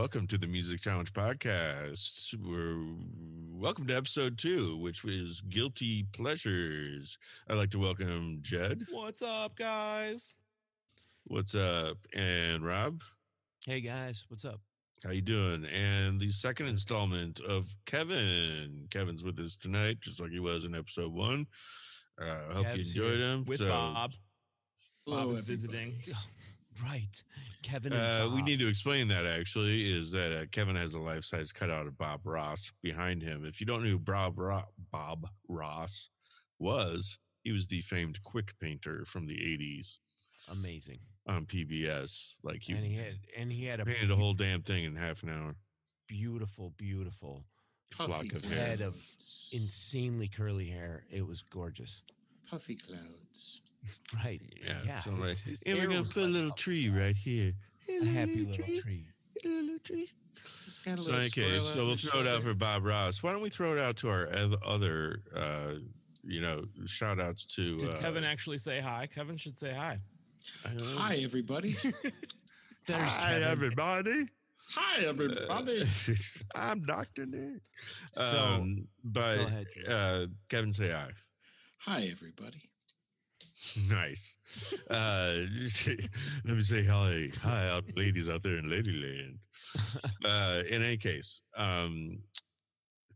and 0.00 0.04
welcome 0.08 0.26
to 0.26 0.38
the 0.38 0.46
Music 0.46 0.80
Challenge 0.80 1.12
podcast. 1.12 2.34
We're 2.42 2.74
welcome 3.52 3.86
to 3.88 3.94
episode 3.96 4.38
two, 4.38 4.78
which 4.78 5.04
is 5.04 5.42
Guilty 5.42 6.06
Pleasures. 6.14 7.18
I'd 7.50 7.58
like 7.58 7.68
to 7.72 7.78
welcome 7.78 8.38
Jed. 8.40 8.86
What's 8.92 9.20
up, 9.20 9.56
guys? 9.56 10.36
What's 11.24 11.54
up? 11.54 11.98
And 12.14 12.64
Rob. 12.64 13.02
Hey 13.66 13.82
guys, 13.82 14.24
what's 14.28 14.46
up? 14.46 14.60
How 15.04 15.10
you 15.10 15.20
doing? 15.20 15.66
And 15.66 16.18
the 16.18 16.30
second 16.30 16.68
installment 16.68 17.40
of 17.40 17.66
Kevin. 17.84 18.86
Kevin's 18.90 19.22
with 19.22 19.38
us 19.38 19.56
tonight, 19.56 20.00
just 20.00 20.18
like 20.18 20.30
he 20.30 20.40
was 20.40 20.64
in 20.64 20.74
episode 20.74 21.12
one. 21.12 21.46
Uh, 22.18 22.24
I 22.50 22.54
hope 22.54 22.64
Kev's 22.64 22.96
you 22.96 23.02
enjoyed 23.04 23.20
him. 23.20 23.44
With 23.46 23.58
So, 23.58 23.68
Bob. 23.68 24.12
Hello, 25.04 25.26
Bob 25.26 25.34
is 25.34 25.50
everybody. 25.50 25.90
visiting. 25.90 26.14
right, 26.84 27.22
Kevin. 27.62 27.92
And 27.92 28.30
Uh, 28.30 28.34
we 28.34 28.42
need 28.42 28.58
to 28.60 28.68
explain 28.68 29.08
that 29.08 29.26
actually 29.26 29.90
is 29.90 30.10
that 30.12 30.32
uh, 30.36 30.46
Kevin 30.50 30.76
has 30.76 30.94
a 30.94 31.00
life 31.00 31.24
size 31.24 31.52
cutout 31.52 31.86
of 31.86 31.96
Bob 31.98 32.20
Ross 32.24 32.72
behind 32.82 33.22
him. 33.22 33.44
If 33.44 33.60
you 33.60 33.66
don't 33.66 33.82
know 33.82 33.90
who 33.90 33.98
Bob, 33.98 34.38
Ro- 34.38 34.68
Bob 34.90 35.28
Ross 35.48 36.08
was, 36.58 37.18
he 37.42 37.52
was 37.52 37.66
the 37.68 37.80
famed 37.80 38.22
quick 38.22 38.58
painter 38.60 39.04
from 39.06 39.26
the 39.26 39.34
80s 39.36 39.96
amazing, 40.52 40.98
on 41.26 41.46
PBS. 41.46 42.32
Like 42.42 42.62
he, 42.62 42.72
and 42.74 42.84
he 42.84 42.96
had 42.96 43.14
and 43.38 43.50
he 43.52 43.64
had 43.66 43.80
a 43.80 43.84
painted 43.84 44.08
the 44.08 44.16
whole 44.16 44.34
damn 44.34 44.62
thing 44.62 44.84
in 44.84 44.94
half 44.96 45.22
an 45.22 45.30
hour. 45.30 45.56
beautiful, 46.06 46.72
beautiful 46.76 47.44
flock 47.92 48.10
Puffy 48.10 48.36
of 48.36 48.42
hair. 48.44 48.66
head 48.66 48.80
of 48.82 48.94
insanely 49.52 50.28
curly 50.28 50.66
hair. 50.68 51.04
It 51.10 51.26
was 51.26 51.42
gorgeous. 51.42 52.02
puffy 52.48 52.76
clouds. 52.76 53.62
Right? 54.24 54.40
Yeah. 54.62 54.74
Yeah. 54.84 54.98
so 55.00 55.10
I'm 55.12 55.20
like, 55.20 55.28
his- 55.30 55.44
his 55.44 55.64
we're 55.66 55.86
gonna 55.86 56.00
was 56.00 56.12
put 56.12 56.24
a 56.24 56.26
little 56.26 56.50
tree 56.52 56.88
right 56.90 57.16
here. 57.16 57.52
A 57.88 58.04
happy 58.06 58.44
little 58.44 58.64
tree. 58.76 59.06
Little 59.44 59.78
tree. 59.84 60.10
It's 60.66 60.78
got 60.78 60.98
a 60.98 61.02
So, 61.02 61.10
little 61.10 61.26
okay, 61.26 61.58
so 61.58 61.82
we'll 61.84 61.90
his 61.92 62.08
throw 62.10 62.20
it 62.20 62.26
out 62.28 62.42
for 62.42 62.54
Bob 62.54 62.84
Ross. 62.84 63.22
Why 63.22 63.32
don't 63.32 63.42
we 63.42 63.50
throw 63.50 63.72
it 63.72 63.80
out 63.80 63.96
to 63.98 64.10
our 64.10 64.28
other, 64.64 65.22
uh, 65.34 65.74
you 66.22 66.40
know, 66.40 66.64
shout 66.86 67.18
outs 67.20 67.44
to 67.56 67.76
Did 67.78 67.90
uh, 67.90 67.96
Kevin 67.98 68.24
actually 68.24 68.58
say 68.58 68.80
hi? 68.80 69.08
Kevin 69.12 69.36
should 69.36 69.58
say 69.58 69.72
hi. 69.72 69.98
I 70.64 70.68
don't 70.68 70.78
know. 70.78 70.84
Hi, 71.00 71.16
everybody. 71.24 71.72
There's 72.86 73.16
Hi, 73.16 73.30
Kevin. 73.32 73.48
everybody. 73.48 74.26
Hi, 74.72 75.04
everybody. 75.06 75.82
Uh, 75.82 76.14
I'm 76.54 76.82
Dr. 76.84 77.26
Nick. 77.26 77.60
So, 78.12 78.38
um, 78.40 78.86
but 79.02 79.36
go 79.38 79.46
ahead, 79.46 79.66
uh, 79.88 80.26
Kevin, 80.48 80.72
say 80.72 80.90
hi. 80.90 81.08
Hi, 81.80 82.02
everybody. 82.10 82.58
Nice. 83.90 84.36
Uh, 84.90 85.42
let 86.44 86.56
me 86.56 86.62
say 86.62 86.84
hi, 86.84 87.28
hi, 87.42 87.68
out 87.68 87.84
ladies 87.96 88.28
out 88.28 88.42
there 88.42 88.56
in 88.56 88.66
Ladyland. 88.66 89.36
Uh, 90.24 90.62
in 90.68 90.82
any 90.82 90.96
case, 90.96 91.40
um, 91.56 92.18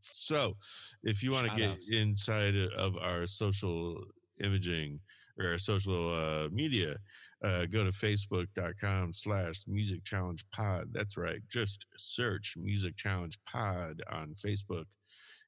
so 0.02 0.56
if 1.02 1.22
you 1.22 1.32
want 1.32 1.48
to 1.48 1.56
get 1.56 1.76
inside 1.90 2.54
of 2.76 2.96
our 2.96 3.26
social 3.26 3.96
imaging 4.42 5.00
or 5.38 5.52
our 5.52 5.58
social 5.58 6.14
uh, 6.14 6.48
media, 6.50 6.96
uh, 7.44 7.66
go 7.66 7.84
to 7.84 7.90
facebook.com 7.90 9.12
slash 9.12 9.62
music 9.66 10.04
challenge 10.04 10.44
pod. 10.52 10.88
That's 10.92 11.16
right. 11.16 11.40
Just 11.50 11.86
search 11.96 12.54
music 12.56 12.96
challenge 12.96 13.38
pod 13.50 14.02
on 14.10 14.34
Facebook 14.44 14.84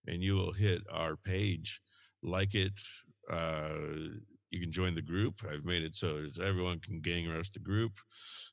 and 0.07 0.23
you 0.23 0.35
will 0.35 0.53
hit 0.53 0.83
our 0.91 1.17
page. 1.17 1.81
Like 2.23 2.55
it. 2.55 2.73
Uh, 3.31 4.19
you 4.57 4.63
can 4.63 4.73
join 4.73 4.95
the 4.95 5.03
group. 5.03 5.35
I've 5.51 5.65
made 5.65 5.83
it 5.83 5.95
so 5.95 6.25
everyone 6.43 6.81
can 6.81 7.01
gang 7.01 7.29
rush 7.29 7.51
the 7.51 7.59
group. 7.61 7.93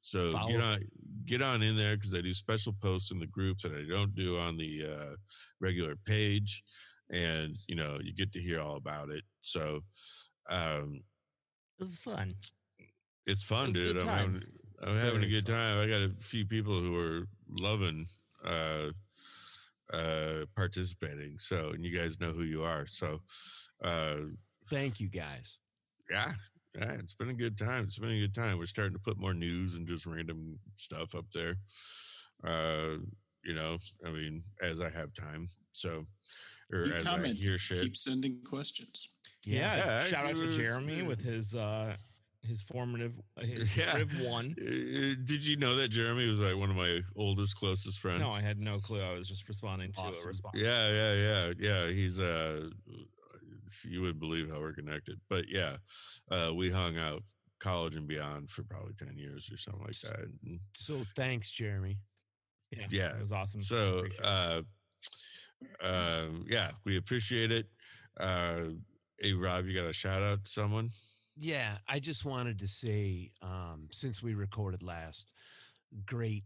So 0.02 0.32
get 0.50 0.62
on 0.62 0.80
get 1.26 1.42
on 1.42 1.62
in 1.64 1.78
there 1.78 1.96
because 1.96 2.14
I 2.14 2.20
do 2.22 2.34
special 2.34 2.74
posts 2.82 3.12
in 3.12 3.20
the 3.20 3.28
group 3.28 3.60
that 3.60 3.72
I 3.72 3.88
don't 3.90 4.14
do 4.14 4.38
on 4.38 4.58
the 4.58 4.86
uh, 4.94 5.16
regular 5.62 5.96
page, 6.06 6.62
and 7.10 7.56
you 7.68 7.76
know 7.76 8.00
you 8.04 8.14
get 8.14 8.34
to 8.34 8.42
hear 8.42 8.60
all 8.60 8.76
about 8.76 9.10
it. 9.10 9.24
So 9.42 9.80
um, 10.50 11.02
This 11.80 11.90
is 11.92 11.98
fun. 11.98 12.34
it's 13.26 13.44
fun, 13.44 13.70
It's 13.70 13.74
dude. 13.74 14.02
I'm 14.02 14.08
having. 14.08 14.42
I'm 14.86 14.98
having 14.98 15.24
a 15.24 15.30
good 15.30 15.46
fun. 15.48 15.56
time. 15.56 15.78
I 15.80 15.88
got 15.88 16.02
a 16.02 16.12
few 16.20 16.46
people 16.46 16.78
who 16.78 16.98
are 16.98 17.28
loving 17.62 18.06
uh, 18.46 18.90
uh, 19.94 20.46
participating. 20.58 21.38
So, 21.40 21.70
and 21.74 21.86
you 21.86 21.98
guys 21.98 22.20
know 22.20 22.32
who 22.34 22.44
you 22.44 22.64
are. 22.64 22.86
So, 22.86 23.22
uh, 23.86 24.18
Thank 24.70 25.00
you 25.00 25.10
guys. 25.10 25.60
Yeah, 26.10 26.32
yeah, 26.76 26.92
it's 26.94 27.14
been 27.14 27.30
a 27.30 27.34
good 27.34 27.58
time. 27.58 27.84
It's 27.84 28.00
been 28.00 28.12
a 28.12 28.20
good 28.20 28.34
time. 28.36 28.58
We're 28.58 28.66
starting 28.66 28.94
to 28.94 29.00
put 29.00 29.18
more 29.18 29.34
news 29.34 29.76
and 29.76 29.88
just 29.88 30.06
random 30.06 30.60
stuff 30.76 31.16
up 31.16 31.26
there. 31.34 31.56
Uh, 32.44 32.98
you 33.46 33.54
know, 33.54 33.78
I 34.06 34.12
mean, 34.12 34.44
as 34.62 34.82
I 34.82 34.90
have 34.90 35.14
time. 35.14 35.48
So, 35.74 36.06
or 36.72 36.84
Keep 36.86 36.94
as 36.96 37.08
I 37.08 37.28
hear 37.30 37.58
shit. 37.58 37.80
Keep 37.80 37.96
sending 37.96 38.40
questions. 38.50 39.10
Yeah. 39.46 39.76
Yeah, 39.78 40.04
shout 40.06 40.26
out 40.26 40.36
to 40.36 40.52
Jeremy 40.52 41.02
with 41.02 41.22
his 41.22 41.54
uh 41.54 41.96
his 42.42 42.64
formative 42.64 43.14
uh, 43.38 43.42
his 43.46 43.76
Yeah. 43.78 43.96
Riv 43.98 44.10
one. 44.22 44.56
Uh, 44.60 45.16
did 45.26 45.46
you 45.46 45.58
know 45.58 45.76
that 45.76 45.90
Jeremy 45.90 46.28
was 46.30 46.40
like 46.40 46.56
one 46.56 46.70
of 46.70 46.76
my 46.76 47.02
oldest, 47.16 47.56
closest 47.58 48.00
friends? 48.00 48.22
No, 48.22 48.30
I 48.30 48.42
had 48.42 48.60
no 48.60 48.80
clue. 48.80 49.02
I 49.02 49.14
was 49.14 49.28
just 49.28 49.48
responding 49.48 49.92
to 49.94 50.00
Awesome. 50.00 50.28
a 50.28 50.30
response. 50.30 50.60
Yeah, 50.60 50.90
yeah, 50.90 51.14
yeah, 51.14 51.54
yeah. 51.60 51.88
He's 51.88 52.20
uh, 52.20 52.70
you 53.84 54.02
wouldn't 54.02 54.20
believe 54.20 54.50
how 54.50 54.60
we're 54.60 54.74
connected, 54.74 55.20
but 55.30 55.46
yeah, 55.48 55.78
uh, 56.32 56.52
we 56.54 56.70
hung 56.70 56.98
out 56.98 57.22
college 57.60 57.96
and 57.96 58.08
beyond 58.08 58.50
for 58.50 58.64
probably 58.64 58.94
ten 58.98 59.16
years 59.18 59.50
or 59.52 59.58
something 59.58 59.84
like 59.84 59.98
that. 60.02 60.28
And 60.46 60.60
So 60.74 61.04
thanks, 61.16 61.52
Jeremy. 61.52 61.98
Yeah. 62.72 62.88
Yeah, 62.90 63.16
It 63.16 63.22
was 63.22 63.32
awesome. 63.32 63.62
so, 63.64 64.04
uh, 64.24 64.62
uh, 65.82 66.26
yeah, 66.48 66.72
we 66.86 66.98
appreciate 66.98 67.52
it. 67.52 67.68
Uh, 68.20 68.62
hey, 69.20 69.34
Rob, 69.34 69.66
you 69.66 69.76
got 69.76 69.88
a 69.90 69.94
shout 69.94 70.22
out 70.22 70.44
to 70.46 70.52
someone? 70.52 70.90
Yeah, 71.36 71.78
I 71.88 72.00
just 72.00 72.26
wanted 72.26 72.60
to 72.60 72.68
say, 72.68 73.30
um, 73.42 73.88
since 73.92 74.22
we 74.22 74.34
recorded 74.36 74.84
last, 74.84 75.34
great 76.06 76.44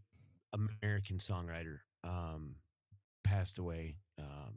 American 0.52 1.18
songwriter 1.18 1.78
um, 2.04 2.54
passed 3.24 3.58
away, 3.58 3.96
um, 4.18 4.54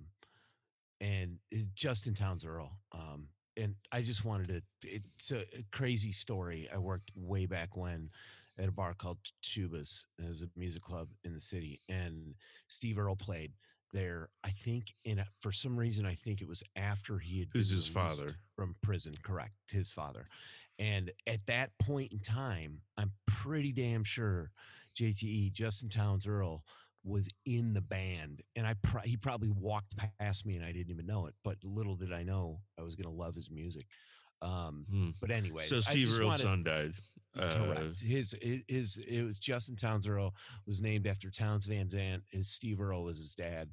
and 1.02 1.38
Justin 1.76 2.14
Townes 2.14 2.46
Earle. 2.46 2.78
Um, 2.94 3.28
and 3.58 3.76
I 3.92 4.02
just 4.02 4.24
wanted 4.24 4.48
to. 4.50 4.62
It's 4.84 5.32
a, 5.32 5.44
crazy 5.72 6.12
story. 6.12 6.70
I 6.74 6.78
worked 6.78 7.12
way 7.16 7.48
back 7.48 7.76
when 7.76 8.10
at 8.60 8.70
a 8.70 8.72
bar 8.72 8.94
called 8.94 9.18
Schubas. 9.44 10.06
It 10.20 10.28
was 10.30 10.44
a 10.44 10.60
music 10.60 10.84
club 10.84 11.08
in 11.26 11.34
the 11.34 11.40
city, 11.40 11.82
and 11.90 12.34
Steve 12.70 12.98
Earle 12.98 13.18
played 13.18 13.52
there. 13.92 14.30
I 14.44 14.50
think 14.50 14.86
in 15.04 15.20
a, 15.20 15.26
for 15.42 15.52
some 15.52 15.78
reason, 15.78 16.06
I 16.06 16.14
think 16.14 16.42
it 16.42 16.48
was 16.48 16.64
after 16.78 17.18
he 17.18 17.40
had 17.40 17.50
Who's 17.52 17.70
his 17.70 17.88
father? 17.88 18.32
from 18.56 18.76
prison. 18.82 19.14
Correct, 19.24 19.52
his 19.70 19.92
father. 19.92 20.26
And 20.80 21.12
at 21.28 21.46
that 21.48 21.72
point 21.82 22.12
in 22.12 22.20
time, 22.20 22.80
I'm 22.98 23.12
pretty 23.28 23.74
damn 23.74 24.04
sure 24.04 24.52
JTE 25.00 25.52
Justin 25.54 25.90
Townes 25.90 26.28
Earle 26.28 26.64
was 27.04 27.30
in 27.46 27.74
the 27.74 27.82
band, 27.82 28.40
and 28.56 28.66
I 28.68 28.76
pro- 28.84 29.02
he 29.02 29.18
probably 29.18 29.50
walked 29.50 29.96
past 30.20 30.46
me 30.46 30.56
and 30.56 30.66
I 30.66 30.72
didn't 30.72 30.92
even 30.92 31.06
know 31.08 31.26
it. 31.28 31.34
But 31.44 31.56
little 31.64 31.96
did 31.96 32.14
I 32.14 32.24
know 32.24 32.58
I 32.80 32.84
was 32.84 32.96
gonna 32.96 33.16
love 33.16 33.36
his 33.36 33.50
music. 33.52 33.86
Um, 34.44 34.86
Hmm. 34.90 35.10
but 35.20 35.30
anyways, 35.32 35.70
so 35.70 35.78
I 35.78 35.82
Steve 35.94 36.02
just 36.06 36.20
Earle's 36.20 36.42
son 36.42 36.64
died. 36.64 36.94
Uh, 37.38 37.50
Correct. 37.58 38.00
His 38.02 38.36
his 38.42 38.64
his 38.68 38.98
it 39.08 39.24
was 39.24 39.40
Justin 39.40 39.76
Townes 39.76 40.08
Earle 40.08 40.36
was 40.66 40.82
named 40.82 41.08
after 41.08 41.30
Townes 41.30 41.66
Van 41.66 41.88
Zandt. 41.88 42.24
His 42.32 42.50
Steve 42.52 42.80
Earle 42.82 43.04
was 43.04 43.18
his 43.20 43.34
dad, 43.36 43.70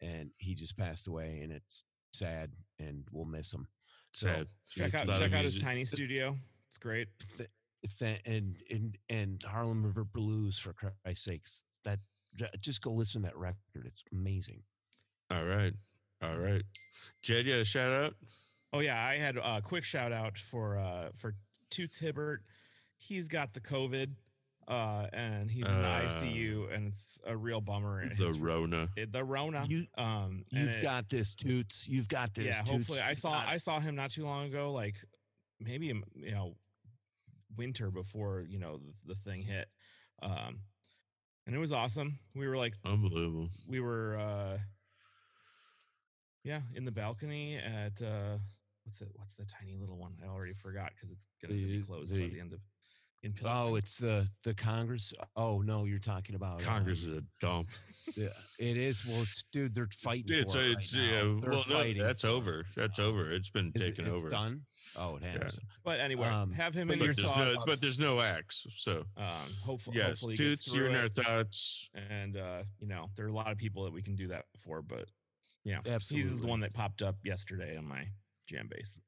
and 0.00 0.30
he 0.38 0.54
just 0.54 0.76
passed 0.78 1.08
away, 1.08 1.40
and 1.42 1.52
it's 1.52 1.84
sad, 2.12 2.50
and 2.78 3.04
we'll 3.12 3.24
miss 3.24 3.52
him. 3.52 3.66
So 4.12 4.26
Sad. 4.26 4.46
check 4.70 4.94
out 4.94 5.06
check 5.18 5.32
out 5.32 5.44
his 5.44 5.54
music. 5.54 5.62
tiny 5.62 5.84
studio. 5.84 6.38
It's 6.68 6.78
great. 6.78 7.08
th- 7.36 7.48
th- 7.98 8.20
and 8.26 8.56
and 8.70 8.98
and 9.08 9.42
Harlem 9.44 9.84
River 9.84 10.04
Blues 10.04 10.58
for 10.58 10.72
Christ's 10.72 11.24
sakes. 11.24 11.64
That 11.84 11.98
j- 11.98 12.02
just 12.60 12.82
go 12.82 12.92
listen 12.92 13.22
to 13.22 13.28
that 13.28 13.36
record. 13.38 13.86
It's 13.86 14.04
amazing. 14.12 14.62
All 15.30 15.44
right, 15.44 15.72
all 16.22 16.36
right. 16.38 16.62
Jed, 17.22 17.46
you 17.46 17.52
got 17.54 17.60
a 17.60 17.64
shout 17.64 17.92
out? 17.92 18.14
Oh 18.72 18.80
yeah, 18.80 19.02
I 19.04 19.16
had 19.16 19.36
a 19.36 19.60
quick 19.62 19.84
shout 19.84 20.12
out 20.12 20.38
for 20.38 20.78
uh 20.78 21.10
for 21.14 21.34
Toots 21.70 21.98
Hibbert. 21.98 22.42
He's 22.98 23.28
got 23.28 23.54
the 23.54 23.60
COVID, 23.60 24.10
uh, 24.68 25.06
and 25.12 25.50
he's 25.50 25.66
in 25.66 25.80
the 25.82 25.88
Uh, 25.88 26.02
ICU, 26.02 26.72
and 26.74 26.88
it's 26.88 27.18
a 27.26 27.34
real 27.36 27.60
bummer. 27.60 28.00
and 28.00 28.10
The 28.16 28.24
it's- 28.28 28.36
Rona. 28.38 28.88
it- 28.96 29.10
the 29.10 29.24
Rona. 29.24 29.64
You, 29.68 29.86
um, 29.96 30.44
you've 30.50 30.76
it- 30.76 30.82
got 30.82 31.08
this, 31.08 31.34
Toots. 31.34 31.88
You've 31.88 32.08
got 32.08 32.34
this. 32.34 32.44
yeah. 32.44 32.52
Toots. 32.62 32.70
Hopefully, 32.70 33.00
I 33.00 33.14
saw 33.14 33.32
I 33.32 33.56
saw 33.56 33.80
him 33.80 33.94
not 33.96 34.10
too 34.10 34.24
long 34.24 34.46
ago, 34.46 34.70
like 34.72 34.96
maybe 35.60 35.86
you 35.86 36.02
know 36.30 36.56
winter 37.56 37.90
before 37.90 38.44
you 38.48 38.58
know 38.58 38.78
the, 38.78 39.14
the 39.14 39.14
thing 39.14 39.42
hit, 39.42 39.68
um, 40.22 40.60
and 41.46 41.54
it 41.54 41.58
was 41.58 41.72
awesome. 41.72 42.18
We 42.34 42.46
were 42.48 42.56
like 42.56 42.74
Unbelievable. 42.84 43.48
we 43.68 43.80
were 43.80 44.16
uh 44.18 44.58
yeah 46.44 46.60
in 46.74 46.84
the 46.84 46.90
balcony 46.92 47.56
at 47.56 48.00
uh 48.02 48.38
what's 48.84 49.00
it 49.02 49.08
what's 49.14 49.34
the 49.34 49.44
tiny 49.44 49.76
little 49.78 49.98
one 49.98 50.14
i 50.24 50.26
already 50.28 50.54
forgot 50.54 50.90
because 50.94 51.10
it's 51.10 51.26
gonna 51.42 51.54
be 51.54 51.78
The- 51.80 51.84
closed 51.86 52.12
by 52.12 52.18
the- 52.18 52.28
the 52.30 52.40
end 52.40 52.52
of 52.52 52.60
in 53.22 53.34
Oh, 53.44 53.74
it's 53.76 53.98
the 53.98 54.26
the 54.44 54.54
Congress. 54.54 55.12
Oh 55.36 55.60
no, 55.60 55.84
you're 55.84 55.98
talking 55.98 56.34
about 56.36 56.60
Congress 56.62 57.04
um, 57.04 57.12
is 57.12 57.18
a 57.18 57.22
dump. 57.40 57.68
yeah, 58.16 58.28
it 58.58 58.76
is. 58.76 59.06
Well, 59.06 59.20
it's 59.20 59.44
dude. 59.52 59.74
They're 59.74 59.88
fighting 59.92 60.24
It's, 60.28 60.54
for 60.54 60.60
it 60.60 60.70
it's 60.78 60.96
right 60.96 61.02
yeah. 61.04 61.22
now. 61.22 61.40
They're 61.40 61.50
Well, 61.50 61.64
no, 61.70 61.92
that's 62.04 62.24
over. 62.24 62.64
That's 62.76 62.98
over. 62.98 63.30
It's 63.30 63.50
been 63.50 63.72
Is 63.74 63.88
it- 63.88 63.96
taken 63.96 64.12
it's 64.12 64.22
over. 64.22 64.30
done. 64.30 64.62
Oh, 64.96 65.16
it 65.16 65.22
Yeah. 65.22 65.46
but 65.84 66.00
anyway, 66.00 66.26
um, 66.28 66.50
have 66.52 66.74
him 66.74 66.88
but 66.88 66.96
in 66.98 67.04
your 67.04 67.14
thoughts. 67.14 67.38
no, 67.38 67.62
but 67.66 67.80
there's 67.80 67.98
no 67.98 68.20
axe. 68.20 68.66
So 68.76 69.04
um, 69.16 69.26
hopefully, 69.62 69.98
yes, 69.98 70.08
hopefully 70.08 70.36
toots. 70.36 70.74
You're 70.74 70.86
in 70.88 70.96
our 70.96 71.08
thoughts. 71.08 71.88
and 71.94 72.36
uh, 72.36 72.62
you 72.78 72.88
know, 72.88 73.10
there 73.16 73.26
are 73.26 73.28
a 73.28 73.32
lot 73.32 73.52
of 73.52 73.58
people 73.58 73.84
that 73.84 73.92
we 73.92 74.02
can 74.02 74.16
do 74.16 74.28
that 74.28 74.46
for, 74.58 74.82
but 74.82 75.04
you 75.64 75.74
know, 75.74 75.80
he's 76.08 76.40
the 76.40 76.46
one 76.46 76.60
that 76.60 76.72
popped 76.72 77.02
up 77.02 77.16
yesterday 77.22 77.76
on 77.76 77.84
my 77.84 78.08
JamBase. 78.50 78.98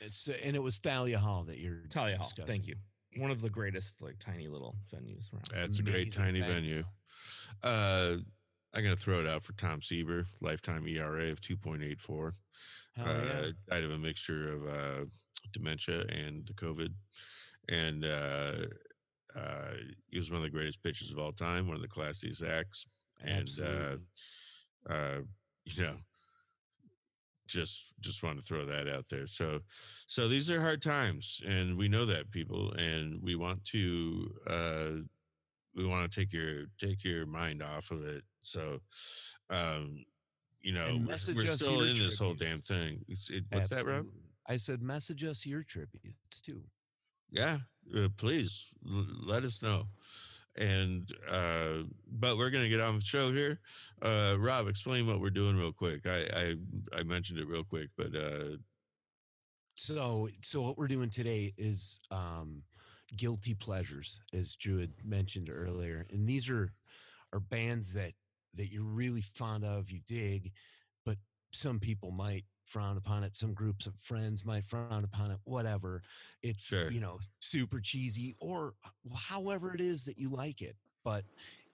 It's 0.00 0.28
and 0.44 0.56
it 0.56 0.62
was 0.62 0.78
Thalia 0.78 1.18
Hall 1.18 1.44
that 1.44 1.58
you're 1.58 1.84
Thalia 1.90 2.16
Hall, 2.16 2.22
discussing. 2.22 2.46
thank 2.46 2.66
you. 2.66 2.74
One 3.16 3.30
of 3.30 3.42
the 3.42 3.50
greatest, 3.50 4.02
like 4.02 4.18
tiny 4.18 4.48
little 4.48 4.76
venues 4.94 5.32
around. 5.32 5.50
That's 5.52 5.78
a 5.78 5.82
great 5.82 6.12
tiny 6.12 6.40
venue. 6.40 6.54
venue. 6.54 6.84
Uh, 7.62 8.16
I'm 8.74 8.84
gonna 8.84 8.96
throw 8.96 9.20
it 9.20 9.26
out 9.26 9.42
for 9.42 9.52
Tom 9.54 9.82
Seaver, 9.82 10.26
lifetime 10.40 10.86
ERA 10.86 11.30
of 11.30 11.40
2.84. 11.40 12.32
Hell 12.96 13.06
uh, 13.06 13.10
yeah. 13.10 13.50
died 13.68 13.84
of 13.84 13.90
a 13.90 13.98
mixture 13.98 14.52
of 14.52 14.68
uh, 14.68 15.04
dementia 15.52 16.04
and 16.08 16.46
the 16.46 16.52
COVID. 16.54 16.92
And 17.68 18.04
uh, 18.04 18.66
uh, 19.36 19.74
he 20.08 20.18
was 20.18 20.30
one 20.30 20.38
of 20.38 20.42
the 20.42 20.50
greatest 20.50 20.82
pitchers 20.82 21.12
of 21.12 21.18
all 21.18 21.32
time, 21.32 21.66
one 21.66 21.76
of 21.76 21.82
the 21.82 21.88
classiest 21.88 22.48
acts. 22.48 22.86
And, 23.22 23.42
Absolutely. 23.42 23.98
uh, 24.88 24.92
uh, 24.92 25.20
you 25.64 25.82
know, 25.82 25.96
just 27.50 27.92
just 28.00 28.22
want 28.22 28.38
to 28.38 28.44
throw 28.44 28.64
that 28.64 28.88
out 28.88 29.06
there. 29.10 29.26
So, 29.26 29.60
so 30.06 30.28
these 30.28 30.50
are 30.50 30.60
hard 30.60 30.80
times, 30.80 31.42
and 31.46 31.76
we 31.76 31.88
know 31.88 32.06
that 32.06 32.30
people, 32.30 32.72
and 32.72 33.20
we 33.22 33.34
want 33.34 33.64
to 33.66 34.34
uh, 34.46 34.90
we 35.74 35.84
want 35.86 36.10
to 36.10 36.20
take 36.20 36.32
your 36.32 36.66
take 36.80 37.04
your 37.04 37.26
mind 37.26 37.62
off 37.62 37.90
of 37.90 38.04
it. 38.04 38.22
So, 38.42 38.80
um, 39.50 40.04
you 40.60 40.72
know, 40.72 41.02
we're, 41.06 41.34
we're 41.34 41.46
still 41.46 41.82
in 41.82 41.94
this 41.94 42.18
whole 42.18 42.34
damn 42.34 42.60
thing. 42.60 43.04
It's, 43.08 43.28
it, 43.30 43.44
what's 43.50 43.68
that, 43.70 43.86
Rob? 43.86 44.06
I 44.48 44.56
said 44.56 44.80
message 44.80 45.24
us 45.24 45.44
your 45.44 45.62
tributes 45.62 46.40
too. 46.40 46.62
Yeah, 47.30 47.58
uh, 47.96 48.08
please 48.16 48.68
l- 48.86 49.06
let 49.26 49.44
us 49.44 49.62
know. 49.62 49.88
And 50.60 51.10
uh 51.30 51.84
but 52.06 52.36
we're 52.36 52.50
gonna 52.50 52.68
get 52.68 52.80
on 52.80 52.96
the 52.98 53.04
show 53.04 53.32
here. 53.32 53.60
Uh 54.02 54.36
Rob, 54.38 54.68
explain 54.68 55.06
what 55.06 55.20
we're 55.20 55.30
doing 55.30 55.56
real 55.56 55.72
quick. 55.72 56.06
I 56.06 56.26
I, 56.94 56.98
I 57.00 57.02
mentioned 57.02 57.38
it 57.38 57.48
real 57.48 57.64
quick, 57.64 57.88
but 57.96 58.14
uh 58.14 58.56
So, 59.74 60.28
so 60.42 60.60
what 60.62 60.76
we're 60.76 60.88
doing 60.88 61.08
today 61.10 61.54
is 61.56 62.00
um, 62.10 62.62
guilty 63.16 63.54
pleasures, 63.54 64.20
as 64.34 64.56
Drew 64.56 64.80
had 64.80 64.92
mentioned 65.04 65.48
earlier, 65.50 66.06
and 66.10 66.28
these 66.28 66.50
are 66.50 66.72
are 67.32 67.40
bands 67.40 67.94
that 67.94 68.12
that 68.54 68.70
you're 68.70 68.84
really 68.84 69.22
fond 69.22 69.64
of, 69.64 69.90
you 69.90 70.00
dig, 70.06 70.52
but 71.06 71.16
some 71.52 71.78
people 71.78 72.10
might 72.10 72.44
frown 72.70 72.96
upon 72.96 73.24
it. 73.24 73.34
Some 73.34 73.52
groups 73.52 73.86
of 73.86 73.94
friends 73.98 74.46
might 74.46 74.64
frown 74.64 75.04
upon 75.04 75.30
it. 75.32 75.38
Whatever, 75.44 76.02
it's 76.42 76.68
Sure. 76.68 76.90
you 76.90 77.00
know 77.00 77.18
super 77.40 77.80
cheesy 77.80 78.34
or 78.40 78.74
however 79.28 79.74
it 79.74 79.80
is 79.80 80.04
that 80.04 80.16
you 80.18 80.30
like 80.30 80.62
it, 80.62 80.76
but 81.04 81.24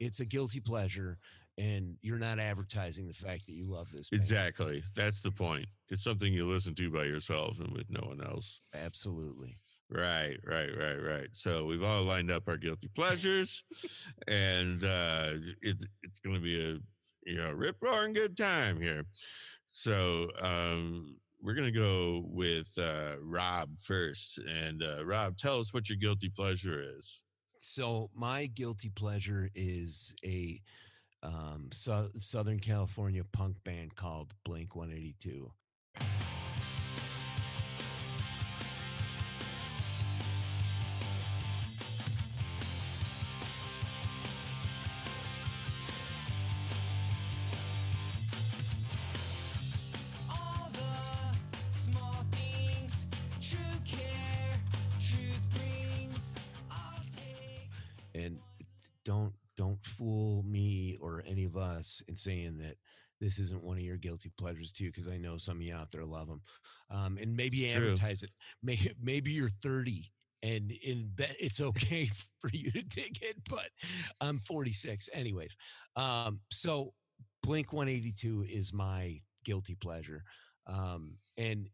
it's 0.00 0.20
a 0.20 0.24
guilty 0.26 0.60
pleasure, 0.60 1.18
and 1.58 1.96
you're 2.02 2.18
not 2.18 2.38
advertising 2.38 3.06
the 3.06 3.14
fact 3.14 3.46
that 3.46 3.52
you 3.54 3.66
love 3.70 3.86
this. 3.92 4.10
band. 4.10 4.20
exactly. 4.22 4.82
That's 4.94 5.20
the 5.20 5.30
point. 5.30 5.66
It's 5.88 6.02
something 6.02 6.32
you 6.32 6.50
listen 6.50 6.74
to 6.76 6.90
by 6.90 7.04
yourself 7.04 7.60
and 7.60 7.72
with 7.72 7.86
no 7.88 8.00
one 8.08 8.20
else. 8.22 8.60
Absolutely. 8.74 9.54
Right, 9.88 10.36
right, 10.44 10.70
right, 10.76 10.96
right. 11.00 11.28
So 11.32 11.64
we've 11.64 11.82
all 11.84 12.02
lined 12.02 12.30
up 12.30 12.42
our 12.48 12.56
guilty 12.56 12.88
pleasures, 12.96 13.62
and 14.26 14.82
uh, 14.82 15.30
it, 15.62 15.76
it's 16.02 16.20
going 16.24 16.34
to 16.36 16.42
be 16.42 16.60
a 16.60 16.78
you 17.26 17.36
know 17.36 17.52
rip 17.52 17.76
roaring 17.82 18.14
good 18.14 18.36
time 18.36 18.80
here. 18.80 19.04
So 19.66 20.28
um, 20.40 21.16
we're 21.42 21.54
going 21.54 21.72
to 21.72 21.78
go 21.78 22.24
with 22.28 22.72
uh, 22.78 23.16
Rob 23.20 23.68
first, 23.84 24.38
and 24.38 24.82
uh, 24.82 25.04
Rob, 25.04 25.36
tell 25.36 25.58
us 25.58 25.74
what 25.74 25.88
your 25.88 25.98
guilty 25.98 26.30
pleasure 26.34 26.82
is. 26.96 27.22
So 27.60 28.10
my 28.14 28.46
guilty 28.54 28.90
pleasure 28.90 29.50
is 29.54 30.14
a 30.24 30.60
um, 31.22 31.68
so- 31.72 32.08
Southern 32.16 32.60
California 32.60 33.22
punk 33.32 33.56
band 33.64 33.94
called 33.96 34.32
Blink 34.44 34.76
182. 34.76 35.50
And 58.16 58.38
don't 59.04 59.32
don't 59.56 59.82
fool 59.84 60.42
me 60.42 60.98
or 61.00 61.22
any 61.26 61.44
of 61.44 61.56
us 61.56 62.02
in 62.08 62.16
saying 62.16 62.58
that 62.58 62.74
this 63.20 63.38
isn't 63.38 63.64
one 63.64 63.78
of 63.78 63.82
your 63.82 63.96
guilty 63.96 64.30
pleasures 64.38 64.72
too, 64.72 64.86
because 64.86 65.08
I 65.08 65.16
know 65.16 65.38
some 65.38 65.56
of 65.56 65.62
you 65.62 65.74
out 65.74 65.90
there 65.90 66.04
love 66.04 66.28
them. 66.28 66.40
Um, 66.90 67.16
and 67.20 67.34
maybe 67.34 67.58
It's 67.58 67.74
true. 67.74 67.88
advertise 67.88 68.22
it. 68.22 68.30
May, 68.62 68.78
maybe 69.02 69.32
you're 69.32 69.48
30 69.48 70.10
and 70.42 70.70
in 70.82 71.10
that 71.16 71.34
it's 71.40 71.60
okay 71.60 72.08
for 72.40 72.50
you 72.52 72.70
to 72.70 72.82
take 72.88 73.22
it, 73.22 73.36
but 73.48 73.68
I'm 74.20 74.38
46 74.40 75.08
anyways. 75.14 75.56
Um, 75.96 76.40
so 76.50 76.92
Blink 77.42 77.72
182 77.72 78.44
is 78.48 78.72
my 78.74 79.14
guilty 79.44 79.76
pleasure. 79.80 80.22
Um, 80.66 81.16
and 81.38 81.68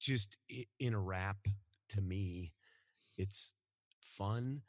just 0.00 0.38
in 0.78 0.94
a 0.94 1.00
rap 1.00 1.36
to 1.90 2.00
me, 2.00 2.52
it's 3.18 3.54
fun. 4.00 4.62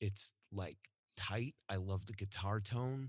It's 0.00 0.34
like 0.52 0.76
tight. 1.16 1.54
I 1.68 1.76
love 1.76 2.06
the 2.06 2.14
guitar 2.14 2.60
tone. 2.60 3.08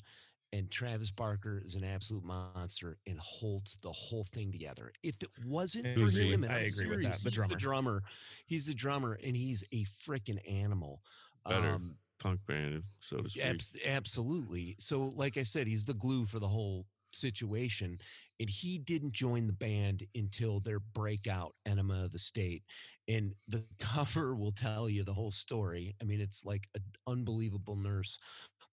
And 0.51 0.71
Travis 0.71 1.11
Barker 1.11 1.61
is 1.63 1.75
an 1.75 1.83
absolute 1.83 2.23
monster 2.23 2.97
and 3.05 3.19
holds 3.19 3.77
the 3.83 3.91
whole 3.91 4.23
thing 4.23 4.51
together. 4.51 4.91
If 5.03 5.21
it 5.21 5.29
wasn't 5.45 5.95
for 5.95 6.09
him, 6.09 6.43
and 6.43 6.51
I 6.51 6.61
I'm 6.61 6.63
agree 6.63 6.89
with 6.89 7.03
that, 7.03 7.13
serious, 7.15 7.23
the 7.23 7.29
he's 7.29 7.35
drummer. 7.35 7.49
the 7.49 7.55
drummer. 7.55 8.01
He's 8.47 8.65
the 8.65 8.73
drummer, 8.73 9.19
and 9.23 9.37
he's 9.37 9.63
a 9.71 9.83
freaking 9.83 10.39
animal. 10.51 11.01
Better. 11.47 11.67
Um, 11.67 11.95
Punk 12.19 12.39
band, 12.47 12.83
so 12.99 13.17
to 13.17 13.29
speak. 13.29 13.45
Abs- 13.45 13.77
absolutely. 13.87 14.75
So, 14.79 15.13
like 15.15 15.37
I 15.37 15.43
said, 15.43 15.67
he's 15.67 15.85
the 15.85 15.93
glue 15.93 16.25
for 16.25 16.39
the 16.39 16.47
whole 16.47 16.87
situation. 17.11 17.97
And 18.39 18.49
he 18.49 18.79
didn't 18.79 19.13
join 19.13 19.47
the 19.47 19.53
band 19.53 20.03
until 20.15 20.59
their 20.59 20.79
breakout 20.79 21.53
Enema 21.67 22.05
of 22.05 22.11
the 22.11 22.19
State. 22.19 22.63
And 23.07 23.33
the 23.47 23.65
cover 23.79 24.35
will 24.35 24.51
tell 24.51 24.89
you 24.89 25.03
the 25.03 25.13
whole 25.13 25.31
story. 25.31 25.95
I 26.01 26.05
mean, 26.05 26.21
it's 26.21 26.45
like 26.45 26.67
an 26.75 26.83
unbelievable 27.07 27.75
nurse 27.75 28.19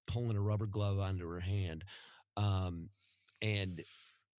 pulling 0.06 0.36
a 0.36 0.42
rubber 0.42 0.66
glove 0.66 0.98
onto 0.98 1.28
her 1.28 1.40
hand. 1.40 1.84
Um, 2.36 2.88
and 3.42 3.80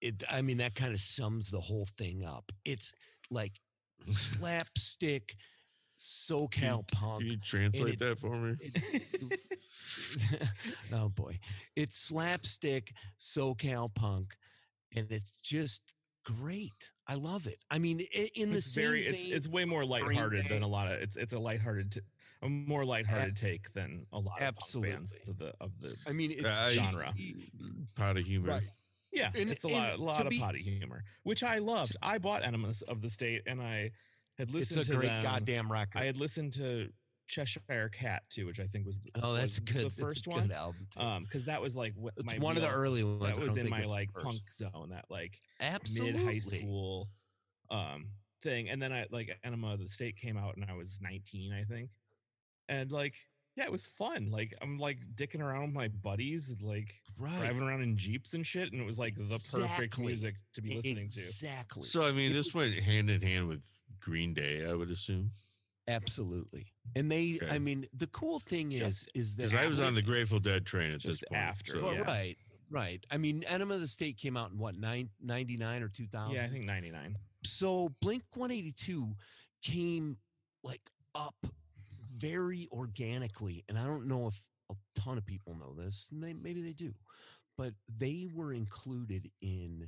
it, 0.02 0.24
I 0.32 0.42
mean, 0.42 0.58
that 0.58 0.76
kind 0.76 0.94
of 0.94 1.00
sums 1.00 1.50
the 1.50 1.60
whole 1.60 1.88
thing 1.98 2.24
up. 2.26 2.52
It's 2.66 2.94
like 3.30 3.54
slapstick 4.06 5.36
SoCal 6.00 6.88
punk. 6.94 7.22
Can 7.22 7.32
you 7.32 7.38
translate 7.38 8.00
that 8.00 8.20
for 8.20 8.36
me? 8.36 8.56
oh 10.94 11.10
boy, 11.10 11.38
it's 11.76 11.98
slapstick 11.98 12.92
SoCal 13.20 13.94
punk, 13.94 14.36
and 14.96 15.08
it's 15.10 15.38
just 15.38 15.96
great. 16.24 16.92
I 17.08 17.16
love 17.16 17.46
it. 17.48 17.58
I 17.72 17.80
mean, 17.80 18.00
i- 18.16 18.30
in 18.36 18.50
the 18.52 18.58
it's 18.58 18.66
same 18.74 18.86
very 18.86 19.00
it's 19.02 19.18
vein, 19.24 19.34
it's 19.34 19.48
way 19.48 19.66
more 19.66 19.86
lighthearted 19.86 20.48
than 20.50 20.64
a 20.64 20.68
lot 20.68 20.88
of 20.92 21.00
it's 21.02 21.18
it's 21.18 21.34
a 21.34 21.40
lighthearted 21.40 21.92
t- 21.94 22.02
a 22.44 22.50
more 22.50 22.86
lighthearted 22.86 23.36
take 23.36 23.72
than 23.74 24.06
a 24.14 24.20
lot 24.20 24.42
of 24.42 24.56
punk 24.58 24.86
bands 24.86 25.16
of 25.28 25.38
the 25.38 25.54
of 25.62 25.72
the 25.82 25.96
I 26.08 26.14
mean, 26.14 26.32
it's 26.32 26.60
I- 26.60 26.68
genre. 26.70 27.14
Mm, 27.18 27.88
pot 27.96 28.18
of 28.18 28.26
humor. 28.26 28.50
right. 28.50 28.62
yeah 29.12 29.32
And- 29.36 29.50
it's 29.50 29.64
a 29.64 29.68
lot 29.70 29.94
a 29.94 29.98
lot 30.02 30.22
of 30.22 30.30
be- 30.30 30.40
potty 30.40 30.62
humor 30.62 31.04
which 31.24 31.44
I 31.44 31.58
loved 31.60 31.96
I 32.02 32.18
bought 32.18 32.44
Enemies 32.44 32.82
of 32.84 33.02
the 33.02 33.10
State 33.10 33.44
and 33.48 33.62
I 33.62 33.92
had 34.38 34.52
listened. 34.52 34.82
It's 34.82 34.90
listened 34.90 34.90
a 34.90 34.92
to 34.92 34.98
great 35.00 35.08
them. 35.08 35.24
goddamn 35.24 35.72
record. 35.72 36.00
I 36.00 36.06
had 36.06 36.18
listened 36.18 36.54
to 36.54 36.90
Cheshire 37.28 37.90
Cat 37.94 38.24
too 38.30 38.46
which 38.46 38.60
I 38.60 38.66
think 38.66 38.86
was 38.86 39.00
the, 39.00 39.10
oh, 39.22 39.34
that's 39.36 39.60
was 39.60 39.72
good. 39.74 39.92
the 39.92 40.02
that's 40.02 40.02
first 40.02 40.28
a 40.28 40.30
one 40.32 40.52
album. 40.52 40.88
Too. 40.92 41.02
um 41.02 41.24
because 41.24 41.46
that 41.46 41.62
was 41.62 41.76
like 41.76 41.94
what 41.96 42.14
it's 42.18 42.38
my 42.40 42.44
one 42.44 42.56
of 42.56 42.64
the 42.64 42.70
early 42.70 43.04
ones. 43.04 43.38
That 43.38 43.44
was 43.48 43.58
in 43.58 43.70
my 43.70 43.84
like 43.86 44.12
first. 44.14 44.26
punk 44.26 44.42
zone 44.52 44.90
that 44.92 45.06
like 45.10 45.40
Absolutely. 45.60 46.14
mid 46.20 46.26
high 46.34 46.40
school 46.40 47.10
um 47.70 48.08
thing 48.44 48.70
and 48.70 48.82
then 48.82 48.94
i 48.94 49.06
like 49.12 49.30
enema 49.44 49.74
of 49.74 49.80
the 49.80 49.90
state 49.90 50.16
came 50.16 50.38
out 50.38 50.56
and 50.56 50.66
i 50.70 50.74
was 50.74 51.00
19 51.02 51.52
i 51.54 51.64
think 51.64 51.90
and 52.70 52.92
like 52.92 53.16
yeah 53.56 53.64
it 53.66 53.72
was 53.72 53.88
fun 53.88 54.30
like 54.32 54.54
i'm 54.62 54.78
like 54.78 55.00
dicking 55.16 55.42
around 55.42 55.64
with 55.66 55.74
my 55.74 55.88
buddies 55.88 56.52
and, 56.52 56.62
like 56.62 56.94
Right. 57.20 57.36
driving 57.40 57.64
around 57.64 57.82
in 57.82 57.98
jeeps 57.98 58.36
and 58.36 58.46
shit 58.46 58.72
and 58.72 58.80
it 58.80 58.86
was 58.86 59.00
like 59.00 59.16
the 59.16 59.50
perfect 59.60 60.00
music 60.00 60.36
to 60.54 60.62
be 60.62 60.76
listening 60.76 60.96
to 60.96 61.20
Exactly. 61.20 61.82
So 61.82 62.08
I 62.08 62.12
mean, 62.12 62.30
It 62.32 62.36
this 62.36 62.54
was- 62.54 62.70
went 62.70 62.80
hand 62.80 63.10
in 63.10 63.22
hand 63.22 63.48
with 63.48 63.66
Green 64.00 64.36
Day, 64.36 64.64
I 64.70 64.76
would 64.76 64.92
assume. 64.92 65.32
Absolutely. 65.88 66.66
And 66.96 67.12
they, 67.12 67.40
Okay. 67.42 67.54
I 67.56 67.60
mean, 67.60 67.86
the 67.94 68.08
cool 68.08 68.40
thing 68.40 68.72
is, 68.74 68.80
Just- 69.04 69.10
is 69.16 69.36
that 69.38 69.52
Because 69.52 69.66
I 69.66 69.68
was 69.68 69.80
on 69.80 69.96
the 69.96 70.02
Grateful 70.02 70.40
Dead 70.40 70.66
train 70.66 70.92
at 70.92 71.02
this 71.02 71.20
Just 71.20 71.26
point. 71.30 71.42
after, 71.42 71.74
so- 71.74 71.84
Well, 71.84 71.96
yeah. 71.96 72.02
right, 72.02 72.38
right. 72.70 73.04
I 73.12 73.18
mean, 73.18 73.44
Enema 73.46 73.76
of 73.76 73.80
the 73.82 73.88
State 73.88 74.18
came 74.18 74.36
out 74.36 74.52
in 74.52 74.58
what, 74.58 74.76
nine, 74.76 75.10
99 75.22 75.82
or 75.84 75.90
2000? 75.90 76.36
Yeah, 76.36 76.46
I 76.46 76.50
think 76.50 76.66
99. 76.66 77.18
so 77.44 77.90
Blink 78.02 78.24
182 78.34 79.16
came 79.62 80.18
like 80.64 80.82
up 81.16 81.36
very 82.16 82.68
organically. 82.72 83.64
And 83.70 83.78
I 83.78 83.86
don't 83.86 84.08
know 84.08 84.28
if 84.28 84.40
a 84.70 84.76
ton 85.00 85.18
of 85.18 85.26
people 85.26 85.56
know 85.56 85.74
this, 85.74 86.10
and 86.12 86.22
they, 86.22 86.34
maybe 86.34 86.62
they 86.62 86.74
do, 86.74 86.94
but 87.58 87.74
they 87.88 88.28
were 88.34 88.54
included 88.54 89.30
in 89.42 89.88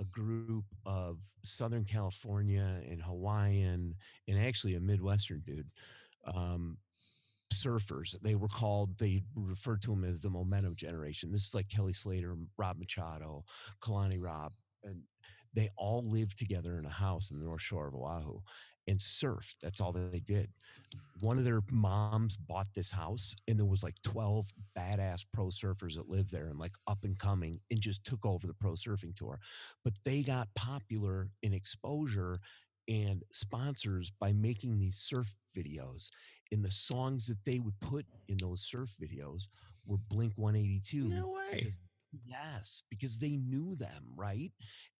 a 0.00 0.04
group 0.04 0.64
of 0.86 1.16
Southern 1.42 1.84
California 1.84 2.80
and 2.88 3.02
Hawaiian 3.02 3.94
and 4.28 4.38
actually 4.38 4.74
a 4.74 4.80
Midwestern 4.80 5.42
dude. 5.46 5.66
Um, 6.34 6.78
surfers 7.52 8.14
they 8.20 8.34
were 8.34 8.48
called 8.48 8.90
they 8.98 9.22
referred 9.34 9.80
to 9.80 9.90
them 9.90 10.04
as 10.04 10.20
the 10.20 10.28
momentum 10.28 10.76
generation 10.76 11.32
this 11.32 11.46
is 11.46 11.54
like 11.54 11.66
kelly 11.70 11.94
slater 11.94 12.36
rob 12.58 12.76
machado 12.78 13.42
kalani 13.80 14.18
robb 14.20 14.52
and 14.84 15.00
they 15.54 15.68
all 15.76 16.02
lived 16.08 16.38
together 16.38 16.78
in 16.78 16.84
a 16.84 16.90
house 16.90 17.30
in 17.30 17.40
the 17.40 17.46
North 17.46 17.62
Shore 17.62 17.88
of 17.88 17.94
Oahu 17.94 18.40
and 18.88 18.98
surfed. 18.98 19.56
That's 19.62 19.80
all 19.80 19.92
that 19.92 20.10
they 20.10 20.20
did. 20.20 20.48
One 21.20 21.38
of 21.38 21.44
their 21.44 21.60
moms 21.70 22.36
bought 22.36 22.68
this 22.74 22.92
house, 22.92 23.34
and 23.48 23.58
there 23.58 23.66
was 23.66 23.82
like 23.82 23.94
12 24.02 24.46
badass 24.76 25.26
pro 25.32 25.46
surfers 25.46 25.94
that 25.96 26.08
lived 26.08 26.32
there 26.32 26.48
and 26.48 26.58
like 26.58 26.74
up 26.86 26.98
and 27.04 27.18
coming 27.18 27.60
and 27.70 27.80
just 27.80 28.04
took 28.04 28.24
over 28.24 28.46
the 28.46 28.54
pro 28.54 28.72
surfing 28.72 29.14
tour. 29.14 29.38
But 29.84 29.94
they 30.04 30.22
got 30.22 30.48
popular 30.56 31.28
in 31.42 31.52
exposure 31.52 32.38
and 32.88 33.22
sponsors 33.32 34.12
by 34.18 34.32
making 34.32 34.78
these 34.78 34.96
surf 34.96 35.34
videos. 35.56 36.10
And 36.52 36.64
the 36.64 36.70
songs 36.70 37.26
that 37.26 37.44
they 37.44 37.58
would 37.58 37.78
put 37.80 38.06
in 38.28 38.38
those 38.40 38.62
surf 38.62 38.94
videos 39.00 39.48
were 39.86 39.98
Blink 40.08 40.32
182. 40.36 41.08
No 41.08 41.28
way. 41.28 41.66
Because- 42.10 42.26
Yes, 42.26 42.82
because 42.90 43.18
they 43.18 43.36
knew 43.36 43.76
them, 43.76 44.04
right? 44.16 44.50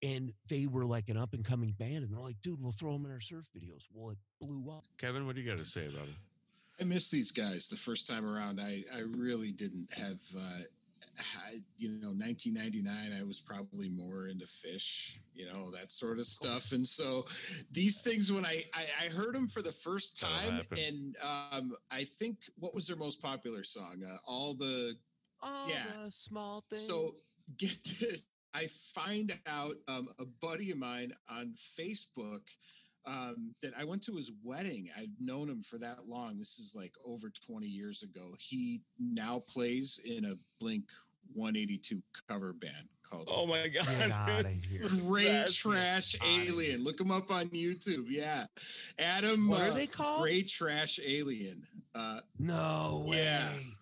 And 0.03 0.33
they 0.49 0.67
were 0.67 0.85
like 0.87 1.09
an 1.09 1.17
up 1.17 1.33
and 1.35 1.45
coming 1.45 1.73
band, 1.79 2.05
and 2.05 2.13
they're 2.13 2.21
like, 2.21 2.41
"Dude, 2.43 2.61
we'll 2.61 2.73
throw 2.73 2.93
them 2.93 3.05
in 3.07 3.11
our 3.11 3.21
surf 3.21 3.47
videos." 3.57 3.87
Well, 3.93 4.11
it 4.11 4.19
blew 4.41 4.71
up. 4.71 4.85
Kevin, 4.99 5.27
what 5.27 5.35
do 5.35 5.43
you 5.43 5.49
got 5.49 5.59
to 5.59 5.67
say 5.67 5.87
about 5.87 6.07
it? 6.07 6.15
I 6.81 6.85
missed 6.85 7.11
these 7.11 7.33
guys 7.33 7.69
the 7.69 7.77
first 7.77 8.07
time 8.09 8.25
around. 8.25 8.61
I, 8.61 8.85
I 8.95 9.01
really 9.01 9.51
didn't 9.51 9.93
have, 9.95 10.21
uh, 10.39 10.61
I, 11.19 11.55
you 11.77 11.89
know, 12.01 12.11
1999, 12.15 13.13
I 13.21 13.25
was 13.25 13.41
probably 13.41 13.89
more 13.89 14.29
into 14.29 14.45
Phish, 14.45 15.19
you 15.35 15.47
know, 15.47 15.73
that 15.73 15.91
sort 15.91 16.19
of 16.19 16.27
stuff. 16.27 16.71
And 16.71 16.87
so 16.87 17.25
these 17.73 18.03
things, 18.03 18.33
when 18.33 18.47
I, 18.47 18.63
I, 18.75 18.85
I 19.07 19.09
heard 19.13 19.35
them 19.35 19.49
for 19.49 19.61
the 19.61 19.73
first 19.73 20.21
time, 20.21 20.61
and 20.87 21.17
um, 21.53 21.73
I 21.91 22.05
think 22.05 22.37
what 22.61 22.75
was 22.77 22.87
their 22.87 22.97
most 22.97 23.21
popular 23.21 23.65
song? 23.65 24.01
Uh, 24.09 24.17
All 24.29 24.55
the 24.55 24.95
All 25.43 25.69
Yeah. 25.69 25.85
the 26.05 26.11
small 26.11 26.65
things. 26.69 26.87
So 26.87 27.13
get 27.59 27.71
this. 27.85 28.29
I 28.55 28.67
find 28.67 29.33
out 29.47 29.75
um, 29.89 30.09
a 30.19 30.25
buddy 30.41 30.71
of 30.71 30.79
mine 30.79 31.13
on 31.31 31.53
Facebook 31.57 32.41
um, 33.07 33.55
that 33.63 33.73
I 33.79 33.85
went 33.85 34.03
to 34.05 34.17
his 34.17 34.33
wedding. 34.43 34.89
I've 34.99 35.09
known 35.21 35.49
him 35.49 35.61
for 35.61 35.79
that 35.79 36.07
long. 36.07 36.37
This 36.39 36.59
is 36.59 36.75
like 36.77 36.93
over 37.05 37.31
20 37.47 37.67
years 37.67 38.03
ago. 38.03 38.35
He 38.39 38.81
now 38.99 39.43
plays 39.49 40.01
in 40.05 40.25
a 40.25 40.35
Blink 40.61 40.85
182 41.35 42.03
cover 42.29 42.55
band 42.55 42.73
called 43.09 43.29
Oh 43.31 43.47
my 43.47 43.69
god. 43.69 43.87
Get 43.99 44.11
outta 44.11 44.49
it's 44.49 44.71
here. 44.73 44.83
the 44.83 45.09
Ray. 45.11 45.45
Trash 45.53 46.17
Alien. 46.47 46.83
Look 46.83 46.99
him 47.01 47.11
up 47.11 47.31
on 47.31 47.49
YouTube. 47.49 48.07
Yeah. 48.09 48.45
Adam 48.99 49.49
What 49.49 49.61
are 49.61 49.71
uh, 49.71 49.75
they 49.75 49.87
called? 49.87 50.25
Ray 50.25 50.43
Trash 50.43 50.99
Alien. 51.07 51.63
Uh, 51.99 52.21
no 52.39 53.07
way. 53.09 53.17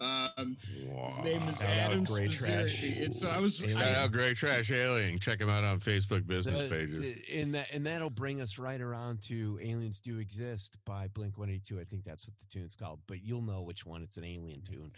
yeah. 0.01 0.29
Um, 0.39 0.57
his 0.59 1.23
name 1.23 1.43
is 1.49 1.61
Shout 1.61 1.71
out 1.71 1.91
Adam 1.91 2.05
Gray 2.05 2.25
And 2.25 3.13
so 3.15 3.29
I 3.29 3.39
was 3.41 3.63
Alien. 3.63 3.79
I- 3.79 3.95
out 3.97 4.13
Great 4.13 4.37
Trash 4.37 4.71
Alien. 4.71 5.19
Check 5.19 5.41
him 5.41 5.51
out 5.51 5.65
on 5.65 5.81
Facebook 5.81 6.27
business 6.27 6.69
The- 6.71 6.75
pages. 6.75 7.29
and 7.35 7.55
that 7.55 7.73
and 7.75 7.85
that'll 7.85 8.09
bring 8.11 8.41
us 8.41 8.59
right 8.59 8.81
around 8.81 9.21
to 9.25 9.59
"Aliens 9.63 10.01
Do 10.01 10.19
Exist" 10.19 10.79
by 10.87 11.09
Blink 11.09 11.37
One 11.37 11.51
Eighty 11.51 11.61
Two. 11.61 11.79
I 11.79 11.85
think 11.85 12.05
that's 12.05 12.27
what 12.27 12.39
the 12.39 12.47
tune's 12.51 12.75
called, 12.75 13.01
but 13.07 13.23
you'll 13.23 13.43
know 13.43 13.63
which 13.63 13.85
one. 13.85 14.03
It's 14.03 14.17
an 14.17 14.25
alien 14.25 14.63
tune 14.63 14.93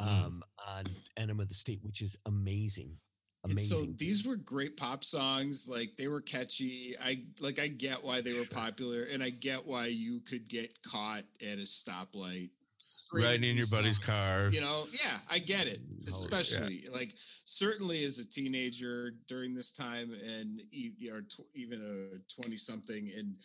Mm. 0.00 0.06
um, 0.26 0.42
on 0.68 0.84
"Enema 1.16 1.42
of 1.44 1.48
the 1.48 1.54
State," 1.54 1.82
which 1.82 2.02
is 2.02 2.16
amazing. 2.26 2.98
And 3.44 3.52
Amazing. 3.52 3.78
so 3.86 3.92
these 3.96 4.26
were 4.26 4.36
great 4.36 4.76
pop 4.76 5.04
songs. 5.04 5.68
Like 5.70 5.96
they 5.96 6.08
were 6.08 6.20
catchy. 6.20 6.94
I 7.00 7.24
like. 7.40 7.58
I 7.60 7.68
get 7.68 8.02
why 8.04 8.20
they 8.20 8.36
were 8.38 8.44
popular, 8.46 9.04
and 9.04 9.22
I 9.22 9.30
get 9.30 9.64
why 9.64 9.86
you 9.86 10.20
could 10.20 10.48
get 10.48 10.82
caught 10.82 11.22
at 11.40 11.58
a 11.58 11.62
stoplight. 11.62 12.50
Screaming 12.88 13.30
Riding 13.30 13.50
in 13.50 13.56
your 13.56 13.64
these 13.64 13.74
buddy's 13.74 13.98
car. 13.98 14.48
You 14.50 14.60
know, 14.62 14.84
yeah, 14.92 15.18
I 15.30 15.38
get 15.38 15.66
it. 15.66 15.78
Totally, 15.78 15.98
yeah. 16.02 16.08
Especially 16.08 16.80
like 16.92 17.12
certainly 17.44 18.02
as 18.04 18.18
a 18.18 18.28
teenager 18.28 19.12
during 19.28 19.54
this 19.54 19.72
time, 19.72 20.10
and 20.12 20.60
e- 20.72 21.10
or 21.12 21.20
tw- 21.20 21.46
even 21.54 21.80
a 21.82 22.40
twenty 22.40 22.56
something, 22.56 23.10
and 23.16 23.36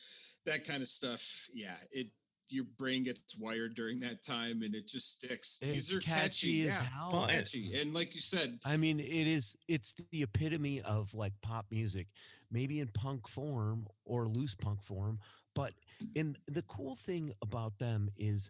that 0.45 0.65
kind 0.67 0.81
of 0.81 0.87
stuff. 0.87 1.47
Yeah, 1.53 1.75
it 1.91 2.07
your 2.49 2.65
brain 2.77 3.03
gets 3.03 3.37
wired 3.39 3.75
during 3.75 3.99
that 3.99 4.21
time, 4.23 4.61
and 4.61 4.75
it 4.75 4.87
just 4.87 5.19
sticks. 5.19 5.59
It's 5.61 5.73
These 5.73 5.95
are 5.97 5.99
catchy 5.99 6.21
catchy, 6.21 6.61
as 6.67 6.79
yeah, 6.81 6.87
hell. 6.95 7.09
Well, 7.11 7.23
and- 7.23 7.31
catchy, 7.31 7.71
and 7.81 7.93
like 7.93 8.15
you 8.15 8.21
said, 8.21 8.57
I 8.65 8.77
mean, 8.77 8.99
it 8.99 9.27
is. 9.27 9.57
It's 9.67 9.93
the 10.11 10.23
epitome 10.23 10.81
of 10.81 11.13
like 11.13 11.33
pop 11.41 11.65
music, 11.69 12.07
maybe 12.51 12.79
in 12.79 12.87
punk 12.93 13.27
form 13.27 13.87
or 14.05 14.27
loose 14.29 14.55
punk 14.55 14.81
form. 14.83 15.19
But 15.55 15.73
in 16.15 16.35
the 16.47 16.63
cool 16.63 16.95
thing 16.95 17.31
about 17.43 17.77
them 17.77 18.09
is 18.17 18.49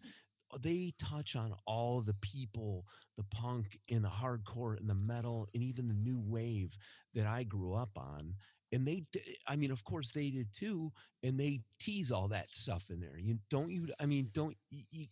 they 0.62 0.92
touch 1.00 1.36
on 1.36 1.54
all 1.66 2.02
the 2.02 2.16
people, 2.22 2.86
the 3.18 3.24
punk 3.32 3.78
and 3.90 4.04
the 4.04 4.10
hardcore 4.10 4.78
and 4.80 4.90
the 4.90 4.96
metal 4.96 5.48
and 5.54 5.64
even 5.64 5.88
the 5.88 5.94
new 5.94 6.20
wave 6.24 6.78
that 7.14 7.26
I 7.28 7.44
grew 7.44 7.76
up 7.76 7.92
on. 7.98 8.36
And 8.72 8.86
they, 8.88 9.04
I 9.48 9.56
mean, 9.56 9.72
of 9.72 9.84
course 9.84 10.12
they 10.12 10.30
did 10.32 10.48
too. 10.52 10.92
And 11.24 11.40
they 11.40 11.62
tease 11.80 12.12
all 12.12 12.28
that 12.30 12.50
stuff 12.50 12.86
in 12.90 13.00
there. 13.00 13.18
You 13.20 13.38
don't 13.50 13.70
you? 13.72 13.88
I 14.00 14.06
mean, 14.06 14.30
don't 14.34 14.56
you? 14.72 14.84
You, 14.92 15.06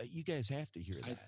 uh, 0.00 0.22
guys 0.26 0.48
have 0.48 0.70
to 0.72 0.80
hear 0.80 0.96
I- 1.04 1.08
that. 1.10 1.18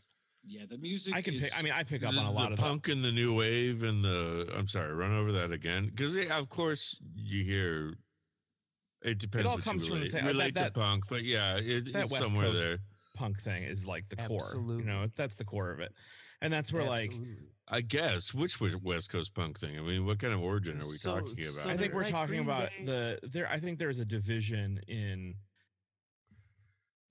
yeah, 0.46 0.62
the 0.68 0.78
music. 0.78 1.14
I 1.14 1.22
can 1.22 1.34
is, 1.34 1.40
pick 1.40 1.58
I 1.58 1.62
mean 1.62 1.72
I 1.72 1.84
pick 1.84 2.04
up 2.04 2.12
the, 2.12 2.18
on 2.20 2.26
a 2.26 2.30
lot 2.32 2.46
the 2.48 2.52
of 2.54 2.58
that. 2.58 2.62
punk 2.64 2.88
and 2.88 3.04
the 3.04 3.12
new 3.12 3.34
wave 3.34 3.82
and 3.84 4.02
the 4.04 4.48
I'm 4.56 4.66
sorry, 4.68 4.92
run 4.94 5.16
over 5.16 5.30
that 5.32 5.52
again 5.52 5.86
because 5.94 6.14
of 6.16 6.48
course 6.48 6.98
you 7.14 7.44
hear. 7.44 7.94
It 9.02 9.18
depends. 9.18 9.44
It 9.44 9.48
all 9.48 9.54
what 9.56 9.58
you 9.58 9.70
comes 9.70 9.86
from 9.86 9.96
the 9.96 10.00
relate, 10.00 10.10
same- 10.10 10.24
that- 10.24 10.32
relate 10.32 10.54
that- 10.54 10.74
to 10.74 10.80
punk, 10.80 11.04
but 11.08 11.22
yeah, 11.22 11.56
it, 11.58 11.86
it's 11.94 12.10
West 12.10 12.24
somewhere 12.24 12.46
Coast 12.48 12.62
there. 12.62 12.78
Punk 13.16 13.40
thing 13.40 13.64
is 13.64 13.84
like 13.86 14.08
the 14.08 14.16
core. 14.16 14.40
You 14.54 14.84
know, 14.84 15.08
that's 15.16 15.34
the 15.34 15.44
core 15.44 15.70
of 15.72 15.80
it. 15.80 15.92
And 16.40 16.52
that's 16.52 16.72
where 16.72 16.84
like 16.84 17.10
I 17.68 17.80
guess 17.80 18.32
which 18.34 18.60
was 18.60 18.76
West 18.76 19.10
Coast 19.10 19.34
punk 19.34 19.58
thing. 19.58 19.78
I 19.78 19.82
mean, 19.82 20.04
what 20.06 20.18
kind 20.20 20.32
of 20.34 20.40
origin 20.40 20.74
are 20.76 20.84
we 20.84 20.90
So- 20.92 21.14
talking 21.20 21.32
about? 21.32 21.44
so 21.44 21.70
I 21.70 21.76
think 21.76 21.94
we're 21.94 22.02
like 22.02 22.10
talking 22.12 22.36
Green 22.36 22.48
about 22.48 22.68
Day. 22.78 22.84
the 22.84 23.18
there 23.28 23.48
I 23.48 23.58
think 23.58 23.78
there's 23.78 23.98
a 24.00 24.04
division 24.04 24.78
in 24.86 25.34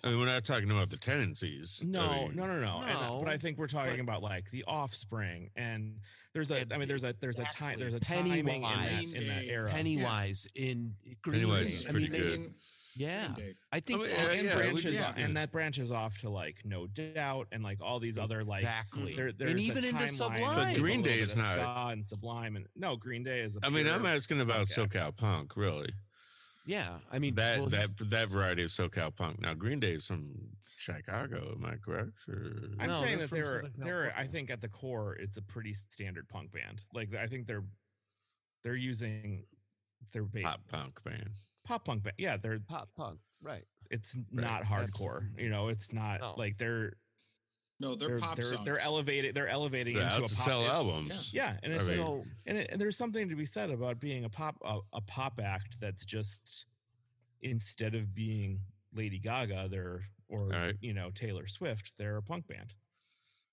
I 0.04 0.10
mean, 0.10 0.20
we're 0.20 0.28
not 0.28 0.46
talking 0.46 0.70
about 0.70 0.92
the 0.92 0.98
tendencies. 0.98 1.80
I 1.82 1.86
No, 1.88 2.28
mean, 2.28 2.36
no, 2.36 2.46
no, 2.46 2.60
no. 2.60 2.82
And, 2.86 2.96
uh, 2.96 3.20
but 3.22 3.28
I 3.28 3.38
think 3.38 3.58
we're 3.58 3.66
talking 3.66 3.96
but- 3.96 4.02
about 4.02 4.22
like 4.22 4.52
the 4.52 4.64
offspring, 4.68 5.50
and 5.56 5.96
there's 6.34 6.52
a. 6.52 6.58
And 6.58 6.72
I 6.74 6.78
mean, 6.78 6.88
there's 6.88 7.04
a 7.04 7.16
there's 7.20 7.40
a 7.40 7.46
time 7.46 7.80
there's 7.80 7.96
a 7.96 8.00
timing 8.00 8.38
in 8.40 8.46
that 8.46 8.52
Pennywise. 8.62 9.16
in 9.16 9.28
that 9.28 9.46
era. 9.46 9.70
Pennywise 9.72 10.48
in 10.54 10.94
Green 11.24 11.40
Pennywise 11.40 11.66
Day. 11.66 11.74
is 11.74 11.88
I 11.88 11.92
mean, 11.94 12.12
good. 12.12 12.22
Green- 12.38 12.54
yeah, 12.96 13.28
Green 13.36 13.56
I 13.72 13.80
think 13.80 14.00
mean, 14.02 14.10
that's- 14.10 14.44
uh, 14.44 14.48
and 14.48 14.50
yeah, 14.50 14.56
branches 14.70 14.94
yeah. 15.00 15.14
and 15.24 15.38
that 15.38 15.52
branches 15.52 15.92
off 15.92 16.18
to 16.20 16.30
like 16.30 16.58
No 16.66 16.88
Doubt 16.88 17.48
and 17.52 17.64
like 17.64 17.80
all 17.82 18.00
these 18.00 18.18
other 18.18 18.44
like 18.44 18.62
exactly. 18.64 19.16
there, 19.16 19.32
there's 19.32 19.52
and 19.52 19.60
a 19.60 19.64
even 19.64 19.86
into 19.86 20.08
Sublime. 20.08 20.42
with 20.70 20.78
a 20.78 20.80
Green 20.80 21.02
Day 21.02 21.20
is 21.20 21.36
not- 21.36 21.46
ska 21.48 21.88
and 21.92 22.06
Sublime 22.08 22.56
and 22.56 22.68
no 22.76 22.96
Green 22.96 23.24
Day 23.24 23.42
is. 23.42 23.58
a 23.58 23.66
I 23.66 23.70
mean, 23.70 23.88
I'm 23.88 24.06
asking 24.06 24.40
about 24.42 24.68
punk 24.68 24.96
act. 24.96 25.16
SoCal 25.16 25.16
punk, 25.18 25.58
really. 25.58 25.92
yeah, 26.66 26.98
I 27.12 27.20
mean 27.20 27.36
that 27.36 27.60
well, 27.60 27.68
that 27.70 27.90
that 28.10 28.30
variety 28.30 28.64
of 28.64 28.70
SoCal 28.70 29.16
punk. 29.16 29.42
Now, 29.42 29.54
Green 29.54 29.80
Day 29.80 29.94
is 29.94 30.08
from 30.08 30.32
Chicago. 30.78 31.54
Am 31.58 31.66
I 31.66 31.76
correct? 31.76 32.14
Or 32.28 32.52
I'm 32.80 32.88
No, 32.88 33.02
saying 33.02 33.18
that 33.20 33.30
from 33.30 33.38
they're 33.38 33.46
Southern 33.46 33.72
they're 33.78 34.14
I 34.16 34.26
think 34.28 34.50
at 34.50 34.62
the 34.62 34.70
core 34.70 35.16
it's 35.16 35.38
a 35.38 35.42
pretty 35.42 35.74
standard 35.74 36.28
punk 36.30 36.52
band. 36.52 36.82
Like 36.94 37.14
I 37.16 37.28
think 37.28 37.48
they're 37.48 37.64
they're 38.64 38.76
using 38.76 39.46
their 40.12 40.24
ba- 40.24 40.42
pop 40.44 40.62
punk 40.68 41.04
band. 41.04 41.30
Pop 41.66 41.86
punk 41.86 42.04
band. 42.04 42.16
Yeah, 42.18 42.38
they're 42.38 42.60
pop 42.60 42.90
punk, 42.96 43.20
right? 43.42 43.64
it's 43.92 44.18
not 44.32 44.64
hardcore. 44.64 44.82
absolutely. 45.22 45.44
You 45.44 45.50
know, 45.50 45.68
it's 45.68 45.94
not 45.94 46.20
No. 46.22 46.34
like 46.38 46.58
they're 46.58 46.94
No, 47.80 47.94
they're, 47.94 48.10
they're 48.10 48.18
pop 48.20 48.36
they're, 48.36 48.44
songs. 48.44 48.66
they're 48.66 48.80
elevated 48.82 49.36
they're 49.36 49.48
elevating 49.48 49.96
Yeah, 49.98 50.06
into 50.16 50.26
a 50.26 50.28
to 50.28 50.36
pop 50.36 50.46
sell 50.46 50.62
it's- 50.62 50.76
albums. 50.76 51.34
Yeah, 51.34 51.58
and 51.62 51.72
I 51.74 51.78
mean- 51.78 51.86
So 51.86 52.26
and, 52.48 52.58
it, 52.58 52.70
and 52.72 52.82
there's 52.82 52.98
something 52.98 53.30
to 53.30 53.36
be 53.36 53.46
said 53.46 53.70
about 53.70 54.00
being 54.00 54.24
a 54.26 54.30
pop 54.30 54.56
a, 54.66 54.80
a 54.94 55.02
pop 55.02 55.40
act 55.44 55.80
that's 55.80 56.04
just 56.04 56.66
instead 57.42 57.94
of 57.94 58.16
being 58.16 58.62
Lady 58.94 59.20
Gaga, 59.20 59.68
they're 59.70 60.02
or 60.30 60.48
Right. 60.48 60.76
you 60.82 60.94
know 60.94 61.12
Taylor 61.12 61.46
Swift, 61.48 61.92
they're 62.00 62.18
a 62.18 62.24
punk 62.24 62.48
band, 62.48 62.74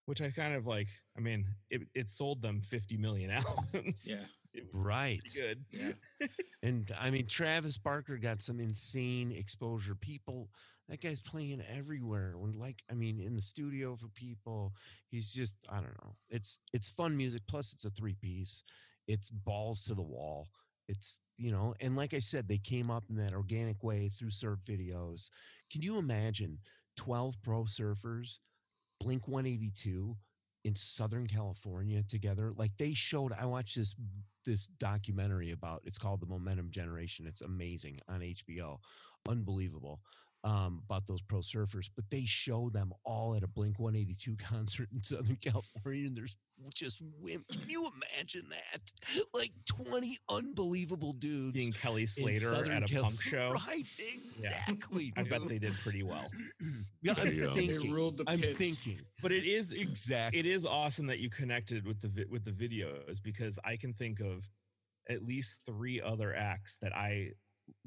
which 0.06 0.22
I 0.22 0.30
kind 0.30 0.54
of 0.54 0.66
like. 0.66 0.88
I 1.16 1.20
mean, 1.20 1.44
it, 1.68 1.82
it 1.94 2.08
sold 2.08 2.40
them 2.40 2.62
50 2.62 2.96
million 2.96 3.30
albums. 3.32 4.06
Yeah, 4.08 4.14
It 4.16 4.20
was 4.20 4.28
right, 4.72 5.20
good. 5.34 5.64
yeah. 5.70 5.92
and 6.62 6.90
I 7.00 7.10
mean 7.10 7.26
Travis 7.26 7.78
Barker 7.78 8.18
got 8.18 8.42
some 8.42 8.60
insane 8.60 9.32
exposure. 9.32 9.94
People, 9.94 10.48
That 10.88 11.00
guy's 11.00 11.20
playing 11.20 11.62
everywhere. 11.68 12.34
When 12.36 12.58
like, 12.58 12.82
I 12.90 12.94
mean, 12.94 13.18
in 13.20 13.34
the 13.34 13.40
studio 13.40 13.96
for 13.96 14.08
people, 14.08 14.72
he's 15.10 15.32
just, 15.32 15.56
I 15.70 15.76
don't 15.76 15.96
know. 16.04 16.16
It's 16.30 16.60
it's 16.72 16.90
fun 16.90 17.16
music. 17.16 17.42
Plus, 17.48 17.72
it's 17.72 17.84
a 17.84 17.90
three 17.90 18.14
piece. 18.20 18.64
It's 19.08 19.30
balls 19.30 19.84
to 19.84 19.94
the 19.94 20.02
wall. 20.02 20.48
It's 20.88 21.20
you 21.38 21.52
know, 21.52 21.74
and 21.80 21.96
like 21.96 22.12
I 22.14 22.18
said, 22.18 22.46
they 22.46 22.58
came 22.58 22.90
up 22.90 23.04
in 23.08 23.16
that 23.16 23.32
organic 23.34 23.82
way 23.82 24.08
through 24.08 24.30
surf 24.30 24.58
videos. 24.68 25.28
Can 25.70 25.80
you 25.82 25.98
imagine 25.98 26.58
twelve 26.96 27.36
pro 27.42 27.64
surfers, 27.64 28.38
Blink 29.00 29.26
One 29.28 29.46
Eighty 29.46 29.70
Two, 29.74 30.16
in 30.64 30.74
Southern 30.74 31.26
California 31.26 32.02
together? 32.02 32.52
Like 32.56 32.76
they 32.78 32.92
showed. 32.94 33.32
I 33.32 33.46
watched 33.46 33.76
this 33.76 33.96
this 34.44 34.66
documentary 34.66 35.52
about. 35.52 35.82
It's 35.84 35.98
called 35.98 36.20
The 36.20 36.26
Momentum 36.26 36.70
Generation. 36.70 37.26
It's 37.26 37.42
amazing 37.42 37.98
on 38.08 38.20
HBO. 38.20 38.78
Unbelievable 39.28 40.00
um, 40.44 40.82
about 40.86 41.06
those 41.06 41.22
pro 41.22 41.38
surfers, 41.40 41.88
but 41.94 42.04
they 42.10 42.24
show 42.26 42.68
them 42.70 42.92
all 43.04 43.34
at 43.36 43.42
a 43.44 43.48
Blink 43.48 43.78
182 43.78 44.36
concert 44.44 44.88
in 44.92 45.02
Southern 45.02 45.36
California, 45.36 46.06
and 46.06 46.16
there's 46.16 46.36
just 46.74 47.02
women. 47.20 47.44
Can 47.50 47.60
you 47.68 47.88
imagine 47.96 48.42
that? 48.50 48.80
Like 49.34 49.50
20 49.88 50.16
unbelievable 50.30 51.12
dudes. 51.12 51.56
Being 51.58 51.72
Kelly 51.72 52.06
Slater 52.06 52.70
at 52.70 52.82
a 52.84 52.86
Cal- 52.86 53.02
punk 53.04 53.20
show. 53.20 53.52
Right, 53.66 53.78
exactly. 53.78 55.12
I 55.16 55.22
bet 55.24 55.46
they 55.48 55.58
did 55.58 55.72
pretty 55.74 56.02
well. 56.02 56.28
Yeah, 57.02 57.14
I'm 57.20 57.26
you 57.32 57.40
go. 57.40 57.50
They 57.52 57.66
thinking. 57.66 57.92
ruled 57.92 58.18
the 58.18 58.24
I'm 58.28 58.38
pits. 58.38 58.56
thinking. 58.80 59.04
But 59.20 59.32
it 59.32 59.44
is 59.44 59.72
Exactly. 59.72 60.38
it 60.38 60.46
is 60.46 60.64
awesome 60.64 61.08
that 61.08 61.18
you 61.18 61.30
connected 61.30 61.84
with 61.84 62.00
the 62.00 62.06
vi- 62.08 62.26
with 62.30 62.44
the 62.44 62.52
videos 62.52 63.20
because 63.20 63.58
I 63.64 63.76
can 63.76 63.92
think 63.92 64.20
of 64.20 64.48
at 65.10 65.24
least 65.24 65.62
three 65.66 66.00
other 66.00 66.32
acts 66.32 66.76
that 66.80 66.94
I 66.94 67.30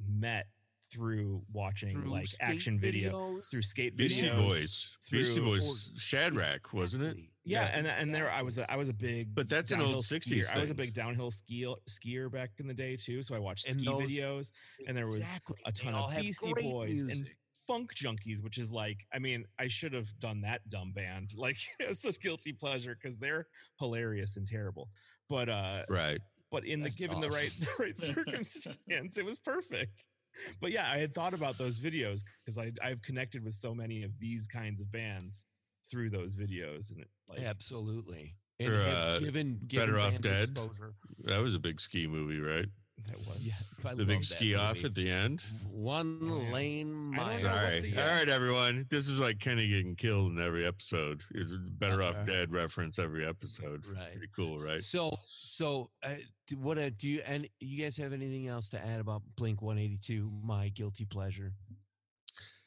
met 0.06 0.48
through 0.92 1.42
watching 1.52 2.00
Through 2.00 2.12
like 2.12 2.28
skate 2.28 2.50
action 2.50 2.80
video 2.80 3.40
through 3.50 3.62
skate 3.64 3.98
Beastie 3.98 4.28
videos. 4.28 4.38
Boys. 4.50 4.98
Beastie 5.12 5.36
through- 5.36 5.46
Boys. 5.46 5.92
Shadrach, 5.98 6.74
wasn't 6.74 7.04
it? 7.04 7.08
Exactly. 7.18 7.30
Yeah, 7.48 7.70
and 7.74 7.86
and 7.88 8.14
there 8.14 8.32
I 8.32 8.42
was 8.42 8.58
a, 8.58 8.72
I 8.72 8.76
was 8.76 8.90
a 8.90 8.94
big 8.94 9.36
But 9.36 9.50
that's 9.50 9.72
an 9.72 9.82
old 9.82 9.98
60s. 10.04 10.56
I 10.56 10.60
was 10.60 10.72
a 10.72 10.76
big 10.76 10.94
downhill 10.94 11.30
skier 11.32 11.76
skier 11.90 12.32
back 12.32 12.52
in 12.60 12.68
the 12.68 12.74
day 12.74 12.96
too, 12.98 13.22
so 13.24 13.36
I 13.36 13.40
watched 13.40 13.68
And 13.68 13.76
ski 13.78 13.86
those- 13.86 14.02
videos 14.04 14.52
and 14.88 14.96
there 14.98 15.08
was 15.08 15.18
Exactly. 15.18 15.58
a 15.66 15.72
ton 15.72 15.94
all 15.94 16.10
of 16.10 16.18
Beastie 16.20 16.52
great 16.54 16.72
Boys 16.72 17.02
and. 17.02 17.30
Phunk 17.68 17.96
Junkeez, 17.96 18.44
which 18.44 18.60
is 18.60 18.72
like, 18.72 19.00
I 19.12 19.18
mean, 19.18 19.44
I 19.58 19.68
should 19.70 19.92
have 19.94 20.08
done 20.20 20.42
that 20.42 20.70
dumb 20.70 20.92
band. 20.92 21.32
Like, 21.36 21.58
it's 21.80 22.04
such 22.04 22.20
guilty 22.20 22.54
pleasure 22.54 22.96
because 22.96 23.18
they're 23.18 23.48
hilarious 23.80 24.38
and 24.38 24.46
terrible. 24.46 24.88
But 25.30 25.50
uh, 25.50 25.82
Right. 25.90 26.20
but 26.52 26.64
in 26.64 26.82
the 26.82 26.90
That's 26.90 27.02
given 27.02 27.22
the 27.22 27.30
right 27.30 27.52
the 27.60 27.68
right 27.84 27.98
circumstance, 28.46 29.18
it 29.18 29.26
was 29.26 29.40
perfect. 29.40 30.06
But 30.62 30.72
yeah, 30.72 30.88
I 30.92 30.98
had 30.98 31.14
thought 31.14 31.34
about 31.34 31.58
those 31.58 31.80
videos 31.80 32.24
because 32.46 32.58
I 32.58 32.72
I've 32.84 33.02
connected 33.02 33.44
with 33.44 33.54
so 33.56 33.74
many 33.74 34.04
of 34.04 34.12
these 34.20 34.48
kinds 34.48 34.82
of 34.82 34.92
bands 34.92 35.46
through 35.90 36.10
those 36.10 36.36
videos, 36.36 36.92
and 36.92 37.00
it 37.02 37.08
like 37.30 37.42
Absolutely. 37.42 38.36
Or, 38.64 38.74
uh, 38.74 39.20
given, 39.20 39.60
Better 39.74 40.00
Off 40.00 40.20
Dead. 40.22 40.44
exposure. 40.44 40.94
That 41.26 41.40
was 41.42 41.56
a 41.56 41.60
big 41.60 41.82
ski 41.82 42.08
movie, 42.08 42.40
right? 42.40 42.68
that 43.08 43.18
was 43.28 43.42
Yeah, 43.42 43.92
The 43.94 44.06
big 44.06 44.20
that 44.20 44.26
ski 44.26 44.56
off 44.56 44.86
at 44.86 44.96
the 44.96 45.10
end. 45.10 45.44
One 45.70 46.18
Oh, 46.24 46.42
yeah. 46.42 46.54
lane 46.54 46.88
I 47.14 47.18
don't 47.18 47.26
mile. 47.28 47.40
Sorry. 47.40 47.82
the, 47.82 48.02
All 48.02 48.08
uh, 48.10 48.16
right, 48.20 48.30
everyone. 48.30 48.86
This 48.90 49.10
is 49.10 49.20
like 49.20 49.40
Kenny 49.40 49.68
getting 49.68 49.96
killed 49.98 50.32
in 50.32 50.42
every 50.42 50.66
episode. 50.66 51.22
Is 51.32 51.52
better 51.72 52.02
off 52.02 52.16
Uh, 52.16 52.26
dead 52.26 52.52
reference 52.54 52.98
every 52.98 53.28
episode. 53.28 53.84
Right. 53.94 54.12
Pretty 54.14 54.32
cool, 54.34 54.60
right? 54.60 54.80
So, 54.80 55.12
so 55.28 55.92
uh, 56.02 56.16
do- 56.16 56.22
what 56.60 56.78
uh, 56.78 56.90
do 56.98 57.08
you 57.10 57.22
and 57.28 57.48
you 57.60 57.84
guys 57.84 57.98
have 57.98 58.14
anything 58.14 58.48
else 58.48 58.70
to 58.72 58.86
add 58.86 59.00
about 59.00 59.22
Blink 59.36 59.62
182? 59.62 60.32
My 60.44 60.70
guilty 60.70 61.06
pleasure. 61.06 61.54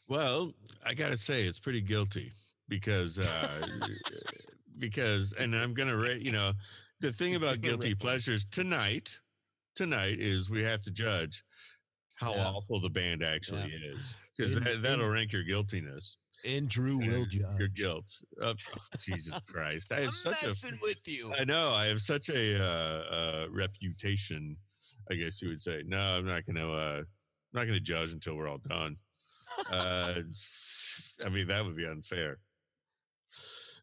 Well, 0.08 0.52
I 0.84 0.94
gotta 0.94 1.18
say 1.18 1.44
it's 1.44 1.58
pretty 1.58 1.80
guilty 1.80 2.32
because 2.68 3.18
uh 3.18 3.62
because 4.78 5.34
and 5.38 5.54
I'm 5.54 5.74
gonna 5.74 5.96
rate 5.96 6.22
you 6.22 6.32
know 6.32 6.52
the 7.00 7.12
thing 7.12 7.32
He's 7.32 7.42
about 7.42 7.60
guilty 7.60 7.90
rip 7.90 7.98
pleasures 8.00 8.44
tonight 8.50 9.16
tonight 9.74 10.18
is 10.18 10.50
we 10.50 10.62
have 10.64 10.82
to 10.82 10.90
judge 10.90 11.44
how 12.16 12.32
Yeah. 12.34 12.48
awful 12.48 12.80
the 12.80 12.88
band 12.90 13.22
actually 13.22 13.72
is 13.72 14.16
because 14.36 14.54
that, 14.60 14.82
that'll 14.82 15.08
rank 15.08 15.32
your 15.32 15.44
guiltiness 15.44 16.18
And 16.46 16.68
Drew 16.68 16.98
will 16.98 17.24
judge. 17.26 17.58
your 17.58 17.68
guilt 17.68 18.10
oh, 18.42 18.54
Jesus 19.04 19.40
Christ 19.52 19.92
I 19.92 19.96
I'm 19.96 20.02
have 20.04 20.12
such 20.12 20.44
a 20.44 20.48
messing 20.48 20.78
with 20.82 21.00
you. 21.06 21.32
I 21.38 21.44
know 21.44 21.72
I 21.72 21.86
have 21.86 22.00
such 22.00 22.28
a 22.28 22.62
uh, 22.62 23.14
uh, 23.14 23.46
reputation 23.50 24.56
I 25.10 25.14
guess 25.14 25.42
you 25.42 25.48
would 25.48 25.60
say 25.60 25.82
no 25.86 25.98
I'm 25.98 26.26
not 26.26 26.46
gonna 26.46 26.70
uh, 26.70 26.98
I'm 26.98 27.06
not 27.54 27.66
gonna 27.66 27.80
judge 27.80 28.12
until 28.12 28.36
we're 28.36 28.48
all 28.48 28.58
done 28.58 28.96
uh, 29.72 30.22
I 31.24 31.28
mean, 31.28 31.48
that 31.48 31.64
would 31.64 31.76
be 31.76 31.86
unfair. 31.86 32.38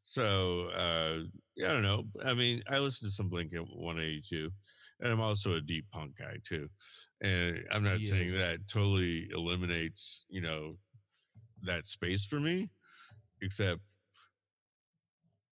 So, 0.03 0.69
uh, 0.75 1.19
yeah, 1.55 1.69
I 1.69 1.73
don't 1.73 1.83
know. 1.83 2.03
I 2.23 2.33
mean, 2.33 2.61
I 2.69 2.79
listen 2.79 3.07
to 3.07 3.11
some 3.11 3.29
Blink 3.29 3.51
182, 3.53 4.49
and 4.99 5.11
I'm 5.11 5.21
also 5.21 5.55
a 5.55 5.61
deep 5.61 5.85
punk 5.91 6.17
guy 6.17 6.37
too. 6.43 6.69
And 7.21 7.63
I'm 7.73 7.83
not 7.83 7.99
saying 7.99 8.27
that 8.33 8.67
totally 8.71 9.29
eliminates, 9.33 10.25
you 10.29 10.41
know, 10.41 10.77
that 11.65 11.87
space 11.87 12.25
for 12.25 12.39
me, 12.39 12.69
except 13.41 13.81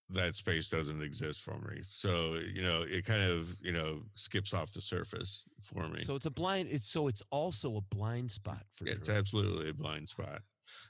that 0.09 0.35
space 0.35 0.69
doesn't 0.69 1.01
exist 1.01 1.41
for 1.43 1.57
me. 1.59 1.81
So, 1.81 2.35
you 2.35 2.61
know, 2.61 2.83
it 2.83 3.05
kind 3.05 3.23
of, 3.23 3.47
you 3.61 3.71
know, 3.73 4.03
skips 4.15 4.53
off 4.53 4.73
the 4.73 4.81
surface 4.81 5.43
for 5.63 5.87
me. 5.87 6.01
So 6.01 6.15
it's 6.15 6.25
a 6.25 6.31
blind. 6.31 6.69
It's 6.69 6.85
so 6.87 7.07
it's 7.07 7.23
also 7.31 7.77
a 7.77 7.81
blind 7.81 8.31
spot 8.31 8.63
for 8.71 8.87
It's 8.87 9.07
Drew. 9.07 9.15
absolutely 9.15 9.69
a 9.69 9.73
blind 9.73 10.09
spot. 10.09 10.41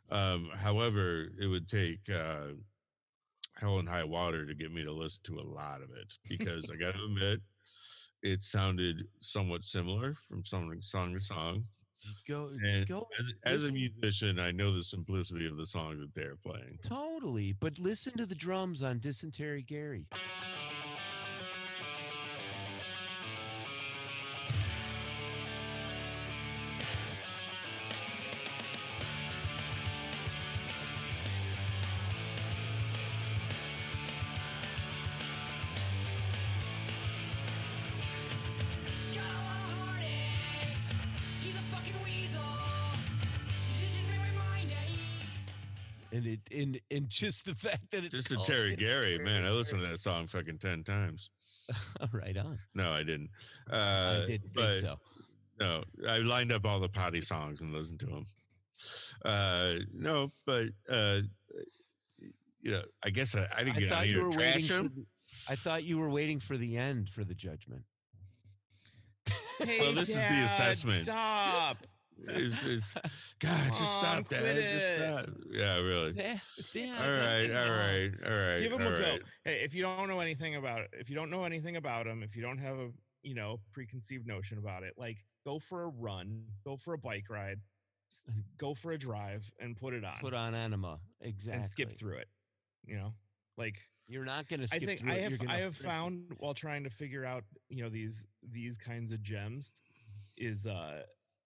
Um, 0.09 0.49
however, 0.55 1.27
it 1.39 1.47
would 1.47 1.67
take 1.67 2.09
uh, 2.09 2.49
hell 3.55 3.79
and 3.79 3.87
high 3.87 4.03
water 4.03 4.45
to 4.45 4.53
get 4.53 4.71
me 4.71 4.83
to 4.83 4.91
listen 4.91 5.23
to 5.25 5.39
a 5.39 5.47
lot 5.47 5.81
of 5.81 5.89
it 5.91 6.13
because 6.27 6.69
I 6.69 6.75
got 6.75 6.93
to 6.93 7.03
admit, 7.05 7.39
it 8.23 8.41
sounded 8.41 9.03
somewhat 9.19 9.63
similar 9.63 10.15
from 10.27 10.45
song, 10.45 10.75
song 10.81 11.13
to 11.13 11.19
song. 11.19 11.65
Go 12.27 12.49
And 12.63 12.87
go 12.87 13.07
as, 13.19 13.33
as 13.45 13.63
a 13.65 13.71
musician, 13.71 14.39
I 14.39 14.51
know 14.51 14.73
the 14.73 14.83
simplicity 14.83 15.47
of 15.47 15.57
the 15.57 15.65
songs 15.65 15.99
that 15.99 16.13
they're 16.13 16.35
playing. 16.35 16.79
totally. 16.87 17.53
But 17.59 17.79
listen 17.79 18.13
to 18.17 18.25
the 18.25 18.35
drums 18.35 18.81
on 18.83 18.99
Dysentery 18.99 19.63
Gary. 19.63 20.05
And 47.03 47.09
and 47.09 47.09
just 47.09 47.45
the 47.45 47.55
fact 47.55 47.91
that 47.91 48.03
it's 48.03 48.15
Just 48.15 48.29
to 48.29 48.35
called 48.35 48.47
Terry 48.47 48.75
Gary, 48.75 49.17
man, 49.19 49.45
I 49.45 49.49
listened 49.51 49.81
to 49.81 49.87
that 49.87 49.99
song 49.99 50.27
fucking 50.27 50.59
10 50.59 50.83
times. 50.83 51.29
Right 52.13 52.37
on. 52.37 52.57
No, 52.75 52.91
I 52.91 53.03
didn't. 53.03 53.29
Uh, 53.71 54.21
I 54.23 54.25
didn't 54.27 54.49
think 54.49 54.53
but- 54.53 54.73
so. 54.73 54.95
No, 55.59 55.83
I 56.09 56.17
lined 56.17 56.51
up 56.51 56.65
all 56.65 56.79
the 56.79 56.89
potty 56.89 57.21
songs 57.21 57.61
and 57.61 57.71
listened 57.71 57.99
to 58.01 58.05
them. 58.07 58.25
Uh, 59.23 59.73
no, 59.93 60.29
but 60.47 60.65
uh, 60.89 61.19
you 62.61 62.71
know, 62.71 62.81
I 63.05 63.11
guess 63.11 63.35
I, 63.35 63.45
I 63.55 63.63
didn't 63.63 63.77
I 63.77 63.79
get 63.81 63.91
on 63.91 63.97
thought 63.99 64.07
you 64.07 64.25
were 64.25 64.31
to 64.31 64.37
waiting 64.37 64.65
trash 64.65 64.67
for. 64.79 64.83
him. 64.85 64.91
The, 64.95 65.05
I 65.49 65.55
thought 65.55 65.83
you 65.83 65.99
were 65.99 66.09
waiting 66.09 66.39
for 66.39 66.57
the 66.57 66.75
end 66.75 67.07
for 67.09 67.23
the 67.23 67.35
judgment. 67.35 67.83
Hey, 69.59 69.77
Well, 69.81 69.93
this 69.93 70.09
is 70.09 70.15
the 70.15 70.41
assessment. 70.43 71.03
Stop. 71.03 71.77
It's, 72.25 72.65
it's, 72.65 72.93
God, 73.39 73.57
Come 73.57 73.67
just 73.67 73.81
on, 73.81 73.87
stop 73.99 74.27
that. 74.29 74.55
Just 74.55 74.95
stop. 74.95 75.25
Yeah, 75.51 75.77
really. 75.77 76.13
Yeah, 76.15 76.35
yeah, 76.73 77.03
All 77.03 77.11
right, 77.11 77.49
all 77.49 77.71
right, 77.71 78.11
all 78.25 78.47
right. 78.47 78.59
Give 78.59 78.71
him 78.71 78.81
a 78.81 78.99
go. 78.99 79.17
Hey, 79.45 79.61
if 79.63 79.73
you 79.73 79.83
don't 79.83 80.07
know 80.07 80.19
anything 80.19 80.55
about 80.55 80.81
it, 80.81 80.89
if 80.93 81.09
you 81.09 81.15
don't 81.15 81.29
know 81.29 81.43
anything 81.43 81.75
about 81.75 82.07
him, 82.07 82.23
if 82.23 82.35
you 82.35 82.41
don't 82.41 82.59
have 82.59 82.77
a 82.77 82.89
you 83.23 83.35
know 83.35 83.59
preconceived 83.73 84.27
notion 84.27 84.57
about 84.57 84.83
it, 84.83 84.93
like 84.97 85.17
go 85.45 85.59
for 85.59 85.83
a 85.83 85.87
run, 85.87 86.43
go 86.65 86.77
for 86.77 86.93
a 86.93 86.97
bike 86.97 87.25
ride, 87.29 87.59
go 88.57 88.73
for 88.73 88.91
a 88.91 88.97
drive, 88.97 89.49
and 89.59 89.75
put 89.75 89.93
it 89.93 90.03
on, 90.05 90.17
Put 90.21 90.33
on 90.33 90.55
enema. 90.55 90.99
Exactly. 91.21 91.61
and 91.61 91.69
skip 91.69 91.91
through 91.97 92.17
it. 92.17 92.27
You 92.85 92.97
know, 92.97 93.13
like 93.57 93.77
You're 94.07 94.25
not 94.25 94.47
going 94.47 94.59
to 94.59 94.63
I 94.63 94.77
skip 94.77 94.83
think 94.83 94.99
through 95.01 95.11
I 95.11 95.15
have 95.15 95.39
I 95.49 95.55
have 95.57 95.75
found 95.91 96.33
while 96.37 96.53
trying 96.53 96.83
to 96.83 96.89
figure 96.89 97.25
out 97.25 97.43
you 97.69 97.83
know 97.83 97.89
these 97.89 98.25
these 98.51 98.77
kinds 98.77 99.11
of 99.11 99.21
gems 99.21 99.71
is 100.37 100.65
uh 100.65 101.03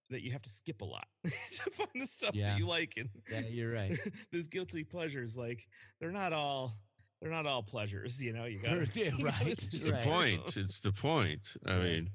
that 0.09 0.21
you 0.23 0.31
have 0.31 0.41
to 0.41 0.49
skip 0.49 0.81
a 0.81 0.85
lot 0.85 1.07
to 1.23 1.71
find 1.71 1.89
the 1.95 2.05
stuff 2.07 2.31
Yeah. 2.33 2.51
that 2.51 2.59
you 2.59 2.67
like 2.67 2.93
and 2.97 3.09
Yeah, 3.31 3.41
you're 3.49 3.73
right. 3.73 3.97
those 4.31 4.47
guilty 4.47 4.83
pleasures 4.83 5.35
like 5.37 5.67
they're 5.99 6.11
not 6.11 6.33
all 6.33 6.77
they're 7.21 7.31
not 7.31 7.45
all 7.45 7.63
pleasures 7.63 8.21
you 8.21 8.33
know 8.33 8.45
you 8.45 8.59
got 8.63 8.71
They're- 8.75 8.87
yeah, 8.95 9.11
right, 9.23 9.47
It's 9.47 9.69
the 9.79 9.91
right. 9.91 10.03
point. 10.05 10.57
It's 10.57 10.79
the 10.79 10.91
point. 10.91 11.41
I 11.65 11.73
Right. 11.73 11.83
mean, 11.83 12.09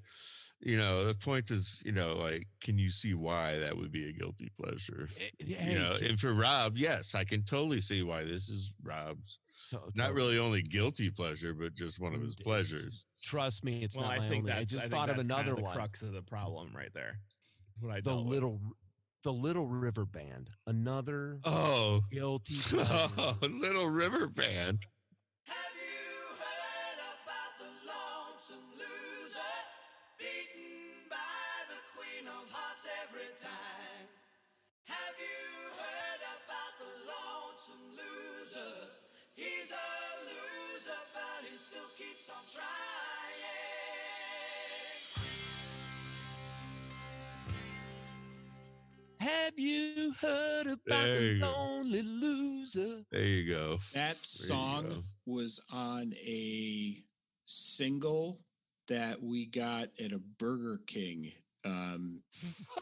you 0.64 0.76
know, 0.76 1.04
the 1.04 1.14
point 1.14 1.50
is, 1.50 1.82
you 1.84 1.90
know, 1.90 2.14
like, 2.14 2.46
can 2.60 2.78
you 2.78 2.88
see 2.88 3.14
why 3.14 3.58
that 3.58 3.76
would 3.76 3.90
be 3.90 4.08
a 4.08 4.12
guilty 4.12 4.48
pleasure? 4.56 5.08
Eh, 5.20 5.28
you 5.40 5.76
know, 5.76 5.96
can- 5.98 6.10
and 6.10 6.20
for 6.20 6.32
Rob, 6.34 6.76
yes, 6.76 7.16
I 7.16 7.24
can 7.24 7.42
totally 7.42 7.80
see 7.80 8.04
why 8.04 8.22
this 8.22 8.48
is 8.48 8.72
Rob's 8.80 9.40
so- 9.60 9.90
not 9.96 10.14
really 10.14 10.38
only 10.38 10.62
guilty 10.62 11.10
pleasure, 11.10 11.52
but 11.52 11.74
just 11.74 11.98
one 11.98 12.14
of 12.14 12.20
his 12.22 12.36
Mm, 12.36 12.40
it's- 12.40 12.44
pleasures. 12.44 13.04
Trust 13.24 13.64
me, 13.64 13.82
it's 13.82 13.96
well, 13.96 14.06
not 14.06 14.14
I 14.14 14.18
my 14.20 14.28
think 14.28 14.42
only. 14.44 14.50
that's 14.52 14.60
I 14.60 14.64
just 14.66 14.82
think 14.84 14.92
thought 14.92 15.10
of 15.10 15.16
that's 15.16 15.28
kind 15.28 15.40
another 15.48 15.56
the 15.56 15.62
one. 15.64 15.74
crux 15.76 16.02
of 16.02 16.12
the 16.12 16.22
problem 16.22 16.70
right 16.76 16.94
there. 16.94 17.18
What 17.80 17.96
I 17.96 18.00
The 18.00 18.14
little, 18.14 18.60
the 19.24 19.32
Little 19.32 19.66
River 19.68 20.06
Band, 20.06 20.50
another 20.66 21.38
Oh, 21.44 22.00
guilty 22.10 22.56
pleasure. 22.60 23.34
little 23.42 23.88
river 23.88 24.28
band. 24.28 24.78
Have 49.52 49.58
you 49.58 50.14
heard 50.20 50.66
about 50.66 51.04
There 51.04 51.14
the 51.34 51.38
go. 51.40 51.46
lonely 51.46 52.02
loser? 52.02 53.02
There 53.10 53.24
you 53.24 53.46
go. 53.52 53.78
That 53.94 54.16
you 54.16 54.20
song 54.22 54.88
go. 54.88 55.02
was 55.26 55.62
on 55.72 56.12
a 56.26 56.96
single 57.46 58.38
that 58.88 59.16
we 59.22 59.46
got 59.46 59.88
at 60.02 60.12
a 60.12 60.20
Burger 60.38 60.80
King 60.86 61.30
um, 61.66 62.22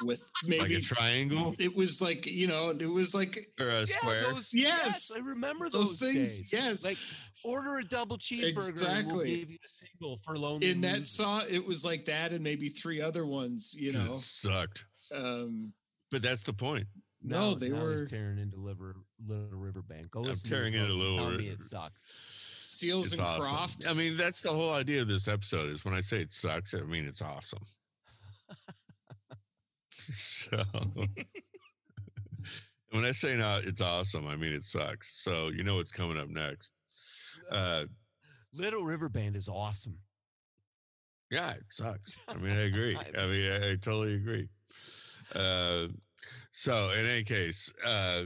with 0.02 0.22
Like 0.48 0.60
maybe 0.60 0.74
a 0.76 0.80
triangle 0.80 1.54
it 1.58 1.76
was 1.76 2.00
like 2.00 2.24
you 2.26 2.46
know 2.46 2.72
it 2.78 2.86
was 2.86 3.14
like 3.14 3.36
or 3.60 3.68
a 3.68 3.86
square. 3.86 4.22
those, 4.32 4.50
Yes. 4.54 5.12
I 5.16 5.26
remember 5.26 5.68
Those 5.68 5.98
those, 5.98 6.12
things, 6.12 6.50
days. 6.50 6.52
yes. 6.52 6.86
like 6.86 6.96
order 7.44 7.78
a 7.78 7.84
double 7.84 8.16
cheeseburger 8.16 8.98
and 8.98 9.06
we'll 9.08 9.24
give 9.26 9.50
you 9.50 9.58
a 9.64 9.68
single 9.68 10.18
for 10.24 10.38
lonely. 10.38 10.70
in 10.70 10.80
that 10.82 10.98
Loser. 10.98 11.04
song 11.04 11.42
it 11.50 11.66
was 11.66 11.84
like 11.84 12.04
that 12.06 12.30
and 12.32 12.42
maybe 12.44 12.68
three 12.68 13.00
other 13.02 13.26
ones 13.26 13.74
you 13.76 13.90
It 13.90 13.94
know 13.96 14.12
sucked. 14.12 14.84
um 15.14 15.72
But 16.10 16.22
that's 16.22 16.42
the 16.42 16.52
point. 16.52 16.86
No, 17.22 17.50
Now- 17.50 17.54
they 17.54 17.68
now 17.68 17.88
he's 17.90 18.00
were- 18.00 18.06
tearing 18.06 18.38
into 18.38 18.56
Liver, 18.56 18.96
Little 19.24 19.58
River 19.58 19.82
Band. 19.82 20.10
Go 20.10 20.24
I'm 20.24 20.34
tearing 20.34 20.72
into 20.74 20.86
it, 20.86 20.88
folks, 20.88 20.98
Little 20.98 21.14
Tell 21.16 21.30
me 21.30 21.36
River. 21.44 21.52
it 21.52 21.64
sucks. 21.64 22.14
seals 22.62 23.06
It's 23.06 23.14
and 23.14 23.22
awesome. 23.22 23.42
crofts 23.42 23.88
I 23.90 23.94
mean, 23.94 24.16
that's 24.16 24.42
the 24.42 24.50
whole 24.50 24.72
idea 24.72 25.02
of 25.02 25.08
this 25.08 25.28
episode 25.28 25.70
is 25.70 25.84
when 25.84 25.94
I 25.94 26.00
say 26.00 26.20
it 26.20 26.32
sucks, 26.32 26.74
I 26.74 26.80
mean 26.80 27.06
it's 27.06 27.22
awesome. 27.22 27.62
so 29.90 30.62
when 32.90 33.04
I 33.04 33.12
say 33.12 33.36
no, 33.36 33.60
it's 33.62 33.80
awesome, 33.80 34.26
I 34.26 34.36
mean 34.36 34.52
it 34.52 34.64
sucks. 34.64 35.22
So 35.22 35.48
you 35.48 35.62
know 35.62 35.76
what's 35.76 35.92
coming 35.92 36.18
up 36.18 36.28
next. 36.28 36.70
Uh 37.50 37.84
Little 38.54 38.82
River 38.82 39.08
Band 39.08 39.36
is 39.36 39.48
awesome. 39.48 39.98
yeah, 41.30 41.52
it 41.52 41.64
sucks. 41.70 42.24
I 42.28 42.36
mean, 42.36 42.52
I 42.56 42.62
agree. 42.62 42.96
I 42.96 43.26
mean, 43.26 43.52
I, 43.52 43.70
I 43.72 43.76
totally 43.76 44.14
agree. 44.14 44.48
Uh 45.34 45.88
so 46.52 46.90
in 46.98 47.06
any 47.06 47.22
case, 47.22 47.72
uh 47.86 48.24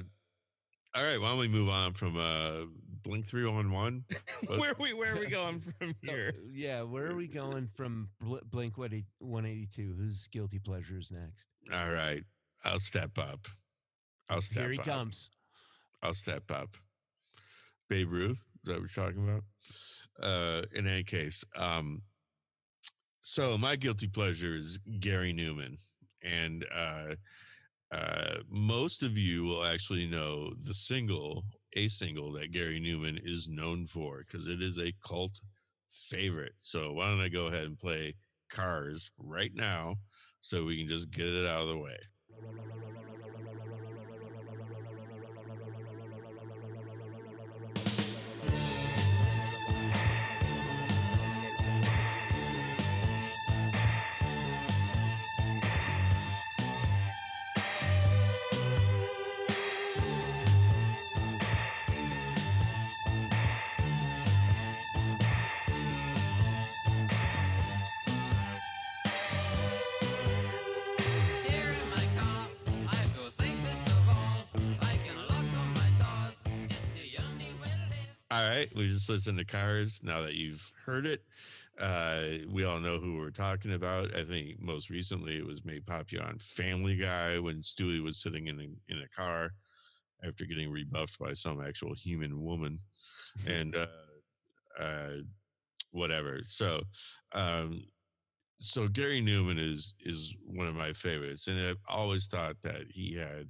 all 0.96 1.02
right, 1.04 1.20
why 1.20 1.28
don't 1.30 1.38
we 1.38 1.48
move 1.48 1.68
on 1.68 1.92
from 1.92 2.16
uh 2.16 2.66
Blink 3.02 3.26
311? 3.28 4.04
What- 4.46 4.58
where 4.60 4.70
are 4.70 4.76
we 4.78 4.92
where 4.94 5.14
are 5.14 5.20
we 5.20 5.26
going 5.28 5.60
from 5.78 5.92
So, 5.92 6.06
here? 6.12 6.32
yeah, 6.50 6.82
where 6.82 7.10
are 7.10 7.16
we 7.16 7.28
going 7.28 7.68
from 7.74 8.08
Bl- 8.20 8.38
Blink 8.50 8.78
182? 8.78 9.94
Whose 9.98 10.26
guilty 10.28 10.58
pleasure 10.58 10.98
is 10.98 11.10
next? 11.12 11.48
All 11.72 11.90
right. 11.92 12.22
I'll 12.64 12.80
step 12.80 13.18
up. 13.18 13.40
I'll 14.30 14.40
step 14.40 14.62
up. 14.62 14.70
Here 14.70 14.72
he 14.72 14.78
up. 14.78 14.84
comes. 14.86 15.30
I'll 16.02 16.14
step 16.14 16.50
up. 16.50 16.70
Babe 17.90 18.10
Ruth, 18.10 18.38
is 18.38 18.44
that 18.64 18.80
what 18.80 18.88
you're 18.96 19.04
talking 19.04 19.28
about? 19.28 19.42
Uh, 20.22 20.62
in 20.74 20.86
any 20.86 21.02
case, 21.04 21.44
um, 21.56 22.00
so 23.20 23.58
my 23.58 23.76
guilty 23.76 24.06
pleasure 24.08 24.56
is 24.56 24.78
Gary 25.00 25.34
Numan, 25.34 25.76
and 26.24 26.64
uh, 26.74 27.14
uh, 27.92 28.38
most 28.48 29.02
of 29.02 29.16
you 29.16 29.44
will 29.44 29.64
actually 29.64 30.06
know 30.06 30.52
the 30.62 30.74
single, 30.74 31.44
a 31.76 31.88
single 31.88 32.32
that 32.32 32.52
Gary 32.52 32.80
Numan 32.80 33.20
is 33.24 33.48
known 33.48 33.86
for 33.86 34.20
because 34.20 34.46
it 34.46 34.62
is 34.62 34.78
a 34.78 34.92
cult 35.06 35.40
favorite. 36.08 36.54
So 36.60 36.92
why 36.92 37.08
don't 37.08 37.20
I 37.20 37.28
go 37.28 37.46
ahead 37.46 37.64
and 37.64 37.78
play 37.78 38.14
Cars 38.50 39.10
right 39.18 39.52
now 39.54 39.96
so 40.40 40.64
we 40.64 40.78
can 40.78 40.88
just 40.88 41.10
get 41.10 41.26
it 41.26 41.46
out 41.46 41.62
of 41.62 41.68
the 41.68 41.78
way. 41.78 41.96
Right, 78.64 78.76
we 78.76 78.88
just 78.88 79.10
listen 79.10 79.36
to 79.36 79.44
Cars. 79.44 80.00
Now 80.02 80.22
that 80.22 80.34
you've 80.34 80.72
heard 80.86 81.04
it, 81.04 81.22
uh, 81.78 82.22
we 82.50 82.64
all 82.64 82.80
know 82.80 82.98
who 82.98 83.18
we're 83.18 83.28
talking 83.28 83.74
about. 83.74 84.14
I 84.16 84.24
think 84.24 84.58
most 84.58 84.88
recently 84.88 85.36
it 85.36 85.44
was 85.44 85.66
made 85.66 85.84
popular 85.84 86.24
on 86.24 86.38
Family 86.38 86.96
Guy 86.96 87.38
when 87.38 87.56
Stewie 87.56 88.02
was 88.02 88.16
sitting 88.16 88.46
in 88.46 88.58
a, 88.58 88.92
in 88.92 89.02
a 89.02 89.08
car 89.14 89.50
after 90.26 90.46
getting 90.46 90.70
rebuffed 90.70 91.18
by 91.18 91.34
some 91.34 91.62
actual 91.62 91.94
human 91.94 92.42
woman, 92.42 92.78
and 93.46 93.76
uh, 93.76 93.86
uh, 94.80 95.16
whatever. 95.90 96.40
So, 96.46 96.80
um, 97.32 97.84
so 98.56 98.88
Gary 98.88 99.20
Numan 99.20 99.58
is 99.58 99.94
is 100.00 100.34
one 100.46 100.68
of 100.68 100.74
my 100.74 100.94
favorites, 100.94 101.48
and 101.48 101.60
I've 101.60 101.76
always 101.86 102.28
thought 102.28 102.56
that 102.62 102.84
he 102.88 103.14
had. 103.14 103.48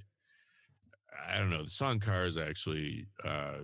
I 1.33 1.39
don't 1.39 1.51
know. 1.51 1.63
The 1.63 1.71
song 1.71 2.01
"Cars" 2.01 2.37
actually. 2.37 3.07
Uh, 3.25 3.59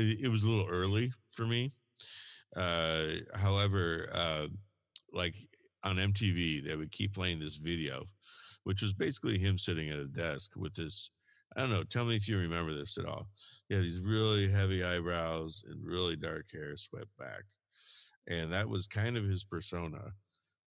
it, 0.00 0.18
it 0.22 0.28
was 0.28 0.42
a 0.44 0.48
little 0.48 0.68
early 0.68 1.12
for 1.32 1.46
me. 1.46 1.72
Uh, 2.56 3.06
however, 3.34 4.08
uh, 4.12 4.46
like 5.12 5.34
on 5.84 5.96
MTV, 5.96 6.64
they 6.64 6.76
would 6.76 6.92
keep 6.92 7.14
playing 7.14 7.38
this 7.38 7.56
video, 7.56 8.04
which 8.64 8.82
was 8.82 8.92
basically 8.92 9.38
him 9.38 9.56
sitting 9.58 9.88
at 9.90 9.98
a 9.98 10.06
desk 10.06 10.52
with 10.56 10.74
this. 10.74 11.10
I 11.56 11.60
don't 11.60 11.70
know. 11.70 11.82
Tell 11.84 12.04
me 12.04 12.16
if 12.16 12.28
you 12.28 12.38
remember 12.38 12.74
this 12.74 12.96
at 12.98 13.06
all. 13.06 13.28
Yeah, 13.68 13.78
these 13.78 14.00
really 14.00 14.48
heavy 14.50 14.84
eyebrows 14.84 15.64
and 15.68 15.84
really 15.84 16.16
dark 16.16 16.46
hair 16.52 16.76
swept 16.76 17.16
back, 17.18 17.42
and 18.28 18.52
that 18.52 18.68
was 18.68 18.86
kind 18.86 19.16
of 19.16 19.24
his 19.24 19.44
persona. 19.44 20.12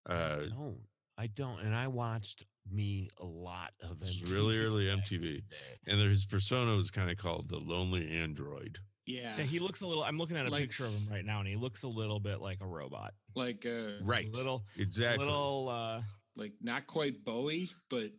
Uh, 0.09 0.37
I 0.39 0.47
don't. 0.47 0.81
I 1.17 1.27
don't. 1.35 1.59
And 1.65 1.75
I 1.75 1.87
watched 1.87 2.45
me 2.71 3.09
a 3.19 3.25
lot 3.25 3.71
of 3.81 3.97
MTV. 3.97 4.31
really 4.33 4.57
early 4.59 4.85
MTV. 4.85 5.41
and 5.87 5.99
there- 5.99 6.09
his 6.09 6.25
persona 6.25 6.75
was 6.75 6.91
kind 6.91 7.09
of 7.11 7.17
called 7.17 7.49
the 7.49 7.57
lonely 7.57 8.09
android. 8.09 8.77
Yeah, 9.05 9.37
Yeah, 9.37 9.43
he 9.43 9.59
looks 9.59 9.81
a 9.81 9.87
little. 9.87 10.03
I'm 10.03 10.17
looking 10.17 10.37
at 10.37 10.45
a 10.45 10.49
Like- 10.49 10.61
picture 10.61 10.85
of 10.85 10.91
him 10.93 11.09
right 11.11 11.25
now, 11.25 11.39
and 11.39 11.47
he 11.47 11.55
looks 11.55 11.83
a 11.83 11.87
little 11.87 12.19
bit 12.19 12.39
like 12.41 12.61
a 12.61 12.67
robot. 12.67 13.13
like 13.35 13.65
uh 13.65 13.99
Right. 14.01 14.27
A 14.27 14.31
little, 14.31 14.65
Exactly. 14.77 15.25
little. 15.25 15.69
uh 15.69 16.01
like 16.35 16.53
not 16.61 16.87
quite 16.87 17.23
bowie 17.25 17.67
but 17.89 18.11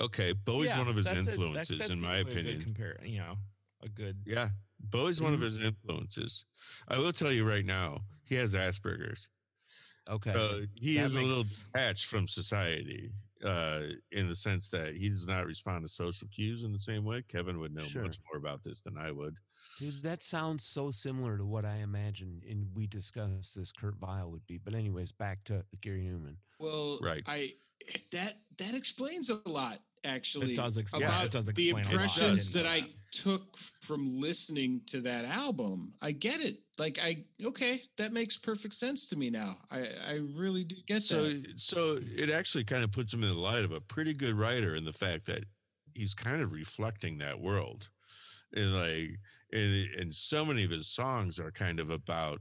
Okay, 0.00 0.32
Bowie's 0.32 0.68
yeah, 0.70 0.78
one 0.78 0.88
of 0.88 0.94
his 0.96 1.04
that's 1.06 1.18
a- 1.18 1.22
that- 1.24 1.30
influences, 1.32 1.78
that 1.80 1.90
in 1.90 2.00
my 2.00 2.18
like 2.18 2.30
opinion. 2.32 2.62
compare, 2.62 3.00
you 3.04 3.18
know, 3.18 3.36
a 3.82 3.88
good. 3.88 4.22
Yeah, 4.26 4.50
Bowie's 4.78 5.20
one 5.20 5.34
of 5.34 5.40
Mhm. 5.40 5.44
his 5.44 5.60
influences. 5.60 6.44
I 6.86 6.98
will 6.98 7.12
tell 7.12 7.32
you 7.32 7.44
right 7.44 7.64
now, 7.64 8.04
he 8.24 8.36
has 8.36 8.54
Asperger's. 8.54 9.28
Okay. 10.08 10.32
So 10.32 10.66
he 10.76 10.96
That 10.98 11.06
is 11.06 11.16
a 11.16 11.22
little 11.22 11.42
makes- 11.44 11.64
detached 11.66 12.04
from 12.06 12.28
society 12.28 13.12
uh, 13.44 13.82
in 14.12 14.28
the 14.28 14.34
sense 14.34 14.68
that 14.70 14.94
he 14.96 15.08
does 15.08 15.26
not 15.26 15.46
respond 15.46 15.82
to 15.84 15.88
social 15.88 16.28
cues 16.28 16.64
in 16.64 16.72
the 16.72 16.78
same 16.78 17.04
way. 17.04 17.22
Kevin 17.28 17.58
would 17.60 17.74
know 17.74 17.82
Sure. 17.82 18.02
much 18.02 18.18
more 18.30 18.36
about 18.38 18.62
this 18.64 18.80
than 18.82 18.96
I 18.98 19.10
would. 19.12 19.36
Dude, 19.78 20.02
that 20.02 20.22
sounds 20.22 20.64
so 20.64 20.90
similar 20.90 21.38
to 21.38 21.46
what 21.46 21.64
I 21.64 21.76
imagine, 21.76 22.42
and 22.48 22.66
we 22.74 22.86
discussed 22.86 23.54
this 23.56 23.72
Kurt 23.72 23.96
Vile 23.96 24.30
would 24.30 24.46
be. 24.46 24.58
But 24.58 24.74
anyways, 24.74 25.12
back 25.12 25.44
to 25.44 25.64
Gary 25.80 26.02
Numan. 26.02 26.36
well 26.60 26.98
Right. 27.00 27.22
i 27.26 27.52
that 28.12 28.34
that 28.58 28.74
explains 28.74 29.30
a 29.30 29.40
lot 29.48 29.78
actually 30.04 30.52
It 30.52 30.56
does 30.56 30.76
explain. 30.78 31.02
Yeah, 31.02 31.08
about 31.08 31.24
it 31.26 31.30
does 31.30 31.46
the 31.46 31.50
explain 31.52 31.72
a 31.72 31.76
lot. 31.76 31.92
impressions 31.92 32.52
that 32.52 32.66
i 32.66 32.82
took 33.12 33.56
from 33.82 34.20
listening 34.20 34.80
to 34.86 35.00
that 35.00 35.24
album. 35.24 35.92
I 36.02 36.12
get 36.12 36.40
it. 36.40 36.58
Like 36.78 36.98
I 37.02 37.24
okay, 37.44 37.80
that 37.96 38.12
makes 38.12 38.38
perfect 38.38 38.74
sense 38.74 39.08
to 39.08 39.16
me 39.16 39.30
now. 39.30 39.56
I 39.70 39.86
I 40.08 40.20
really 40.36 40.64
do 40.64 40.76
get 40.86 41.04
so 41.04 41.24
that. 41.24 41.44
so 41.56 41.98
it 42.16 42.30
actually 42.30 42.64
kind 42.64 42.84
of 42.84 42.92
puts 42.92 43.12
him 43.12 43.22
in 43.22 43.30
the 43.30 43.34
light 43.34 43.64
of 43.64 43.72
a 43.72 43.80
pretty 43.80 44.14
good 44.14 44.34
writer 44.34 44.76
in 44.76 44.84
the 44.84 44.92
fact 44.92 45.26
that 45.26 45.44
he's 45.94 46.14
kind 46.14 46.40
of 46.40 46.52
reflecting 46.52 47.18
that 47.18 47.40
world 47.40 47.88
and 48.54 48.74
like 48.74 49.18
and, 49.52 49.88
and 49.98 50.14
so 50.14 50.44
many 50.44 50.64
of 50.64 50.70
his 50.70 50.88
songs 50.88 51.38
are 51.38 51.50
kind 51.50 51.80
of 51.80 51.90
about 51.90 52.40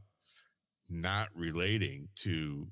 not 0.89 1.27
relating 1.36 2.08
to 2.15 2.67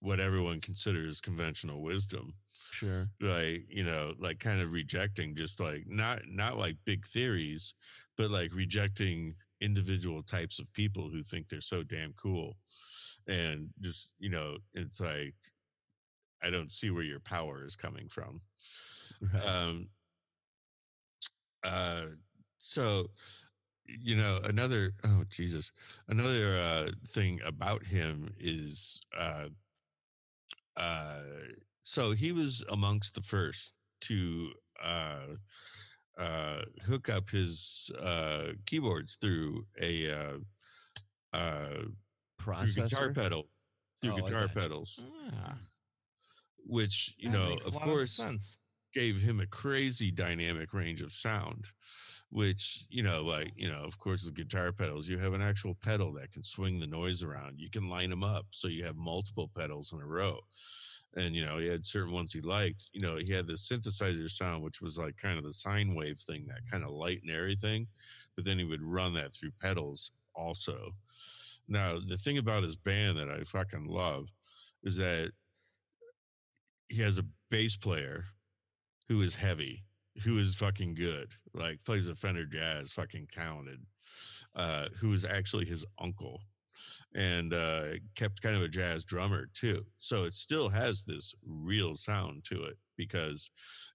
what 0.00 0.20
everyone 0.20 0.60
considers 0.60 1.20
conventional 1.20 1.82
wisdom 1.82 2.34
Sure. 2.70 3.08
like 3.20 3.64
you 3.68 3.84
know 3.84 4.14
like 4.18 4.38
kind 4.38 4.60
of 4.60 4.72
rejecting 4.72 5.34
just 5.36 5.60
like 5.60 5.84
not 5.86 6.20
not 6.28 6.56
like 6.56 6.76
big 6.84 7.06
theories 7.06 7.74
but 8.16 8.30
like 8.30 8.54
rejecting 8.54 9.34
individual 9.60 10.22
types 10.22 10.58
of 10.58 10.72
people 10.72 11.08
who 11.10 11.22
think 11.22 11.48
they're 11.48 11.60
so 11.60 11.82
damn 11.82 12.12
cool 12.14 12.56
and 13.28 13.68
just 13.82 14.12
you 14.18 14.30
know 14.30 14.56
it's 14.72 15.00
like 15.00 15.34
i 16.42 16.48
don't 16.50 16.72
see 16.72 16.90
where 16.90 17.02
your 17.02 17.20
power 17.20 17.64
is 17.64 17.76
coming 17.76 18.08
from 18.08 18.40
Right. 19.34 19.46
um 19.46 19.88
uh 21.64 22.06
so 22.58 23.10
you 23.86 24.16
know 24.16 24.38
another 24.48 24.92
oh 25.04 25.24
jesus 25.30 25.72
another 26.08 26.56
uh 26.58 26.90
thing 27.08 27.40
about 27.44 27.84
him 27.84 28.32
is 28.38 29.00
uh 29.18 29.46
uh 30.76 31.20
so 31.82 32.12
he 32.12 32.32
was 32.32 32.62
amongst 32.70 33.14
the 33.14 33.22
first 33.22 33.72
to 34.02 34.52
uh 34.82 35.26
uh 36.18 36.62
hook 36.86 37.08
up 37.08 37.28
his 37.30 37.90
uh 37.98 38.52
keyboards 38.66 39.16
through 39.16 39.66
a 39.80 40.10
uh 40.10 40.38
uh 41.32 41.82
through 42.74 42.84
guitar 42.88 43.14
pedal 43.14 43.50
through 44.00 44.12
Oh, 44.12 44.16
guitar 44.26 44.48
pedals. 44.48 45.00
Ah, 45.32 45.58
which 46.64 47.14
you 47.18 47.30
that 47.30 47.36
know 47.38 47.52
of 47.66 47.74
course 47.84 48.12
sense. 48.12 48.58
gave 48.94 49.20
him 49.20 49.40
a 49.40 49.46
crazy 49.46 50.10
dynamic 50.10 50.72
range 50.72 51.00
of 51.02 51.12
sound 51.12 51.66
which 52.30 52.84
you 52.88 53.02
know 53.02 53.22
like 53.22 53.52
you 53.56 53.68
know 53.68 53.82
of 53.84 53.98
course 53.98 54.24
with 54.24 54.34
guitar 54.34 54.72
pedals 54.72 55.08
you 55.08 55.18
have 55.18 55.32
an 55.32 55.42
actual 55.42 55.74
pedal 55.74 56.12
that 56.12 56.32
can 56.32 56.42
swing 56.42 56.78
the 56.78 56.86
noise 56.86 57.22
around. 57.22 57.58
You 57.58 57.70
can 57.70 57.88
line 57.88 58.10
them 58.10 58.22
up 58.24 58.46
so 58.50 58.68
you 58.68 58.84
have 58.84 58.96
multiple 58.96 59.48
pedals 59.54 59.92
in 59.92 60.00
a 60.00 60.06
row 60.06 60.40
and 61.16 61.34
you 61.34 61.44
know 61.44 61.58
he 61.58 61.66
had 61.66 61.84
certain 61.84 62.12
ones 62.12 62.32
he 62.32 62.40
liked 62.40 62.90
you 62.92 63.00
know 63.00 63.16
he 63.16 63.32
had 63.32 63.46
the 63.46 63.54
synthesizer 63.54 64.30
sound 64.30 64.62
which 64.62 64.80
was 64.80 64.96
like 64.96 65.16
kind 65.16 65.38
of 65.38 65.44
the 65.44 65.52
sine 65.52 65.94
wave 65.94 66.18
thing 66.18 66.44
that 66.46 66.60
kind 66.70 66.84
of 66.84 66.90
light 66.90 67.20
and 67.22 67.34
everything 67.34 67.86
but 68.36 68.44
then 68.44 68.58
he 68.58 68.64
would 68.64 68.82
run 68.82 69.12
that 69.14 69.34
through 69.34 69.50
pedals 69.60 70.12
also. 70.34 70.94
Now 71.68 71.98
the 72.04 72.16
thing 72.16 72.38
about 72.38 72.62
his 72.62 72.76
band 72.76 73.18
that 73.18 73.30
i 73.30 73.44
fucking 73.44 73.86
love 73.86 74.28
is 74.82 74.96
that 74.96 75.32
he 76.88 77.02
has 77.02 77.18
a 77.18 77.26
bass 77.50 77.76
player 77.76 78.24
who 79.08 79.22
is 79.22 79.34
heavy, 79.34 79.84
who 80.24 80.38
is 80.38 80.56
fucking 80.56 80.94
good, 80.94 81.28
like 81.54 81.84
plays 81.84 82.08
a 82.08 82.16
Fender 82.16 82.46
Jazz, 82.46 82.92
fucking 82.92 83.28
talented, 83.32 83.80
uh, 84.56 84.86
who 85.00 85.12
is 85.12 85.24
actually 85.24 85.66
his 85.66 85.84
uncle, 86.00 86.40
and 87.14 87.52
uh, 87.52 87.84
kept 88.14 88.42
kind 88.42 88.56
of 88.56 88.62
a 88.62 88.68
jazz 88.68 89.04
drummer 89.04 89.48
too. 89.54 89.82
So 89.98 90.24
it 90.24 90.34
still 90.34 90.68
has 90.68 91.04
this 91.04 91.34
real 91.46 91.94
sound 91.96 92.44
to 92.46 92.64
it 92.64 92.76
because 92.96 93.50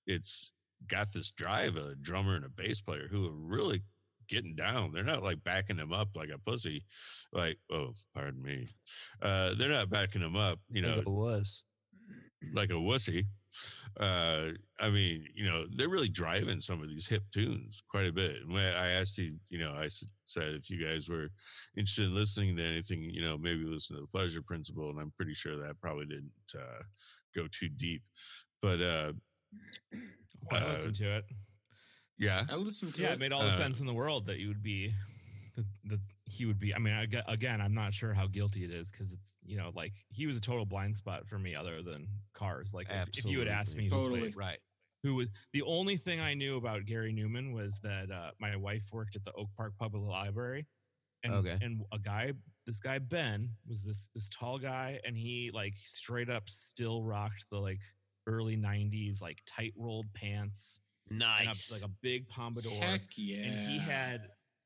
it's 0.08 0.52
got 0.88 1.12
this 1.12 1.32
drive 1.32 1.76
of 1.78 1.86
a 1.86 1.96
drummer 1.96 2.36
and 2.36 2.46
a 2.46 2.50
bass 2.50 2.82
player 2.82 3.08
who 3.10 3.28
are 3.28 3.36
really 3.36 3.82
getting 4.28 4.56
down. 4.56 4.92
They're 4.94 5.04
not 5.04 5.24
like 5.24 5.44
backing 5.44 5.78
them 5.78 5.94
up 5.94 6.10
like 6.16 6.30
a 6.30 6.40
pussy, 6.40 6.86
like 7.32 7.58
oh, 7.72 7.94
pardon 8.14 8.42
me. 8.42 8.68
Uh, 9.22 9.54
they're 9.58 9.70
not 9.70 9.90
backing 9.90 10.22
them 10.22 10.36
up, 10.36 10.60
you 10.70 10.82
know, 10.82 10.96
it 11.00 11.08
was. 11.08 11.64
like 12.54 12.70
a 12.70 12.74
wussy. 12.74 13.26
Uh, 14.00 14.50
I 14.80 14.90
mean, 14.90 15.26
you 15.34 15.46
know, 15.46 15.66
they're 15.76 15.90
really 15.90 16.10
driving 16.10 16.60
some 16.60 16.82
of 16.82 16.90
these 16.90 17.08
hip 17.08 17.24
tunes 17.32 17.82
quite 17.90 18.08
a 18.08 18.12
bit. 18.12 18.42
And 18.42 18.54
when 18.54 18.64
I 18.64 18.90
asked 18.90 19.18
you, 19.18 19.36
you 19.50 19.60
know, 19.60 19.72
I 19.72 19.88
said 20.26 20.54
if 20.54 20.70
you 20.70 20.86
guys 20.86 21.08
were 21.08 21.30
interested 21.78 22.06
in 22.06 22.16
listening 22.16 22.58
to 22.58 22.64
anything, 22.64 23.04
you 23.04 23.22
know, 23.22 23.38
maybe 23.38 23.64
listen 23.64 23.96
to 23.96 24.02
the 24.02 24.08
Pleasure 24.08 24.42
Principle, 24.42 24.90
and 24.90 25.00
I'm 25.00 25.14
pretty 25.16 25.34
sure 25.34 25.58
that 25.58 25.80
probably 25.82 26.06
didn't 26.06 26.32
uh, 26.58 26.84
go 27.36 27.48
too 27.52 27.70
deep. 27.70 28.02
But 28.62 28.82
uh, 28.82 29.14
I 30.52 30.58
uh, 30.58 30.68
listened 30.74 30.96
to 30.98 31.18
it. 31.18 31.26
yeah, 32.18 32.44
I 32.52 32.56
listened 32.56 32.96
to 32.96 33.04
Yeah, 33.04 33.10
it. 33.10 33.14
it 33.14 33.20
made 33.20 33.32
all 33.32 33.44
the 33.44 33.48
uh, 33.48 33.58
sense 33.58 33.80
in 33.80 33.86
the 33.86 33.94
world 33.94 34.26
that 34.28 34.40
you 34.40 34.48
would 34.50 34.64
be, 34.64 34.94
that, 35.56 35.66
that 35.86 36.00
he 36.26 36.46
would 36.46 36.60
be. 36.60 36.74
I 36.76 36.80
mean, 36.80 36.94
I, 36.94 37.08
again, 37.32 37.62
I'm 37.62 37.74
not 37.74 37.94
sure 37.94 38.14
how 38.14 38.28
guilty 38.28 38.64
it 38.64 38.72
is 38.72 38.92
because 38.92 39.12
it's 39.14 39.36
you 39.46 39.58
know 39.58 39.72
like 39.76 39.94
he 40.10 40.26
was 40.28 40.38
a 40.38 40.42
total 40.42 40.66
blind 40.66 40.98
spot 40.98 41.28
for 41.28 41.38
me, 41.38 41.56
other 41.56 41.82
than 41.84 42.08
cars. 42.34 42.72
Like 42.74 42.88
if, 42.90 43.10
if 43.20 43.26
you 43.26 43.40
had 43.40 43.48
asked 43.48 43.76
me, 43.76 43.86
Absolutely. 43.86 44.20
who 44.20 44.26
Totally. 44.26 44.34
Right. 44.48 44.58
who 45.04 45.16
was 45.16 45.28
the 45.54 45.62
only 45.62 45.98
thing 45.98 46.20
I 46.20 46.34
knew 46.34 46.58
about 46.58 46.86
Gary 46.86 47.14
Numan 47.14 47.54
was 47.54 47.80
that 47.84 48.10
uh, 48.12 48.32
my 48.40 48.56
wife 48.56 48.84
worked 48.92 49.16
at 49.16 49.24
the 49.24 49.32
Oak 49.34 49.50
Park 49.56 49.74
Public 49.80 50.02
Library, 50.04 50.66
and 51.24 51.32
Okay. 51.34 51.58
and 51.62 51.82
a 51.94 52.00
guy, 52.00 52.34
this 52.66 52.80
guy 52.80 52.98
Ben 53.00 53.50
was 53.68 53.84
this 53.84 54.10
this 54.16 54.28
tall 54.30 54.58
guy, 54.58 55.00
and 55.06 55.16
he 55.16 55.52
like 55.54 55.74
straight 55.78 56.30
up 56.30 56.50
still 56.50 57.04
rocked 57.04 57.46
the 57.52 57.60
like 57.60 57.82
early 58.26 58.58
'90s 58.58 59.22
like 59.22 59.38
tight 59.46 59.74
rolled 59.78 60.08
pants, 60.16 60.80
and 61.12 61.22
a- 61.22 61.24
Nice. 61.24 61.80
like 61.84 61.88
a 61.88 61.94
big 62.02 62.28
pompadour, 62.30 62.72
Heck 62.82 63.02
yeah. 63.16 63.44
and 63.46 63.70
he 63.70 63.78
had 63.78 64.22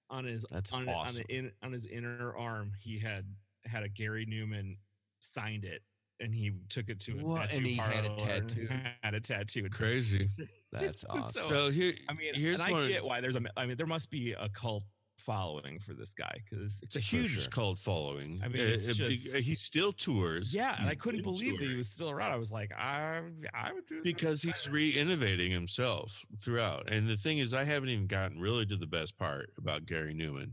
on 0.10 0.26
his 0.26 0.46
That's 0.52 0.74
on, 0.74 0.88
awesome. 0.90 1.22
on, 1.22 1.28
the 1.28 1.36
in, 1.36 1.52
on 1.64 1.72
his 1.72 1.86
inner 1.86 2.36
arm 2.36 2.72
he 2.80 2.98
had 3.00 3.26
had 3.66 3.84
a 3.84 3.90
Gary 3.90 4.26
Numan 4.26 4.78
signed 5.20 5.66
it. 5.66 5.82
And 6.22 6.36
he 6.36 6.52
took 6.68 6.90
it 6.90 7.00
to 7.02 7.14
a 7.14 7.16
What? 7.24 7.54
And 7.54 7.66
he 7.66 7.78
had 7.78 8.04
a 8.06 8.14
tattoo? 8.18 8.68
Had 9.04 9.14
a 9.14 9.22
tattoo. 9.22 9.70
crazy. 9.70 10.28
That's 10.74 11.06
awesome. 11.10 11.44
So- 11.44 11.50
So 11.50 11.72
here, 11.72 11.94
I 12.10 12.14
mean, 12.14 12.34
here's 12.34 12.56
and 12.60 12.64
I 12.64 12.72
one. 12.74 12.88
get 12.90 13.06
why 13.06 13.22
there's 13.22 13.38
a. 13.38 13.42
I 13.56 13.66
mean, 13.66 13.78
there 13.78 13.88
must 13.88 14.12
be 14.12 14.34
a 14.34 14.50
cult 14.50 14.84
following 15.20 15.80
for 15.80 15.94
this 15.94 16.14
guy 16.14 16.42
because 16.50 16.82
It's 16.82 16.96
a 16.96 17.00
huge 17.00 17.32
sure. 17.42 17.50
cult 17.52 17.80
following. 17.80 18.40
I 18.44 18.48
mean, 18.48 18.62
it's 18.62 18.88
uh, 18.90 18.94
just- 18.94 19.36
he 19.36 19.56
still 19.56 19.92
tours. 19.94 20.54
yeah, 20.54 20.76
and 20.80 20.88
I 20.90 20.96
couldn't 20.96 21.24
believe 21.24 21.60
that 21.60 21.70
he 21.70 21.76
was 21.76 21.90
still 21.90 22.10
around. 22.10 22.32
I 22.32 22.38
was 22.38 22.52
like, 22.52 22.74
I, 22.78 23.22
I 23.54 23.74
would 23.74 23.86
do 23.88 23.96
that. 23.96 24.04
because 24.04 24.42
he's 24.42 24.68
re-innovating 24.70 25.52
himself 25.52 26.24
throughout 26.42 26.90
and 26.92 27.08
the 27.08 27.18
thing 27.18 27.40
is 27.40 27.54
i 27.54 27.64
haven't 27.64 27.90
even 27.90 28.08
gotten 28.08 28.40
really 28.40 28.66
to 28.66 28.78
the 28.78 28.86
best 28.88 29.18
part 29.18 29.50
about 29.58 29.86
gary 29.86 30.14
numan 30.14 30.52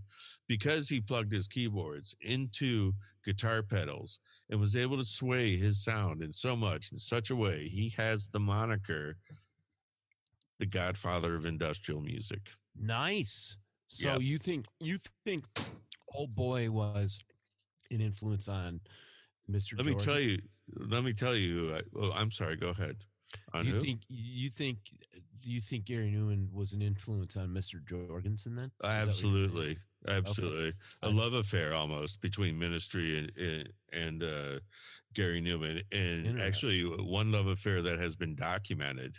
because 0.49 0.89
he 0.89 1.01
plugged 1.01 1.31
his 1.33 1.47
keyboards 1.49 2.15
into 2.21 2.93
guitar 3.25 3.63
pedals 3.63 4.19
and 4.51 4.59
was 4.59 4.75
able 4.77 4.97
to 4.97 5.05
sway 5.05 5.57
his 5.57 5.83
sound 5.85 6.23
in 6.23 6.33
so 6.33 6.57
much 6.57 6.91
in 6.93 6.99
such 6.99 7.31
a 7.31 7.37
way 7.37 7.69
he 7.69 7.91
has 7.97 8.29
the 8.29 8.41
moniker 8.41 9.17
the 10.59 10.67
godfather 10.67 11.35
of 11.35 11.47
industrial 11.47 12.01
music 12.01 12.41
Nice. 12.79 13.57
So 13.97 14.11
Yep. 14.11 14.21
you 14.21 14.37
think 14.37 14.67
you 14.79 14.99
think 15.25 15.47
old 16.15 16.35
boy 16.35 16.71
was 16.71 17.19
an 17.91 18.03
influence 18.03 18.47
on 18.47 18.79
Mr. 19.51 19.79
let 19.79 19.87
me 19.87 19.95
tell 19.95 20.21
you 20.21 20.39
let 20.75 21.03
me 21.03 21.15
tell 21.15 21.35
you 21.35 21.73
uh, 21.75 21.81
oh 21.97 22.13
i'm 22.13 22.31
sorry 22.31 22.57
go 22.57 22.71
ahead 22.71 22.97
on 23.55 23.65
you 23.65 23.73
who? 23.73 23.81
think 23.81 24.01
you 24.09 24.51
think 24.51 24.79
you 25.41 25.61
think 25.61 25.87
Gary 25.87 26.11
Numan 26.11 26.53
was 26.53 26.73
an 26.73 26.83
influence 26.83 27.37
on 27.37 27.51
Mr. 27.51 27.77
Jourgensen 27.85 28.57
then? 28.57 28.65
Is 28.65 28.73
that 28.81 28.89
what 28.89 28.97
you're 28.99 29.07
saying? 29.07 29.07
absolutely 29.29 29.79
absolutely 30.09 30.73
a 31.03 31.09
love 31.09 31.33
affair 31.33 31.73
almost 31.73 32.21
between 32.21 32.59
ministry 32.59 33.19
and 33.19 33.33
and, 33.39 33.69
and 33.95 34.23
uh 34.23 34.59
gary 35.15 35.41
numan 35.41 35.83
and 35.91 36.41
actually 36.41 36.83
one 36.83 37.33
love 37.33 37.47
affair 37.47 37.81
that 37.81 37.99
has 37.99 38.15
been 38.15 38.35
documented 38.37 39.17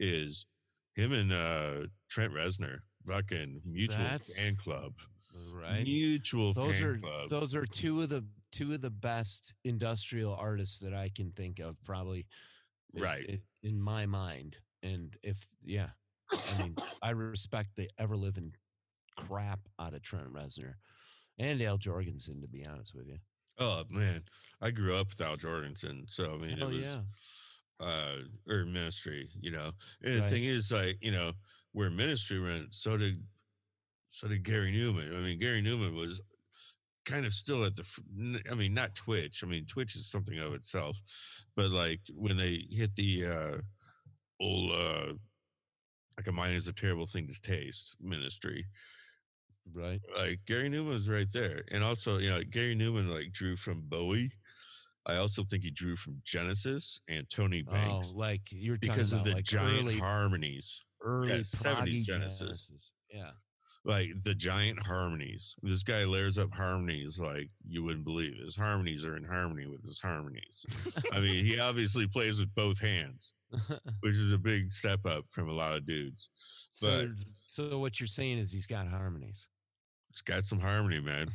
is 0.00 0.46
him 0.94 1.12
and 1.12 1.32
uh 1.32 1.86
trent 2.08 2.32
reznor 2.32 2.78
fucking 3.06 3.62
mutual 3.64 4.06
fan 4.34 4.56
club 4.56 4.92
Right. 5.34 5.84
mutual 5.84 6.54
Those 6.54 6.78
fan 6.78 6.82
are 6.82 7.00
club 7.00 7.30
those 7.30 7.54
are 7.54 7.66
two 7.66 8.02
of 8.02 8.08
the 8.08 8.26
two 8.52 8.72
of 8.72 8.80
the 8.80 8.90
best 8.90 9.54
industrial 9.64 10.34
artists 10.34 10.78
that 10.80 10.94
I 10.94 11.10
can 11.14 11.32
think 11.32 11.58
of 11.58 11.82
probably 11.84 12.26
Right. 12.92 13.26
in, 13.28 13.42
in 13.62 13.80
my 13.80 14.06
mind. 14.06 14.58
And 14.82 15.14
if 15.22 15.54
yeah, 15.62 15.90
I 16.50 16.54
mean, 16.54 16.78
I 17.02 17.10
respect 17.10 17.76
the 17.76 17.90
ever 17.98 18.16
living 18.16 18.54
crap 19.16 19.60
out 19.78 19.94
of 19.94 20.02
Trent 20.02 20.32
Reznor 20.32 20.74
and 21.38 21.60
Al 21.62 21.78
Jourgensen, 21.78 22.42
to 22.42 22.48
be 22.48 22.64
honest 22.66 22.94
with 22.94 23.08
you. 23.08 23.18
oh 23.58 23.84
man 23.88 24.22
i 24.60 24.70
grew 24.70 24.94
up 24.96 25.08
with 25.08 25.20
al 25.20 25.36
jourgensen 25.36 26.08
so 26.08 26.34
i 26.34 26.36
mean 26.36 26.58
Oh 26.60 26.68
it 26.68 26.74
was 26.74 26.84
yeah, 26.84 27.00
uh 27.80 28.18
or 28.48 28.64
ministry 28.64 29.28
you 29.40 29.50
know 29.50 29.72
and 30.02 30.14
the 30.14 30.22
thing 30.22 30.44
is 30.44 30.72
like 30.72 30.96
you 31.02 31.10
know 31.12 31.32
where 31.76 31.90
ministry 31.90 32.40
went 32.40 32.72
so 32.72 32.96
did 32.96 33.22
so 34.08 34.26
did 34.28 34.42
gary 34.42 34.72
numan 34.72 35.14
i 35.16 35.20
mean 35.20 35.38
gary 35.38 35.62
numan 35.62 35.94
was 35.94 36.20
kind 37.04 37.26
of 37.26 37.32
still 37.32 37.64
at 37.64 37.76
the 37.76 37.84
i 38.50 38.54
mean 38.54 38.72
not 38.72 38.94
twitch 38.94 39.42
i 39.44 39.46
mean 39.46 39.64
twitch 39.66 39.94
is 39.94 40.10
something 40.10 40.38
of 40.38 40.54
itself 40.54 40.96
but 41.54 41.70
like 41.70 42.00
when 42.14 42.36
they 42.36 42.64
hit 42.70 42.94
the 42.96 43.26
uh 43.26 43.56
old 44.40 44.72
uh 44.72 45.12
like 46.16 46.26
a 46.26 46.32
mine 46.32 46.54
is 46.54 46.68
a 46.68 46.72
terrible 46.72 47.06
thing 47.06 47.28
to 47.28 47.40
taste 47.42 47.96
ministry. 48.00 48.66
Right. 49.72 50.00
Like 50.16 50.40
Gary 50.46 50.70
Numan 50.70 50.90
was 50.90 51.08
right 51.08 51.26
there. 51.32 51.64
And 51.70 51.82
also, 51.82 52.18
you 52.18 52.30
know, 52.30 52.40
Gary 52.42 52.76
Numan 52.76 53.12
like 53.12 53.32
drew 53.32 53.56
from 53.56 53.82
Bowie. 53.88 54.32
I 55.04 55.16
also 55.16 55.44
think 55.44 55.62
he 55.62 55.70
drew 55.70 55.94
from 55.94 56.20
Genesis 56.24 57.00
and 57.08 57.28
Tony 57.30 57.62
Banks 57.62 58.12
Oh, 58.14 58.18
like 58.18 58.42
you're 58.50 58.76
talking 58.76 58.94
because 58.94 59.12
about 59.12 59.20
of 59.20 59.26
the 59.26 59.34
like 59.34 59.44
giant 59.44 59.82
early, 59.82 59.98
harmonies. 59.98 60.84
Early 61.06 61.40
70s 61.40 62.04
Genesis. 62.04 62.38
Genesis. 62.38 62.92
Yeah. 63.12 63.30
like 63.84 64.08
the 64.24 64.34
giant 64.34 64.82
harmonies. 64.82 65.54
This 65.62 65.82
guy 65.82 66.04
layers 66.04 66.38
up 66.38 66.52
harmonies 66.52 67.18
like 67.20 67.48
you 67.66 67.84
wouldn't 67.84 68.04
believe. 68.04 68.34
His 68.42 68.56
harmonies 68.56 69.04
are 69.04 69.16
in 69.16 69.24
harmony 69.24 69.66
with 69.66 69.82
his 69.82 70.00
harmonies. 70.00 70.88
I 71.12 71.20
mean, 71.20 71.44
he 71.44 71.58
obviously 71.60 72.06
plays 72.06 72.40
with 72.40 72.54
both 72.54 72.80
hands, 72.80 73.34
which 74.00 74.14
is 74.14 74.32
a 74.32 74.38
big 74.38 74.72
step 74.72 75.06
up 75.06 75.24
from 75.30 75.48
a 75.48 75.52
lot 75.52 75.74
of 75.74 75.86
dudes. 75.86 76.30
so, 76.72 77.08
so 77.46 77.78
what 77.78 78.00
you're 78.00 78.06
saying 78.08 78.38
is 78.38 78.52
he's 78.52 78.66
got 78.66 78.88
harmonies. 78.88 79.46
It's 80.16 80.22
got 80.22 80.46
some 80.46 80.60
harmony, 80.60 80.98
man. 80.98 81.28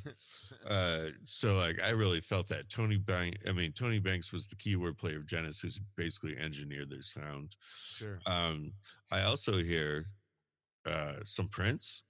uh, 0.67 1.10
so 1.24 1.54
like 1.54 1.80
I 1.86 1.91
really 1.91 2.20
felt 2.20 2.48
that 2.48 2.67
Tony 2.67 2.98
Bank. 2.98 3.38
I 3.48 3.52
mean, 3.52 3.74
Tony 3.74 4.00
Banks 4.00 4.32
was 4.32 4.48
the 4.48 4.56
keyboard 4.56 4.98
player 4.98 5.17
of 5.17 5.28
Genesis, 5.28 5.62
who's 5.62 5.82
basically 5.96 6.36
engineered 6.36 6.89
their 6.89 7.04
sound. 7.04 7.56
Sure. 7.94 8.20
Um, 8.26 8.72
I 9.12 9.22
also 9.22 9.54
hear 9.54 10.04
uh, 10.88 11.17
some 11.24 11.48
Prince 11.48 12.02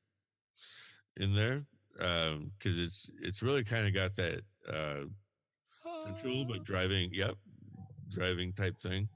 in 1.18 1.36
there 1.36 1.66
because 1.98 2.80
it's 2.80 3.12
it's 3.22 3.44
really 3.44 3.66
kind 3.66 3.86
of 3.86 3.94
got 3.94 4.16
that 4.16 4.40
uh, 4.72 5.08
sensual 6.06 6.46
but 6.46 6.64
driving. 6.64 7.10
Yep, 7.12 7.36
driving 8.12 8.54
type 8.54 8.78
thing. 8.80 9.10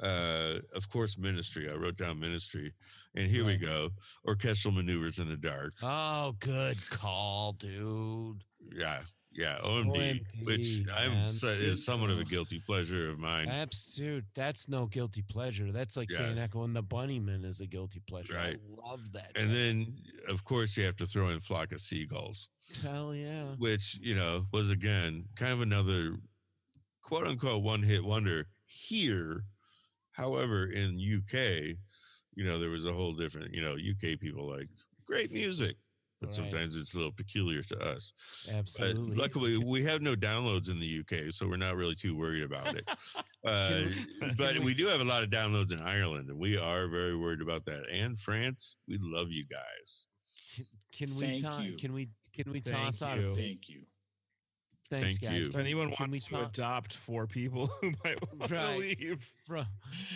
Uh, 0.00 0.58
of 0.74 0.88
course, 0.88 1.18
Ministry. 1.18 1.68
I 1.70 1.74
wrote 1.74 1.96
down 1.96 2.20
Ministry, 2.20 2.72
and 3.14 3.28
here 3.28 3.44
we 3.44 3.56
go. 3.56 3.90
Orchestral 4.26 4.72
maneuvers 4.72 5.18
in 5.18 5.28
the 5.28 5.36
dark. 5.36 5.74
Oh, 5.82 6.34
good 6.40 6.76
call, 6.90 7.52
dude. 7.52 8.42
Yeah, 8.72 9.00
yeah. 9.32 9.58
OMD, 9.64 10.44
which 10.46 10.60
OMD, 10.60 10.86
I'm 10.96 11.30
so- 11.30 11.48
is 11.48 11.84
somewhat 11.84 12.10
of 12.10 12.20
a 12.20 12.24
guilty 12.24 12.60
pleasure 12.64 13.10
of 13.10 13.18
mine. 13.18 13.48
Absolute. 13.48 14.24
That's 14.36 14.68
no 14.68 14.86
guilty 14.86 15.22
pleasure. 15.28 15.72
That's 15.72 15.96
like 15.96 16.10
Yeah. 16.12 16.18
saying 16.18 16.38
Echo 16.38 16.62
and 16.62 16.76
the 16.76 16.82
Bunnymen 16.84 17.44
is 17.44 17.60
a 17.60 17.66
guilty 17.66 18.00
pleasure. 18.08 18.34
Right. 18.34 18.56
I 18.56 18.88
love 18.88 19.12
that. 19.12 19.32
And 19.34 19.48
guy. 19.48 19.54
then, 19.54 19.96
of 20.28 20.44
course, 20.44 20.76
you 20.76 20.84
have 20.84 20.96
to 20.96 21.06
throw 21.06 21.30
in 21.30 21.40
Flock 21.40 21.72
of 21.72 21.80
Seagulls. 21.80 22.48
hell 22.82 23.14
yeah. 23.14 23.54
which 23.56 23.98
you 24.02 24.14
know 24.14 24.44
was 24.52 24.68
again 24.70 25.24
kind 25.36 25.52
of 25.54 25.62
another 25.62 26.14
quote 27.08 27.26
unquote 27.26 27.62
one 27.62 27.82
hit 27.82 28.04
wonder 28.04 28.46
here. 28.66 29.44
However, 30.12 30.66
in 30.66 30.98
UK, 30.98 31.74
you 32.34 32.44
know, 32.44 32.58
there 32.58 32.68
was 32.70 32.84
a 32.84 32.92
whole 32.92 33.14
different, 33.14 33.54
you 33.54 33.62
know, 33.62 33.72
UK 33.74 34.18
people 34.20 34.46
like 34.48 34.68
great 35.06 35.32
music, 35.32 35.76
but 36.20 36.26
Right. 36.26 36.36
sometimes 36.36 36.76
it's 36.76 36.92
a 36.92 36.96
little 36.98 37.12
peculiar 37.12 37.62
to 37.62 37.78
us. 37.78 38.12
But 38.44 38.54
Absolutely. 38.56 39.16
luckily, 39.24 39.56
we 39.58 39.82
have 39.84 40.02
no 40.02 40.14
downloads 40.14 40.68
in 40.70 40.78
the 40.80 40.98
UK, 41.00 41.32
so 41.32 41.48
we're 41.48 41.56
not 41.56 41.76
really 41.76 41.94
too 41.94 42.14
worried 42.16 42.42
about 42.44 42.74
it. 42.74 42.88
Uh, 43.44 43.84
but 44.36 44.58
we- 44.58 44.64
we 44.66 44.74
do 44.74 44.86
have 44.88 45.00
a 45.00 45.04
lot 45.04 45.22
of 45.22 45.30
downloads 45.30 45.72
in 45.72 45.78
Ireland, 45.78 46.28
and 46.28 46.38
we 46.38 46.58
are 46.58 46.88
very 46.88 47.16
worried 47.16 47.40
about 47.40 47.64
that. 47.66 47.84
And 47.90 48.18
France, 48.18 48.76
we 48.88 48.98
love 49.00 49.28
you 49.30 49.44
guys. 49.46 50.06
Can 50.92 51.06
we 51.20 51.38
Thank 51.38 51.42
ta- 51.42 51.60
you. 51.62 51.76
can 51.76 51.92
we 51.92 52.10
can 52.34 52.50
we 52.52 52.58
Thank 52.60 52.76
toss 52.84 53.00
out 53.00 53.16
you. 53.16 53.22
a 53.32 53.34
Thank 53.36 53.68
you. 53.68 53.82
Thanks 54.90 55.18
Thank 55.18 55.32
guys? 55.32 55.44
you. 55.44 55.50
If 55.50 55.56
anyone 55.56 55.90
Can 55.92 56.10
we 56.10 56.16
wants 56.18 56.26
to 56.26 56.30
talk- 56.34 56.48
adopt 56.50 56.94
four 56.94 57.26
people 57.26 57.66
who 57.80 57.92
might 58.04 58.18
want 58.38 58.50
Right. 58.50 58.72
to 58.74 58.78
leave, 58.78 59.22
from 59.46 59.66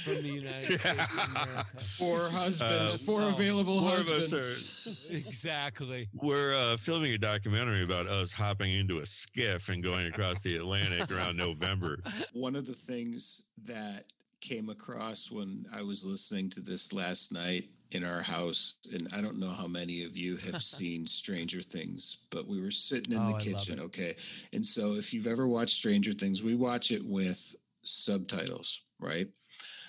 from 0.05 0.15
the 0.23 0.29
United 0.29 0.73
States 0.79 1.15
of 1.15 1.31
America. 1.31 1.67
Four 1.99 2.19
husbands, 2.31 2.63
Uh, 2.63 3.13
four 3.13 3.21
no. 3.21 3.29
available 3.31 3.81
Four 3.81 3.93
of 3.95 3.99
us 4.01 4.11
are- 4.11 4.15
husbands. 4.15 5.11
exactly. 5.27 6.09
We're 6.15 6.55
uh, 6.55 6.77
filming 6.77 7.13
a 7.15 7.19
documentary 7.19 7.83
about 7.85 8.07
us 8.07 8.33
hopping 8.33 8.73
into 8.73 8.99
a 9.01 9.07
skiff 9.07 9.69
and 9.69 9.83
going 9.83 10.07
across 10.07 10.41
the 10.43 10.57
Atlantic 10.57 11.11
around 11.11 11.37
November. 11.37 11.99
One 12.33 12.57
of 12.57 12.67
the 12.67 12.73
things 12.75 13.49
that 13.65 14.03
came 14.41 14.69
across 14.71 15.31
when 15.31 15.65
I 15.75 15.83
was 15.83 16.05
listening 16.05 16.51
to 16.51 16.61
this 16.61 16.93
last 16.93 17.33
night 17.33 17.65
in 17.93 18.05
our 18.05 18.23
house, 18.23 18.79
and 18.95 19.07
I 19.15 19.21
don't 19.21 19.39
know 19.39 19.51
how 19.51 19.67
many 19.67 20.03
of 20.05 20.17
you 20.17 20.37
have 20.37 20.63
seen 20.63 21.07
Stranger 21.07 21.61
Things, 21.61 22.27
but 22.31 22.47
we 22.49 22.61
were 22.61 22.71
sitting 22.71 23.13
in 23.13 23.19
Oh, 23.21 23.33
the 23.33 23.45
kitchen, 23.45 23.81
okay? 23.81 24.15
And 24.53 24.65
so 24.65 24.93
if 24.95 25.13
you've 25.15 25.27
ever 25.27 25.47
watched 25.49 25.71
Stranger 25.77 26.13
Things, 26.13 26.43
we 26.43 26.55
watch 26.55 26.91
it 26.91 27.03
with 27.05 27.55
subtitles, 27.85 28.83
right? 29.01 29.29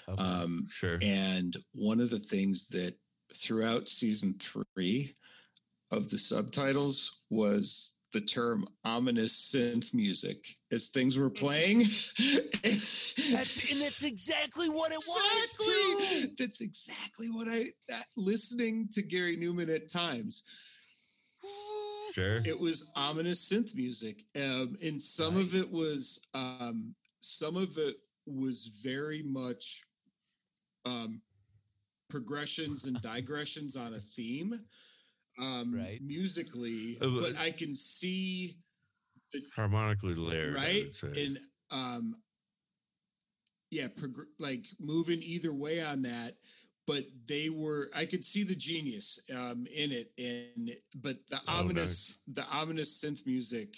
Okay. 0.09 0.21
Um, 0.21 0.67
Sure. 0.69 0.99
and 1.01 1.55
one 1.73 1.99
of 2.01 2.09
the 2.09 2.19
things 2.19 2.67
that 2.69 2.93
throughout 3.35 3.87
season 3.87 4.33
three 4.33 5.09
of 5.91 6.09
the 6.09 6.17
subtitles 6.17 7.21
was 7.29 7.92
the 8.13 8.21
term 8.21 8.65
ominous 8.85 9.53
synth 9.53 9.93
music 9.93 10.37
as 10.71 10.89
things 10.93 11.17
were 11.17 11.29
playing. 11.29 11.79
that's 12.63 13.71
and 13.71 13.81
that's 13.81 14.05
exactly 14.05 14.69
what 14.69 14.91
it 14.91 14.97
was 14.97 15.57
too. 15.57 15.97
exactly. 15.99 16.35
That's 16.37 16.61
exactly 16.61 17.27
what 17.31 17.47
I 17.49 17.65
that, 17.89 18.05
listening 18.15 18.87
to 18.91 19.03
Gary 19.03 19.35
Numan 19.37 19.73
at 19.73 19.89
times. 19.91 20.43
Sure. 22.13 22.41
It 22.45 22.59
was 22.59 22.91
ominous 22.95 23.51
synth 23.51 23.75
music, 23.75 24.21
um, 24.35 24.75
and 24.83 25.01
some 25.01 25.35
of 25.35 25.55
it 25.55 25.69
was 25.71 26.27
um, 26.35 26.93
some 27.21 27.57
of 27.57 27.69
it 27.77 27.95
was 28.27 28.81
very 28.83 29.23
much 29.25 29.83
um, 30.85 31.21
progressions 32.09 32.85
and 32.85 33.01
digressions 33.01 33.75
on 33.75 33.95
a 33.95 33.99
theme, 33.99 34.53
um, 35.41 35.73
Right. 35.73 35.99
musically. 36.01 36.97
Uh, 37.01 37.19
But 37.19 37.37
I 37.39 37.51
can 37.51 37.75
see 37.75 38.57
Harmonically 39.55 40.13
layered. 40.13 40.53
Right 40.53 40.85
would 41.01 41.17
and 41.17 41.39
um, 41.71 42.15
yeah, 43.71 43.87
progr- 43.87 44.29
like 44.39 44.65
moving 44.79 45.19
either 45.23 45.53
way 45.53 45.81
on 45.83 46.03
that. 46.03 46.33
But 46.85 47.05
they 47.29 47.49
were, 47.49 47.89
I 47.95 48.05
could 48.05 48.25
see 48.25 48.43
the 48.43 48.55
genius 48.55 49.25
um, 49.33 49.65
in 49.73 49.91
it, 49.93 50.11
and 50.17 50.69
but 51.01 51.15
the 51.29 51.39
Oh, 51.47 51.61
ominous, 51.61 52.23
the 52.27 52.45
ominous 52.51 53.01
synth 53.03 53.25
music 53.25 53.73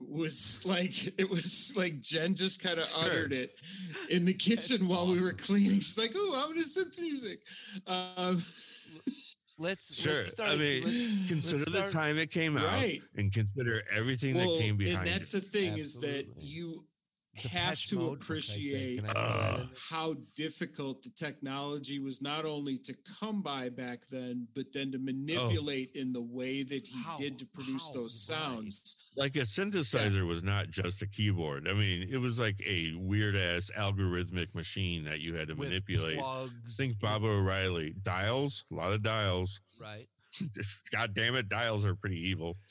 was 0.00 0.64
like 0.66 1.20
it 1.20 1.28
was 1.30 1.74
like 1.76 2.00
Jen 2.00 2.34
just 2.34 2.64
kind 2.64 2.78
of 2.78 2.88
uttered 3.04 3.32
it 3.32 3.52
in 4.10 4.24
the 4.24 4.32
kitchen 4.32 4.88
while 4.88 5.06
we 5.06 5.20
were 5.20 5.32
cleaning. 5.32 5.74
She's 5.80 5.98
like, 5.98 6.12
"Oh, 6.16 6.42
ominous 6.44 6.76
synth 6.76 6.98
music." 7.00 7.38
Um, 7.86 8.36
Let's 9.62 9.94
Sure. 9.94 10.14
let's 10.14 10.32
start. 10.32 10.50
I 10.50 10.56
mean, 10.56 10.82
let- 10.82 11.28
consider 11.28 11.70
the 11.70 11.88
time 11.92 12.18
it 12.18 12.30
came 12.32 12.56
out 12.56 12.84
and 13.16 13.32
consider 13.32 13.82
everything 13.94 14.34
Well, 14.34 14.56
that 14.56 14.60
came 14.62 14.76
behind. 14.76 14.98
and 14.98 15.06
that's 15.06 15.32
it. 15.34 15.42
the 15.42 15.58
thing 15.58 15.78
is 15.78 16.00
that 16.00 16.26
you 16.38 16.84
have 17.52 17.80
to 17.86 17.96
Mode, 17.98 18.22
for 18.22 18.32
Christ's 18.34 18.54
sake, 18.54 18.62
appreciate 18.64 18.96
can 19.00 19.06
I 19.10 19.12
throw 19.12 19.22
that 19.22 19.60
Uh, 19.60 19.66
how 19.90 20.14
difficult 20.36 21.02
the 21.02 21.10
technology 21.10 21.98
was 21.98 22.20
not 22.22 22.44
only 22.44 22.78
to 22.78 22.94
come 23.20 23.42
by 23.42 23.68
back 23.70 24.00
then, 24.10 24.46
but 24.54 24.72
then 24.72 24.92
to 24.92 24.98
manipulate 24.98 25.92
in 25.94 26.12
the 26.12 26.22
way 26.22 26.62
that 26.62 26.86
he 26.86 27.02
How- 27.02 27.16
did 27.16 27.38
to 27.38 27.46
produce 27.54 27.90
those 27.90 28.28
right. 28.30 28.38
sounds. 28.38 28.98
like 29.16 29.36
a 29.36 29.40
synthesizer 29.40 30.26
was 30.26 30.42
not 30.42 30.70
just 30.70 31.02
a 31.02 31.06
keyboard. 31.06 31.68
I 31.68 31.74
mean, 31.74 32.08
it 32.10 32.16
was 32.16 32.38
like 32.38 32.60
a 32.66 32.94
weird 32.94 33.36
ass 33.36 33.70
algorithmic 33.76 34.54
machine 34.54 35.04
that 35.04 35.20
you 35.20 35.34
had 35.34 35.48
to 35.48 35.54
with 35.54 35.68
manipulate. 35.68 36.18
plugs. 36.18 36.76
Think 36.76 36.92
in- 36.92 36.98
Baba 36.98 37.26
O'Riley. 37.26 37.94
Dials, 38.02 38.64
a 38.72 38.74
lot 38.74 38.92
of 38.92 39.02
dials. 39.02 39.60
Right. 39.78 40.08
God 40.92 41.14
damn 41.14 41.34
it, 41.36 41.48
dials 41.48 41.84
are 41.84 41.94
pretty 41.94 42.20
evil. 42.28 42.56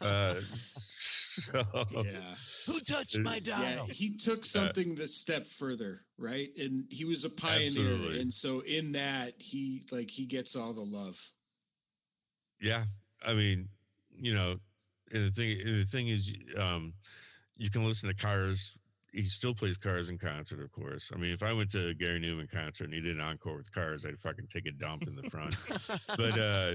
Uh, 0.00 0.34
so, 0.40 1.62
Yeah. 1.92 2.34
Who 2.66 2.80
touched 2.80 3.16
Uh, 3.16 3.20
my 3.20 3.36
Yeah, 3.44 3.56
dial? 3.76 3.86
he 3.92 4.16
took 4.16 4.44
something 4.44 4.94
the 4.94 5.06
step 5.08 5.44
further, 5.44 6.00
right? 6.16 6.48
And 6.58 6.80
he 6.90 7.04
was 7.04 7.24
a 7.24 7.30
pioneer. 7.30 7.66
Absolutely. 7.66 8.20
And 8.20 8.32
so 8.32 8.60
in 8.60 8.92
that, 8.92 9.34
he 9.38 9.82
like 9.92 10.10
he 10.10 10.26
gets 10.26 10.56
all 10.56 10.72
the 10.72 10.82
love. 10.86 11.16
yeah, 12.60 12.84
I 13.24 13.34
mean, 13.34 13.68
you 14.16 14.34
know, 14.34 14.58
and 15.12 15.26
the 15.26 15.30
thing, 15.30 15.60
and 15.60 15.80
the 15.80 15.84
thing 15.86 16.08
is, 16.08 16.30
um, 16.58 16.92
you 17.56 17.70
can 17.70 17.84
listen 17.84 18.08
to 18.08 18.14
Cars. 18.14 18.76
He 19.12 19.24
still 19.24 19.54
plays 19.54 19.78
Cars 19.78 20.10
in 20.10 20.18
concert, 20.18 20.62
of 20.62 20.70
course. 20.70 21.10
I 21.14 21.16
mean, 21.16 21.32
if 21.32 21.42
I 21.42 21.52
went 21.52 21.70
to 21.70 21.88
a 21.88 21.94
Gary 21.94 22.20
Numan 22.20 22.50
concert 22.50 22.84
and 22.84 22.94
he 22.94 23.00
did 23.00 23.16
an 23.16 23.22
encore 23.22 23.56
with 23.56 23.72
Cars, 23.72 24.04
I'd 24.04 24.20
fucking 24.20 24.48
take 24.52 24.66
a 24.66 24.70
dump 24.70 25.04
in 25.08 25.16
the 25.16 25.30
front. 25.30 25.56
but 26.16 26.38
uh, 26.38 26.74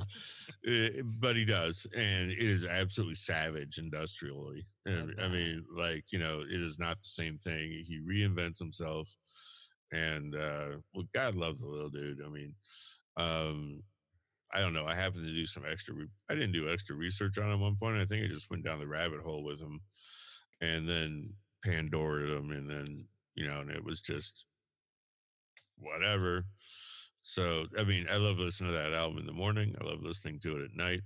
eh, 0.67 1.01
but 1.19 1.35
he 1.35 1.45
does, 1.45 1.85
and 1.95 2.31
it 2.31 2.39
is 2.39 2.65
absolutely 2.65 3.15
savage 3.15 3.77
industrially. 3.77 4.65
And, 4.85 5.13
I 5.23 5.27
mean, 5.27 5.63
like 5.75 6.05
you 6.11 6.19
know, 6.19 6.41
it 6.41 6.59
is 6.59 6.79
not 6.79 6.97
the 6.97 7.03
same 7.03 7.37
thing. 7.37 7.71
He 7.71 7.99
reinvents 7.99 8.57
himself, 8.57 9.07
and 9.91 10.35
uh, 10.35 10.77
well, 10.93 11.05
God 11.13 11.35
loves 11.35 11.61
the 11.61 11.69
little 11.69 11.89
dude. 11.89 12.19
I 12.25 12.29
mean, 12.29 12.55
um, 13.15 13.83
I 14.53 14.59
don't 14.59 14.73
know. 14.73 14.85
I 14.85 14.95
happened 14.95 15.25
to 15.25 15.33
do 15.33 15.45
some 15.45 15.63
extra. 15.69 15.95
Re- 15.95 16.07
I 16.29 16.35
didn't 16.35 16.51
do 16.51 16.71
extra 16.71 16.95
research 16.95 17.37
on 17.37 17.45
him 17.45 17.53
at 17.53 17.59
one 17.59 17.75
point. 17.75 17.97
I 17.97 18.05
think 18.05 18.23
I 18.23 18.27
just 18.27 18.49
went 18.49 18.63
down 18.63 18.79
the 18.79 18.87
rabbit 18.87 19.21
hole 19.21 19.43
with 19.43 19.59
him, 19.59 19.81
and 20.61 20.87
then 20.87 21.29
Pandora 21.63 22.37
him, 22.37 22.51
and 22.51 22.69
then 22.69 23.05
you 23.35 23.47
know, 23.47 23.59
and 23.61 23.69
it 23.69 23.83
was 23.83 24.01
just 24.01 24.45
whatever. 25.77 26.45
So 27.23 27.65
I 27.79 27.83
mean, 27.83 28.07
I 28.11 28.17
love 28.17 28.37
listening 28.37 28.71
to 28.71 28.77
that 28.77 28.93
album 28.93 29.19
in 29.19 29.25
the 29.25 29.31
morning. 29.33 29.75
I 29.79 29.83
love 29.85 30.01
listening 30.01 30.39
to 30.41 30.57
it 30.57 30.65
at 30.65 30.75
night. 30.75 31.01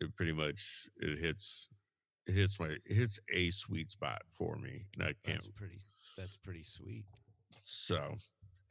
It 0.00 0.14
pretty 0.16 0.32
much 0.32 0.60
it 0.96 1.18
hits 1.18 1.68
it 2.26 2.34
hits 2.34 2.58
my 2.60 2.66
it 2.68 2.80
hits 2.94 3.20
a 3.32 3.50
sweet 3.50 3.90
spot 3.90 4.22
for 4.36 4.56
me. 4.56 4.84
And 4.94 5.04
I 5.04 5.14
can't 5.24 5.36
That's 5.38 5.48
pretty. 5.48 5.78
That's 6.16 6.36
pretty 6.36 6.62
sweet. 6.64 7.04
so 7.66 8.16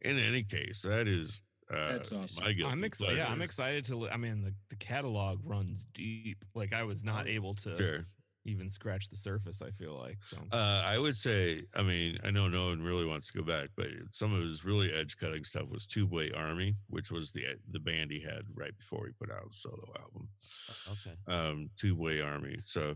in 0.01 0.17
any 0.19 0.43
case, 0.43 0.81
that 0.83 1.07
is 1.07 1.41
uh 1.73 1.89
That's 1.89 2.13
awesome. 2.13 2.45
my 2.45 2.53
guilty 2.53 2.71
I'm 2.71 2.83
excited. 2.83 3.17
Yeah, 3.17 3.27
I'm 3.31 3.41
excited 3.41 3.85
to. 3.85 3.95
Li- 3.97 4.09
I 4.11 4.17
mean, 4.17 4.41
the, 4.43 4.53
the 4.69 4.75
catalog 4.75 5.39
runs 5.43 5.85
deep. 5.93 6.43
Like 6.53 6.73
I 6.73 6.83
was 6.83 7.03
not 7.03 7.25
Oh, 7.25 7.29
able 7.29 7.55
to 7.55 7.77
Sure. 7.77 8.05
Even 8.47 8.69
scratch 8.69 9.09
the 9.09 9.17
surface. 9.17 9.61
I 9.61 9.71
feel 9.71 9.93
like 9.99 10.23
so. 10.23 10.37
Uh, 10.53 10.81
I 10.85 10.97
would 10.97 11.17
say, 11.17 11.63
I 11.75 11.83
mean, 11.83 12.17
I 12.23 12.31
know 12.31 12.47
no 12.47 12.67
one 12.67 12.81
really 12.81 13.05
wants 13.05 13.29
to 13.29 13.37
go 13.37 13.43
back, 13.43 13.69
but 13.75 13.87
some 14.11 14.33
of 14.33 14.41
his 14.41 14.63
really 14.63 14.89
edge 14.93 15.17
cutting 15.17 15.43
stuff 15.43 15.67
was 15.69 15.85
Tubeway 15.85 16.35
Army, 16.35 16.75
which 16.89 17.11
was 17.11 17.33
the 17.33 17.43
the 17.69 17.79
band 17.79 18.09
he 18.09 18.21
had 18.21 18.43
right 18.55 18.75
before 18.77 19.05
he 19.05 19.11
put 19.11 19.29
out 19.29 19.43
his 19.43 19.57
solo 19.61 19.93
album, 19.99 20.29
Uh, 20.69 20.91
Okay. 20.93 21.15
um, 21.27 21.69
Tubeway 21.77 22.25
Army. 22.25 22.55
So, 22.59 22.95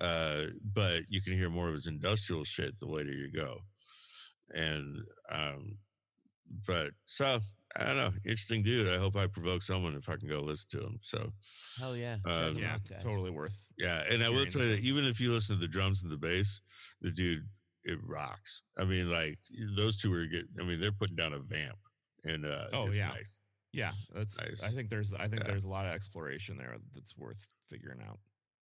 uh, 0.00 0.46
but 0.74 1.02
you 1.08 1.22
can 1.22 1.34
hear 1.34 1.50
more 1.50 1.68
of 1.68 1.74
his 1.74 1.86
industrial 1.86 2.42
shit 2.42 2.78
the 2.80 2.86
later 2.86 3.12
you 3.12 3.30
go, 3.30 3.60
and 4.52 5.04
um, 5.30 5.78
but 6.66 6.90
so 7.06 7.40
I 7.76 7.84
don't 7.84 7.96
know, 7.96 8.12
interesting 8.24 8.62
dude. 8.62 8.88
I 8.88 8.98
hope 8.98 9.16
I 9.16 9.26
provoke 9.26 9.62
someone 9.62 9.94
if 9.94 10.08
I 10.08 10.16
can 10.16 10.28
go 10.28 10.40
listen 10.40 10.68
to 10.72 10.80
him. 10.86 10.98
So 11.02 11.32
Hell 11.78 11.96
yeah. 11.96 12.16
Um, 12.24 12.56
yeah, 12.56 12.74
out, 12.74 12.80
totally 13.00 13.30
worth. 13.30 13.56
yeah, 13.78 14.02
and 14.10 14.22
I 14.22 14.28
will 14.28 14.46
tell 14.46 14.62
you 14.62 14.70
that 14.70 14.80
even 14.84 15.04
if 15.04 15.20
you 15.20 15.30
listen 15.32 15.54
to 15.56 15.60
the 15.60 15.68
drums 15.68 16.02
and 16.02 16.10
the 16.10 16.16
bass, 16.16 16.60
the 17.00 17.10
dude 17.10 17.46
it 17.84 17.98
rocks. 18.04 18.62
I 18.78 18.84
mean, 18.84 19.10
like 19.10 19.38
those 19.76 19.96
two 19.96 20.12
are 20.12 20.26
get. 20.26 20.46
I 20.60 20.64
mean, 20.64 20.80
they're 20.80 20.92
putting 20.92 21.16
down 21.16 21.32
a 21.32 21.38
vamp, 21.38 21.78
and 22.24 22.44
uh, 22.44 22.66
Oh, 22.72 22.88
it's 22.88 22.98
yeah. 22.98 23.08
nice. 23.08 23.36
Yeah, 23.72 23.92
that's. 24.12 24.36
Nice. 24.38 24.62
I 24.64 24.70
think 24.70 24.90
there's. 24.90 25.14
I 25.14 25.28
think 25.28 25.42
Yeah. 25.42 25.48
there's 25.50 25.64
a 25.64 25.68
lot 25.68 25.86
of 25.86 25.92
exploration 25.92 26.56
there 26.58 26.76
that's 26.94 27.16
worth 27.16 27.48
figuring 27.68 28.00
out. 28.06 28.18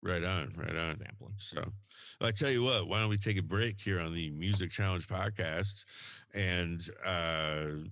Right 0.03 0.25
on, 0.25 0.53
right 0.57 0.75
on. 0.75 0.97
Sampling. 0.97 1.35
So, 1.37 1.73
I 2.23 2.31
tell 2.31 2.51
you 2.51 2.63
what, 2.63 2.89
why 2.89 3.01
don't 3.01 3.11
we 3.11 3.19
take 3.19 3.37
a 3.39 3.43
break 3.43 3.81
here 3.81 4.01
on 4.01 4.15
the 4.15 4.31
Music 4.31 4.71
Challenge 4.71 5.07
podcast, 5.07 5.85
and 6.35 6.81
uh, 7.05 7.85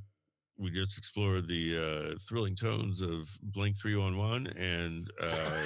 we 0.59 0.71
just 0.71 0.99
explored 0.99 1.47
the 1.49 1.77
uh, 2.15 2.19
thrilling 2.29 2.55
tones 2.57 3.01
of 3.03 3.29
Blink 3.43 3.77
Three 3.77 3.97
One 3.97 4.17
One 4.19 4.47
and. 4.49 5.11
Uh, 5.23 5.29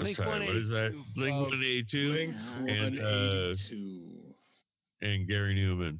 Blink 0.00 0.16
sorry, 0.16 0.46
what 0.46 0.56
is 0.56 0.70
that? 0.70 0.92
182, 1.16 1.16
Blink. 1.16 1.36
One 1.36 1.62
Eighty 1.62 1.84
Two. 1.84 2.32
And, 2.66 2.98
uh, 3.00 3.52
and 5.06 5.28
Gary 5.28 5.54
Numan. 5.54 5.98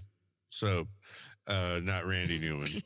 So, 0.48 0.86
uh, 1.46 1.80
not 1.82 2.06
Randy 2.06 2.38
Newman. 2.38 2.68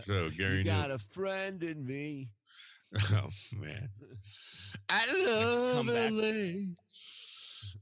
So 0.00 0.28
Gary 0.36 0.58
you 0.58 0.64
Newman. 0.64 0.80
got 0.82 0.90
a 0.90 0.98
friend 0.98 1.62
in 1.62 1.86
me. 1.86 2.28
Oh 3.14 3.28
man, 3.58 3.88
I 4.90 5.06
love 5.26 5.76
comeback. 5.86 6.10
LA. 6.12 6.74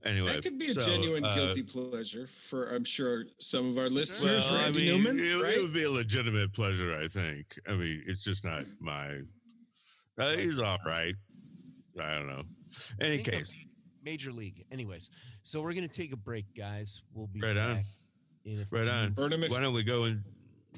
Anyway, 0.05 0.33
that 0.33 0.43
could 0.43 0.59
be 0.59 0.67
a 0.67 0.75
so, 0.75 0.81
genuine 0.81 1.25
uh, 1.25 1.35
guilty 1.35 1.63
pleasure 1.63 2.27
for, 2.27 2.71
I'm 2.75 2.85
sure, 2.85 3.25
some 3.39 3.69
of 3.69 3.77
our 3.77 3.91
listeners. 3.91 4.51
Well, 4.51 4.67
I 4.67 4.71
mean, 4.71 5.05
Numan, 5.05 5.19
it, 5.19 5.57
it 5.59 5.63
would 5.63 5.75
be 5.75 5.83
a 5.83 5.91
legitimate 5.91 6.55
pleasure. 6.55 6.99
I 6.99 7.07
think. 7.07 7.47
I 7.69 7.73
mean, 7.73 8.03
it's 8.07 8.25
just 8.25 8.45
not 8.45 8.63
my. 8.81 9.15
Uh, 10.19 10.33
he's 10.37 10.59
all 10.59 10.79
right. 10.87 11.15
I 12.01 12.15
don't 12.15 12.29
know. 12.29 12.43
Any 13.01 13.19
case, 13.19 13.55
Major 14.03 14.33
League. 14.33 14.65
Anyways, 14.71 15.11
so 15.43 15.61
we're 15.61 15.75
gonna 15.75 15.89
take 15.89 16.13
a 16.15 16.17
break, 16.17 16.47
guys. 16.57 17.03
We'll 17.13 17.27
be 17.27 17.41
Right 17.41 17.57
on. 17.57 17.75
back 17.77 17.85
in 18.47 18.61
a 18.61 18.65
right 18.71 18.89
on. 18.89 19.13
Burn 19.13 19.33
'em 19.35 19.43
Why 19.49 19.61
don't 19.61 19.75
we 19.75 19.83
go 19.83 20.05
in? 20.05 20.25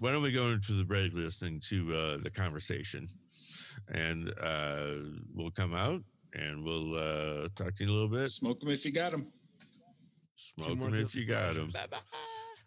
Why 0.00 0.10
don't 0.10 0.22
we 0.22 0.32
go 0.32 0.50
into 0.50 0.72
the 0.72 0.84
break 0.84 1.12
listening 1.12 1.60
to 1.68 1.94
uh, 1.94 2.18
the 2.22 2.30
conversation, 2.30 3.08
and 3.88 4.32
uh, 4.42 4.94
we'll 5.32 5.52
come 5.52 5.74
out 5.74 6.02
and 6.34 6.64
we'll 6.64 6.94
uh, 6.94 7.48
talk 7.56 7.74
to 7.76 7.84
you 7.84 7.86
in 7.86 7.88
a 7.88 7.92
little 7.92 8.08
bit. 8.08 8.30
smoke 8.30 8.60
them 8.60 8.70
if 8.70 8.84
you 8.84 8.92
got 8.92 9.12
them. 9.12 9.26
Smoke 10.36 10.78
them 10.78 10.94
if 10.94 11.14
you 11.14 11.26
got 11.26 11.54
them. 11.54 11.68
pleasures. 11.68 11.90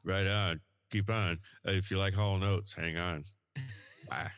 Right 0.04 0.28
on. 0.28 0.62
Keep 0.92 1.10
on. 1.10 1.38
Uh, 1.68 1.72
if 1.72 1.90
you 1.92 1.98
like 1.98 2.14
Hall 2.14 2.38
Notes, 2.38 2.74
hang 2.74 2.98
on. 2.98 3.24
Bye. 4.10 4.32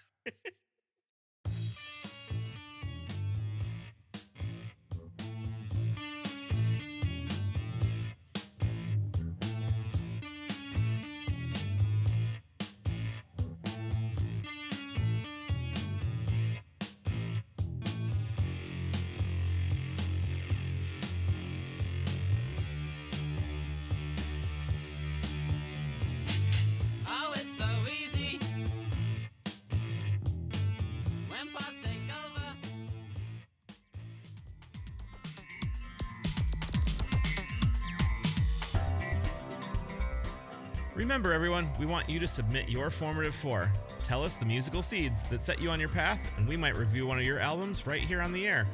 Remember, 41.08 41.32
everyone, 41.32 41.72
we 41.80 41.86
want 41.86 42.10
you 42.10 42.20
to 42.20 42.28
submit 42.28 42.68
your 42.68 42.90
formative 42.90 43.34
four. 43.34 43.72
Tell 44.04 44.26
us 44.26 44.36
the 44.36 44.46
musical 44.46 44.82
seeds 44.82 45.24
that 45.30 45.42
set 45.42 45.62
you 45.62 45.70
on 45.70 45.80
your 45.80 45.88
path, 45.88 46.20
and 46.36 46.46
we 46.46 46.58
might 46.58 46.76
review 46.76 47.08
one 47.08 47.18
of 47.18 47.24
your 47.24 47.40
albums 47.40 47.88
right 47.88 48.02
here 48.02 48.22
on 48.22 48.34
the 48.34 48.46
air. 48.46 48.68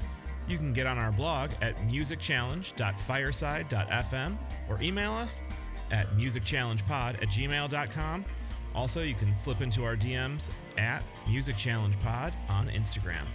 You 0.47 0.57
can 0.57 0.73
get 0.73 0.87
on 0.87 0.97
our 0.97 1.11
blog 1.11 1.51
at 1.61 1.77
musicchallenge.fireside.fm 1.87 4.37
or 4.67 4.81
email 4.81 5.13
us 5.13 5.43
at 5.91 6.09
musicchallengepod 6.17 7.21
at 7.21 7.29
gmail.com. 7.29 8.25
Also, 8.73 9.03
you 9.03 9.13
can 9.13 9.35
slip 9.35 9.61
into 9.61 9.83
our 9.83 9.95
DMs 9.95 10.49
at 10.79 11.03
musicchallengepod 11.27 12.33
on 12.49 12.67
Instagram. 12.69 13.27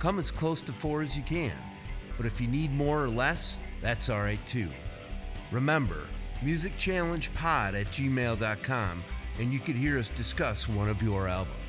Come 0.00 0.18
as 0.18 0.32
close 0.32 0.60
to 0.62 0.72
four 0.72 1.02
as 1.02 1.16
you 1.16 1.22
can, 1.22 1.56
but 2.16 2.26
if 2.26 2.40
you 2.40 2.48
need 2.48 2.72
more 2.72 3.00
or 3.00 3.08
less, 3.08 3.60
that's 3.80 4.08
all 4.08 4.18
right 4.18 4.44
too. 4.44 4.70
Remember, 5.52 6.08
musicchallengepod 6.44 7.80
at 7.80 7.86
gmail.com, 7.86 9.04
and 9.38 9.52
you 9.52 9.58
could 9.58 9.76
hear 9.76 9.98
us 9.98 10.08
discuss 10.10 10.68
one 10.68 10.88
of 10.88 11.02
your 11.02 11.28
albums. 11.28 11.67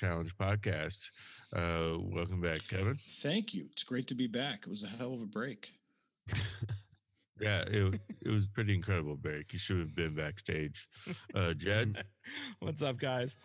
Challenge 0.00 0.34
podcast. 0.38 1.10
Uh, 1.54 1.98
welcome 2.00 2.40
back, 2.40 2.56
Kevin. 2.70 2.96
Thank 3.06 3.52
you. 3.52 3.66
It's 3.70 3.84
great 3.84 4.06
to 4.06 4.14
be 4.14 4.26
back. 4.28 4.60
It 4.62 4.70
was 4.70 4.82
a 4.82 4.86
hell 4.86 5.12
of 5.12 5.20
a 5.20 5.26
break. 5.26 5.68
Yeah, 7.42 7.62
it, 7.68 7.98
it 8.20 8.28
was 8.34 8.46
pretty 8.46 8.74
incredible, 8.74 9.16
Barrick. 9.16 9.50
You 9.54 9.58
should 9.58 9.78
have 9.78 9.94
been 9.96 10.14
backstage. 10.14 10.86
Uh, 11.34 11.54
Jed, 11.54 12.04
What's 12.60 12.82
up, 12.82 12.98
guys? 12.98 13.38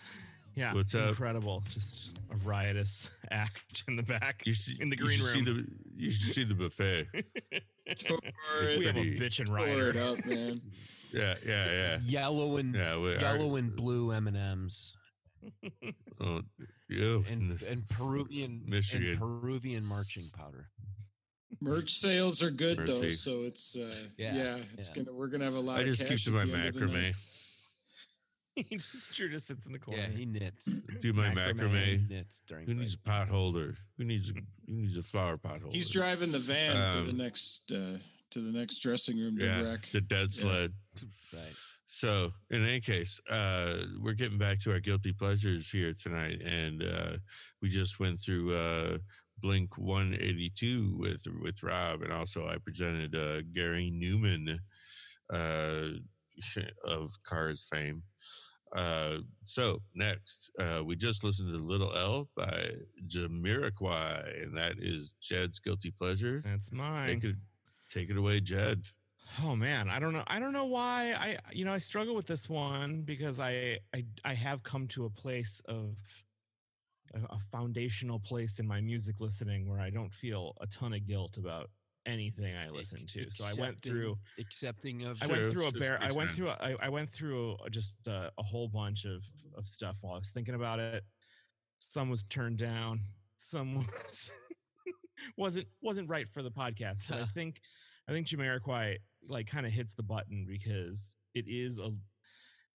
Yeah, 0.54 0.74
What's 0.74 0.94
up? 0.96 1.08
incredible. 1.12 1.64
Just 1.74 2.18
a 2.30 2.36
riotous 2.46 3.10
act 3.32 3.84
in 3.88 3.96
the 3.96 4.04
back 4.04 4.42
you 4.46 4.54
should, 4.54 4.82
in 4.82 4.90
the 4.90 4.98
green 4.98 5.20
should 5.20 5.26
room. 5.28 5.46
See 5.46 5.54
the, 5.54 5.66
you 5.96 6.12
should 6.12 6.34
see 6.34 6.44
the 6.44 6.56
buffet. 6.56 7.08
Tore 8.06 8.20
It's 8.64 8.78
we 8.78 8.86
have 8.86 8.98
a 8.98 9.00
pretty- 9.00 9.18
bitchin' 9.18 9.46
Tore 9.46 9.60
rioter. 9.60 9.90
it 9.92 9.96
up, 9.96 10.26
man. 10.26 10.60
Yeah, 11.14 11.36
yeah, 11.48 11.72
yeah. 11.72 11.98
Yellow 12.04 12.58
and 12.58 12.76
Yeah, 12.76 12.98
we, 13.00 13.18
yellow 13.18 13.56
and 13.56 13.74
blue 13.78 14.12
M 14.12 14.28
and 14.28 14.36
M's 14.36 14.98
Oh, 16.22 16.42
ew. 16.90 17.24
and 17.30 17.62
and 17.70 17.88
Peruvian 17.90 18.64
Michigan. 18.68 19.10
and 19.10 19.18
Peruvian 19.20 19.86
marching 19.86 20.30
powder. 20.38 20.70
Merch 21.62 21.90
sales 21.92 22.44
are 22.44 22.52
good 22.52 22.86
though, 22.86 23.10
so 23.10 23.44
it's 23.44 23.78
uh, 23.78 24.08
Yeah, 24.18 24.36
yeah, 24.36 24.58
it's 24.78 24.96
yeah. 24.96 25.04
gonna 25.04 25.18
we're 25.18 25.28
gonna 25.28 25.46
have 25.46 25.56
a 25.56 25.60
lot. 25.60 25.78
I 25.78 25.82
of 25.82 25.88
just 25.88 26.02
keep 26.02 26.10
cash 26.12 26.24
to 26.26 26.32
my 26.32 26.46
the 26.46 26.54
end 26.58 26.68
of 26.68 26.74
the 26.76 26.86
night. 26.88 26.94
macrame. 27.14 27.16
he 28.70 28.78
just 28.78 29.12
Drew 29.14 29.30
just 29.30 29.48
sits 29.48 29.66
in 29.66 29.74
the 29.74 29.80
corner. 29.80 30.00
Yeah, 30.02 30.08
he 30.08 30.26
knits. 30.26 30.66
Do 31.02 31.12
my 31.14 31.30
Macrame. 31.30 31.60
macrame. 31.60 32.10
knits 32.10 32.42
during 32.48 32.66
Who 32.68 32.74
break. 32.74 32.84
needs 32.84 32.94
a 32.96 33.00
pot 33.00 33.28
holder? 33.28 33.76
Who 33.98 34.06
needs 34.06 34.30
a 34.30 34.34
who 34.34 34.42
needs 34.82 34.98
a 34.98 35.04
flower 35.04 35.38
pot 35.38 35.62
holder? 35.62 35.76
He's 35.76 35.90
driving 35.90 36.32
the 36.32 36.40
van 36.40 36.90
to 36.92 37.02
the 37.02 37.12
Um, 37.12 37.18
next 37.18 37.72
uh, 37.72 37.98
to 38.32 38.40
the 38.42 38.58
next 38.58 38.80
dressing 38.80 39.18
room 39.18 39.38
to 39.38 39.46
yeah, 39.46 39.62
wreck. 39.62 39.82
the 39.88 40.02
dead 40.02 40.32
sled. 40.32 40.72
right. 41.34 41.54
So, 41.96 42.34
in 42.50 42.66
any 42.66 42.82
case, 42.82 43.22
uh, 43.30 43.76
we're 44.02 44.16
getting 44.16 44.38
back 44.38 44.60
to 44.64 44.72
our 44.74 44.82
guilty 44.82 45.14
pleasures 45.14 45.70
here 45.70 45.94
tonight, 45.94 46.42
and 46.42 46.84
uh, 46.84 47.12
we 47.62 47.70
just 47.70 48.02
went 48.02 48.20
through 48.20 48.54
uh, 48.54 48.98
Blink 49.40 49.78
182 49.78 50.98
with 51.00 51.26
with 51.42 51.64
Rob, 51.64 52.02
and 52.02 52.12
also 52.12 52.50
I 52.50 52.58
presented 52.58 53.16
uh, 53.16 53.44
Gary 53.54 53.94
Numan 53.96 54.60
uh, 55.34 55.88
of 56.84 57.12
Cars 57.26 57.66
fame. 57.72 58.04
Uh, 58.76 59.20
so 59.46 59.82
next, 59.94 60.52
uh, 60.60 60.84
we 60.84 60.98
just 60.98 61.24
listened 61.24 61.54
to 61.54 61.58
"Little 61.58 61.96
L" 61.96 62.28
by 62.36 62.72
Jamiroquai, 63.08 64.44
and 64.44 64.58
that 64.58 64.74
is 64.80 65.16
Jed's 65.22 65.60
guilty 65.60 65.94
pleasure. 65.98 66.42
That's 66.44 66.74
mine. 66.74 67.22
Take 67.22 67.24
it, 67.24 67.36
take 67.90 68.10
it 68.10 68.18
away, 68.18 68.42
Jed. 68.42 68.84
Oh 69.44 69.56
man, 69.56 69.90
I 69.90 70.00
don't 70.00 70.14
know. 70.14 70.24
I 70.28 70.40
don't 70.40 70.54
know 70.54 70.66
why 70.66 71.14
I 71.18 71.38
you 71.52 71.66
know 71.66 71.74
I 71.74 71.80
struggle 71.80 72.16
with 72.16 72.28
this 72.28 72.48
one 72.48 73.02
because 73.02 73.40
I 73.40 73.80
I 73.94 74.06
I 74.24 74.34
have 74.34 74.64
come 74.64 74.88
to 74.90 75.06
a 75.06 75.10
place 75.10 75.62
of 75.66 75.98
a, 77.14 77.20
a 77.34 77.40
foundational 77.52 78.20
place 78.20 78.60
in 78.60 78.68
my 78.68 78.82
music 78.82 79.20
listening 79.20 79.68
where 79.68 79.80
I 79.80 79.90
don't 79.90 80.14
feel 80.14 80.54
a 80.62 80.68
ton 80.68 80.94
of 80.94 81.08
guilt 81.08 81.38
about 81.38 81.70
anything 82.06 82.56
I 82.56 82.70
listen 82.70 83.00
Ex- 83.02 83.14
to. 83.14 83.32
So 83.32 83.46
I 83.46 83.66
went 83.66 83.82
through 83.82 84.18
accepting 84.40 85.04
of 85.06 85.22
I 85.22 85.28
went 85.28 85.52
through 85.52 85.68
a 85.68 85.72
bear. 85.72 85.98
I 86.02 86.12
went 86.12 86.30
extent. 86.30 86.36
through. 86.36 86.50
A, 86.50 86.58
I, 86.62 86.76
I 86.84 86.90
went 86.90 87.12
through 87.12 87.58
a, 87.66 87.70
just 87.70 88.08
a, 88.08 88.32
a 88.38 88.44
whole 88.44 88.68
bunch 88.68 89.06
of 89.06 89.24
of 89.58 89.68
stuff 89.68 89.98
while 90.02 90.16
I 90.16 90.18
was 90.20 90.32
thinking 90.32 90.56
about 90.56 90.80
it. 90.80 91.04
Some 91.80 92.10
was 92.10 92.24
turned 92.24 92.58
down. 92.58 93.02
Some 93.38 93.76
was 94.06 94.32
wasn't 95.38 95.68
wasn't 95.82 96.10
right 96.10 96.30
for 96.30 96.44
the 96.44 96.52
podcast. 96.52 97.10
But 97.10 97.20
I 97.20 97.24
think 97.34 97.60
I 98.08 98.12
think 98.12 98.28
Jamiroquai 98.28 98.98
like 99.28 99.48
kind 99.48 99.66
of 99.66 99.72
hits 99.72 99.94
the 99.94 100.04
button 100.04 100.46
because 100.48 101.16
it 101.34 101.46
is 101.48 101.80
a 101.80 101.92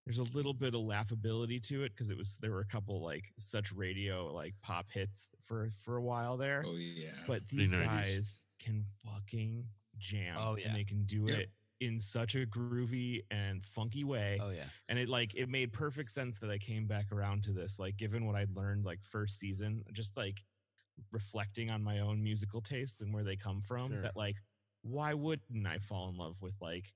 there's 0.07 0.19
a 0.19 0.37
little 0.37 0.55
bit 0.55 0.75
of 0.75 0.81
laughability 0.81 1.63
to 1.69 1.85
it 1.85 1.93
because 1.93 2.11
it 2.11 2.17
was 2.17 2.39
there 2.41 2.51
were 2.51 2.61
a 2.61 2.67
couple 2.67 3.03
like 3.03 3.25
such 3.39 3.71
radio 3.73 4.33
like 4.33 4.55
pop 4.63 4.87
hits 4.91 5.29
for 5.43 5.71
for 5.85 5.97
a 5.97 6.03
while 6.03 6.37
there 6.37 6.65
Oh 6.67 6.75
yeah, 6.77 7.11
but 7.27 7.47
these 7.49 7.73
90s. 7.73 7.85
guys 7.87 8.39
can 8.59 8.85
fucking 9.05 9.65
jam 9.99 10.37
Oh, 10.39 10.57
yeah. 10.59 10.69
and 10.69 10.77
they 10.77 10.85
can 10.85 11.05
do 11.05 11.27
Yep. 11.29 11.39
it 11.39 11.51
in 11.81 11.99
such 12.01 12.35
a 12.35 12.45
groovy 12.47 13.21
and 13.31 13.65
funky 13.65 14.05
way 14.05 14.39
oh 14.43 14.51
yeah 14.51 14.67
and 14.89 14.99
it 14.99 15.09
like 15.09 15.35
it 15.35 15.49
made 15.49 15.73
perfect 15.73 16.11
sense 16.11 16.39
that 16.41 16.51
i 16.51 16.59
came 16.59 16.87
back 16.87 17.11
around 17.11 17.43
to 17.45 17.53
this 17.53 17.79
like 17.79 17.97
given 17.97 18.27
what 18.27 18.37
i'd 18.37 18.55
learned 18.55 18.85
like 18.85 18.99
first 19.03 19.39
season 19.39 19.83
just 19.93 20.15
like 20.17 20.41
reflecting 21.11 21.71
on 21.71 21.83
my 21.83 22.01
own 22.01 22.23
musical 22.23 22.61
tastes 22.61 23.01
and 23.01 23.15
where 23.15 23.25
they 23.25 23.37
come 23.37 23.63
from 23.63 23.93
Sure. 23.93 24.03
that 24.03 24.17
like 24.17 24.37
why 24.83 25.15
wouldn't 25.15 25.67
i 25.67 25.79
fall 25.79 26.09
in 26.09 26.17
love 26.17 26.37
with 26.41 26.55
like 26.61 26.87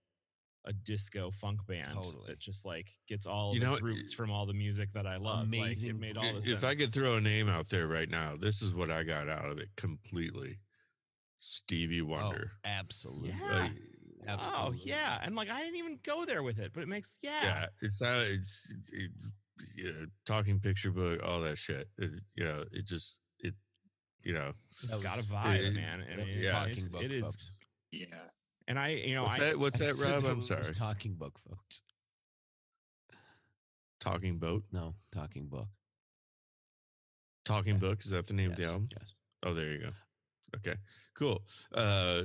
a 0.66 0.72
disco 0.72 1.30
funk 1.30 1.60
band 1.66 1.84
Totally. 1.92 2.24
that 2.28 2.38
just 2.38 2.64
like 2.64 2.88
gets 3.06 3.26
all 3.26 3.54
You 3.54 3.60
of 3.60 3.66
know, 3.66 3.72
its 3.74 3.82
roots 3.82 4.14
from 4.14 4.30
all 4.30 4.46
the 4.46 4.54
music 4.54 4.90
that 4.94 5.06
i 5.06 5.16
love 5.16 5.40
like 5.40 5.48
Amazing 5.48 5.90
it 5.96 6.00
made 6.00 6.16
all 6.16 6.24
I- 6.24 6.32
the 6.32 6.38
if 6.38 6.44
sense 6.44 6.64
I 6.64 6.74
could 6.74 6.92
throw 6.92 7.14
a 7.16 7.20
name 7.20 7.48
out 7.50 7.68
there 7.68 7.86
right 7.86 8.08
now, 8.08 8.34
this 8.40 8.62
is 8.62 8.74
what 8.74 8.90
I 8.90 9.02
got 9.02 9.28
out 9.28 9.44
of 9.50 9.58
it 9.58 9.68
completely. 9.76 10.58
Stevie 11.36 12.00
oh, 12.00 12.06
Wonder. 12.06 12.50
Oh, 12.54 12.58
absolutely. 12.64 13.34
Yeah. 13.38 13.68
Like, 14.26 14.38
Oh 14.56 14.72
yeah, 14.74 15.18
and 15.22 15.36
like 15.36 15.50
I 15.50 15.60
didn't 15.60 15.76
even 15.76 15.98
go 16.02 16.24
there 16.24 16.42
with 16.42 16.58
it, 16.58 16.72
but 16.72 16.82
it 16.82 16.88
makes 16.88 17.18
yeah. 17.20 17.42
yeah, 17.42 17.66
it's 17.82 18.00
not. 18.00 18.22
It's 18.22 18.72
it, 18.92 19.10
you 19.76 19.84
know, 19.84 20.06
talking 20.26 20.58
picture 20.60 20.90
book, 20.90 21.20
all 21.22 21.42
that 21.42 21.58
shit. 21.58 21.88
It, 21.98 22.10
you 22.34 22.44
know, 22.44 22.64
it 22.72 22.86
just 22.86 23.18
it. 23.40 23.52
You 24.22 24.32
know, 24.32 24.52
It's 24.82 24.92
That 24.92 25.02
got 25.02 25.18
a 25.18 25.22
vibe, 25.24 25.58
it- 25.66 25.74
man. 25.74 26.00
I 26.00 26.16
That 26.16 26.16
mean, 26.20 26.28
was 26.28 26.40
it's, 26.40 26.48
yeah. 26.48 26.54
talking 26.54 26.70
it's- 26.70 26.88
book, 26.88 27.02
it 27.04 27.12
is, 27.12 27.22
folks. 27.22 27.50
Yeah. 28.00 28.06
and 28.68 28.78
I, 28.78 28.88
you 28.88 29.14
know, 29.14 29.24
what's 29.24 29.36
I 29.36 29.38
that? 29.40 29.58
What's 29.58 29.80
I 29.80 29.86
that, 29.86 30.22
Rob? 30.22 30.24
I'm 30.24 30.42
sorry. 30.42 30.62
Talking 30.74 31.14
book, 31.14 31.38
folks. 31.38 31.82
Talking 34.00 34.38
boat, 34.38 34.64
No, 34.72 34.94
talking 35.12 35.46
book. 35.48 35.68
talking 37.44 37.74
Yeah. 37.74 37.80
book. 37.80 38.00
Is 38.00 38.10
that 38.10 38.26
the 38.26 38.34
name 38.34 38.50
of 38.50 38.56
the 38.56 38.66
album? 38.66 38.88
yes. 38.98 39.14
Oh, 39.42 39.54
there 39.54 39.72
you 39.72 39.78
go. 39.78 39.90
Okay, 40.56 40.74
cool. 41.18 41.42
Uh, 41.74 42.24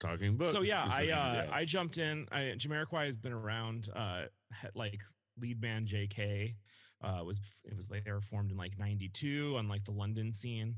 talking 0.00 0.36
book. 0.36 0.48
so 0.48 0.62
yeah, 0.62 0.84
I 0.90 1.00
name 1.06 1.12
of 1.12 1.46
the 1.46 1.52
uh. 1.52 1.54
I 1.54 1.64
jumped 1.64 1.98
in. 1.98 2.26
I 2.32 2.40
Jamiroquai 2.56 3.06
has 3.06 3.16
been 3.16 3.32
around. 3.32 3.88
Uh, 3.94 4.22
had, 4.50 4.70
like 4.74 5.00
lead 5.40 5.60
man 5.60 5.86
J.K. 5.86 6.56
Uh, 7.02 7.22
was 7.24 7.40
it 7.64 7.76
was 7.76 7.88
they 7.88 8.00
were 8.06 8.20
formed 8.22 8.50
in 8.52 8.56
like 8.56 8.78
'92 8.78 9.56
on 9.58 9.68
like 9.68 9.84
the 9.84 9.92
London 9.92 10.32
scene, 10.32 10.76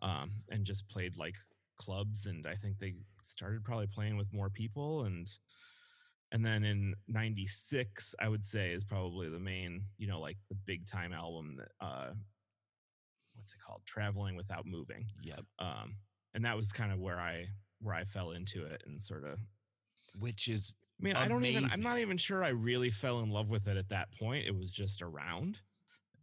um, 0.00 0.30
and 0.50 0.64
just 0.64 0.88
played 0.88 1.16
like 1.16 1.34
clubs. 1.84 2.26
And 2.26 2.46
I 2.46 2.54
think 2.54 2.78
they 2.78 2.94
started 3.22 3.64
probably 3.64 3.88
playing 3.88 4.16
with 4.16 4.32
more 4.32 4.50
people 4.50 5.04
and. 5.04 5.26
And 6.34 6.42
then 6.42 6.64
in 6.64 6.94
'96, 7.08 8.14
I 8.18 8.26
would 8.30 8.46
say 8.46 8.70
is 8.72 8.84
probably 8.84 9.28
the 9.28 9.38
main, 9.38 9.82
you 9.98 10.06
know, 10.06 10.18
like 10.18 10.38
the 10.48 10.54
big 10.54 10.86
time 10.86 11.12
album 11.12 11.58
that, 11.58 11.86
uh, 11.86 12.12
what's 13.34 13.52
it 13.52 13.58
called? 13.60 13.82
Traveling 13.84 14.34
Without 14.36 14.64
Moving 14.64 15.04
Yep. 15.24 15.40
um 15.58 15.96
and 16.34 16.44
that 16.46 16.56
was 16.56 16.72
kind 16.72 16.90
of 16.92 16.98
where 17.00 17.20
i 17.20 17.46
where 17.80 17.94
i 17.94 18.04
fell 18.04 18.30
into 18.30 18.64
it 18.64 18.82
and 18.86 19.00
sort 19.02 19.24
of 19.24 19.38
Which 20.18 20.48
is 20.48 20.74
i 21.00 21.04
mean 21.04 21.16
i 21.16 21.28
don't 21.28 21.44
even 21.44 21.64
i'm 21.72 21.82
not 21.82 21.98
even 21.98 22.16
sure 22.16 22.42
i 22.42 22.48
really 22.48 22.90
fell 22.90 23.20
in 23.20 23.30
love 23.30 23.50
with 23.50 23.66
it 23.68 23.76
at 23.76 23.88
that 23.90 24.08
point 24.18 24.46
it 24.46 24.56
was 24.56 24.72
just 24.72 25.02
around 25.02 25.60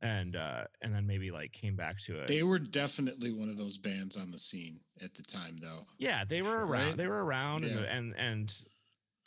and 0.02 0.36
uh 0.36 0.64
and 0.82 0.94
then 0.96 1.06
maybe 1.06 1.30
like 1.32 1.52
came 1.52 1.76
back 1.76 1.98
to 2.06 2.20
it 2.22 2.28
They 2.28 2.44
were 2.44 2.60
definitely 2.60 3.32
one 3.32 3.50
of 3.50 3.58
those 3.58 3.78
bands 3.78 4.16
on 4.18 4.32
the 4.32 4.38
scene 4.38 4.80
at 5.04 5.14
the 5.14 5.24
time, 5.24 5.60
though. 5.62 5.82
yeah 5.98 6.24
they 6.28 6.42
were 6.42 6.66
around 6.66 6.88
Right? 6.88 6.98
they 6.98 7.08
were 7.08 7.24
around 7.26 7.64
and, 7.66 7.74
Yeah. 7.76 7.82
the- 7.82 7.92
and 7.92 8.16
and 8.18 8.54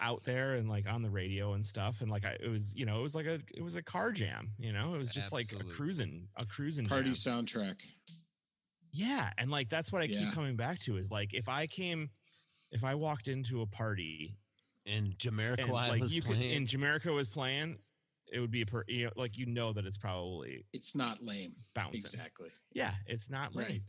out 0.01 0.25
there 0.25 0.55
and 0.55 0.69
like 0.69 0.87
on 0.89 1.03
the 1.03 1.11
radio 1.11 1.53
and 1.53 1.65
stuff 1.65 2.01
and 2.01 2.11
like 2.11 2.25
I, 2.25 2.37
it 2.43 2.49
was 2.49 2.75
you 2.75 2.87
know 2.87 2.99
it 2.99 3.03
was 3.03 3.15
like 3.15 3.27
a 3.27 3.41
it 3.55 3.63
was 3.63 3.77
a 3.77 3.83
car 3.85 4.11
jam 4.11 4.51
you 4.59 4.73
know 4.73 4.95
it 4.95 4.99
was 4.99 5.11
just 5.11 5.31
like 5.33 5.47
a 5.53 5.63
cruising 5.63 6.27
a 6.37 6.45
cruising 6.47 6.87
Party 6.87 7.13
jam. 7.13 7.45
soundtrack. 7.45 7.81
Yeah, 8.93 9.31
and 9.39 9.51
like 9.51 9.69
that's 9.69 9.93
what 9.93 10.03
I 10.03 10.07
Yeah. 10.07 10.21
keep 10.25 10.33
coming 10.35 10.57
back 10.57 10.81
to 10.81 10.97
is 10.97 11.11
like 11.11 11.33
if 11.33 11.49
I 11.49 11.67
came, 11.67 12.11
if 12.71 12.85
I 12.85 12.95
walked 12.95 13.29
into 13.29 13.63
a 13.63 13.67
party 13.67 14.37
and 14.87 15.07
and 15.07 15.19
Jamiroquai 15.19 15.71
like 15.71 16.01
was 16.01 16.15
you 16.15 16.21
could, 16.23 16.37
playing. 16.37 16.57
and 16.57 16.67
Jamaica 16.67 17.11
was 17.13 17.29
playing, 17.29 17.79
it 18.33 18.41
would 18.41 18.51
be 18.51 18.63
a 18.63 18.67
per, 18.67 18.85
you 18.89 19.05
know, 19.07 19.13
like 19.17 19.37
you 19.39 19.47
know 19.47 19.73
that 19.73 19.85
it's 19.85 19.99
probably 19.99 20.65
It's 20.73 20.97
not 20.97 21.23
lame. 21.23 21.51
bouncing. 21.75 22.01
Exactly. 22.01 22.49
Yeah, 22.73 22.93
it's 23.07 23.31
not 23.31 23.55
late. 23.55 23.69
Right. 23.69 23.81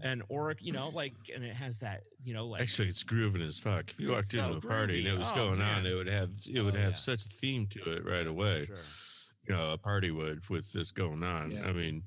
And 0.00 0.22
or 0.28 0.54
you 0.60 0.70
know 0.72 0.90
like 0.90 1.14
and 1.34 1.42
it 1.44 1.54
has 1.56 1.78
that 1.78 2.02
you 2.24 2.32
know 2.32 2.46
like 2.46 2.62
Actually, 2.62 2.88
it's 2.88 3.02
grooving 3.02 3.42
as 3.42 3.58
fuck. 3.58 3.90
If 3.90 3.98
you 3.98 4.10
walked 4.10 4.28
so 4.30 4.44
into 4.44 4.58
a 4.58 4.60
party 4.60 5.00
and 5.00 5.08
it 5.08 5.18
was 5.18 5.26
Oh, 5.32 5.34
going 5.34 5.60
on, 5.60 5.84
it 5.86 5.94
would 5.94 6.06
have 6.08 6.30
it 6.46 6.62
would 6.62 6.74
Oh, 6.76 6.78
have 6.78 6.90
yeah. 6.92 6.96
such 6.96 7.24
a 7.26 7.28
theme 7.28 7.66
to 7.72 7.92
it 7.96 8.04
right 8.04 8.26
away. 8.26 8.66
Sure. 8.66 8.76
You 9.48 9.54
know, 9.56 9.72
a 9.72 9.78
party 9.78 10.10
would 10.12 10.48
with 10.48 10.70
this 10.72 10.92
going 10.92 11.24
on. 11.24 11.50
Yeah. 11.50 11.66
I 11.66 11.72
mean, 11.72 12.02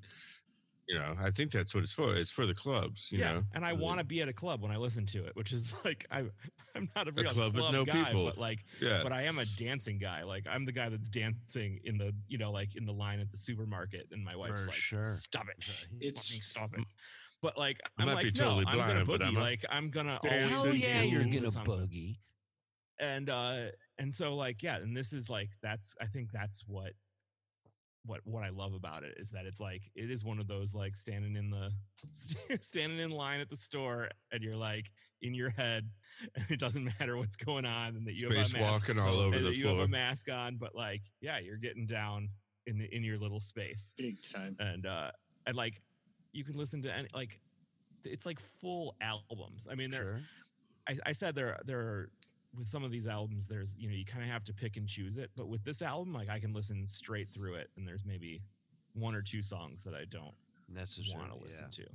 you 0.91 0.99
know, 0.99 1.15
I 1.23 1.31
think 1.31 1.51
that's 1.51 1.73
what 1.73 1.83
it's 1.83 1.93
for. 1.93 2.15
It's 2.15 2.31
for 2.31 2.45
the 2.45 2.53
clubs. 2.53 3.09
You 3.11 3.19
yeah, 3.19 3.33
know, 3.33 3.43
and 3.53 3.63
I 3.63 3.73
want 3.73 3.99
to 3.99 4.05
be 4.05 4.21
at 4.21 4.27
a 4.27 4.33
club 4.33 4.61
when 4.61 4.71
I 4.71 4.77
listen 4.77 5.05
to 5.07 5.25
it, 5.25 5.35
which 5.35 5.51
is 5.53 5.73
like 5.85 6.05
I 6.11 6.25
I'm 6.75 6.89
not 6.95 7.07
a 7.07 7.11
real 7.11 7.31
club 7.31 7.53
club, 7.53 7.55
with 7.55 7.71
no 7.73 7.85
guy, 7.85 8.03
people. 8.05 8.25
but 8.25 8.37
like 8.37 8.59
Yeah, 8.81 8.99
but 9.03 9.11
I 9.11 9.23
am 9.23 9.39
a 9.39 9.45
dancing 9.57 9.97
guy. 9.97 10.23
Like 10.23 10.45
I'm 10.49 10.65
the 10.65 10.71
guy 10.71 10.89
that's 10.89 11.09
dancing 11.09 11.79
in 11.85 11.97
the 11.97 12.13
you 12.27 12.37
know 12.37 12.51
like 12.51 12.75
in 12.75 12.85
the 12.85 12.93
line 12.93 13.19
at 13.19 13.31
the 13.31 13.37
supermarket, 13.37 14.07
and 14.11 14.23
my 14.23 14.35
wife's 14.35 14.61
For 14.61 14.67
like, 14.67 14.75
sure. 14.75 15.15
"Stop 15.19 15.47
it, 15.49 15.57
It's- 16.01 16.27
fucking 16.29 16.41
stop 16.43 16.77
it." 16.77 16.85
But 17.41 17.57
like 17.57 17.79
I 17.97 18.03
I'm 18.03 18.13
like, 18.13 18.33
totally 18.35 18.65
no, 18.65 18.71
I'm 18.71 18.77
gonna 18.77 19.05
boogie. 19.05 19.25
I'm 19.27 19.35
a- 19.37 19.39
like 19.39 19.65
I'm 19.69 19.89
gonna 19.89 20.19
always 20.23 20.49
Hell 20.51 20.67
yeah, 20.73 21.01
you're 21.03 21.23
gonna 21.23 21.51
something. 21.51 21.73
boogie. 21.73 22.17
And 22.99 23.29
uh 23.31 23.65
and 23.97 24.13
so 24.13 24.35
like 24.35 24.61
yeah, 24.61 24.75
and 24.77 24.95
this 24.95 25.11
is 25.13 25.29
like 25.29 25.49
that's 25.63 25.95
I 25.99 26.05
think 26.05 26.31
that's 26.31 26.63
what 26.67 26.93
what 28.05 28.21
what 28.23 28.43
I 28.43 28.49
love 28.49 28.73
about 28.73 29.03
it 29.03 29.15
is 29.17 29.29
that 29.31 29.45
it's 29.45 29.59
like 29.59 29.83
it 29.95 30.09
is 30.09 30.25
one 30.25 30.39
of 30.39 30.47
those 30.47 30.73
like 30.73 30.95
standing 30.95 31.35
in 31.35 31.49
the 31.51 31.71
standing 32.61 32.99
in 32.99 33.11
line 33.11 33.39
at 33.41 33.49
the 33.49 33.55
store 33.55 34.09
and 34.31 34.41
you're 34.43 34.55
like 34.55 34.91
in 35.21 35.35
your 35.35 35.51
head 35.51 35.87
and 36.35 36.45
it 36.49 36.59
doesn't 36.59 36.89
matter 36.99 37.15
what's 37.17 37.35
going 37.35 37.65
on 37.65 37.95
and 37.95 38.07
that 38.07 38.15
you 38.15 38.27
have 38.29 38.37
a 38.37 38.39
mask 38.39 38.57
walking 38.59 38.99
all 38.99 39.19
over 39.19 39.35
and 39.35 39.45
the 39.45 39.49
that 39.49 39.55
you 39.55 39.67
have 39.67 39.75
floor. 39.75 39.85
a 39.85 39.89
mask 39.89 40.29
on, 40.31 40.55
but 40.57 40.73
like, 40.75 41.01
yeah, 41.21 41.37
you're 41.39 41.57
getting 41.57 41.85
down 41.85 42.29
in 42.67 42.77
the 42.77 42.85
in 42.95 43.03
your 43.03 43.17
little 43.17 43.39
space, 43.39 43.93
Big 43.97 44.17
time. 44.21 44.55
and 44.59 44.85
uh, 44.85 45.11
and 45.47 45.55
like, 45.55 45.81
you 46.31 46.43
can 46.43 46.57
listen 46.57 46.81
to 46.83 46.95
any 46.95 47.07
like, 47.13 47.39
it's 48.03 48.25
like 48.25 48.39
full 48.39 48.95
albums. 49.01 49.67
I 49.71 49.75
mean, 49.75 49.91
there. 49.91 50.03
Sure. 50.03 50.21
I, 50.89 50.97
I 51.07 51.11
said 51.11 51.35
there 51.35 51.59
there 51.65 51.79
are 51.79 52.09
with 52.57 52.67
some 52.67 52.83
of 52.83 52.91
these 52.91 53.07
albums, 53.07 53.47
there's 53.47 53.77
you 53.77 53.87
know 53.89 53.95
you 53.95 54.05
kind 54.05 54.23
of 54.23 54.29
have 54.29 54.43
to 54.45 54.53
pick 54.53 54.77
and 54.77 54.87
choose 54.87 55.17
it, 55.17 55.31
but 55.35 55.47
with 55.47 55.63
this 55.63 55.81
album, 55.81 56.13
like 56.13 56.29
I 56.29 56.39
can 56.39 56.53
listen 56.53 56.85
straight 56.87 57.29
through 57.31 57.55
it, 57.55 57.69
and 57.77 57.87
there's 57.87 58.03
maybe 58.05 58.41
one 58.93 59.15
or 59.15 59.21
two 59.21 59.41
songs 59.41 59.83
that 59.83 59.93
I 59.93 60.05
don't 60.09 60.35
necessarily 60.67 61.27
want 61.27 61.39
to 61.39 61.43
listen 61.45 61.65
yeah. 61.77 61.85
to. 61.85 61.91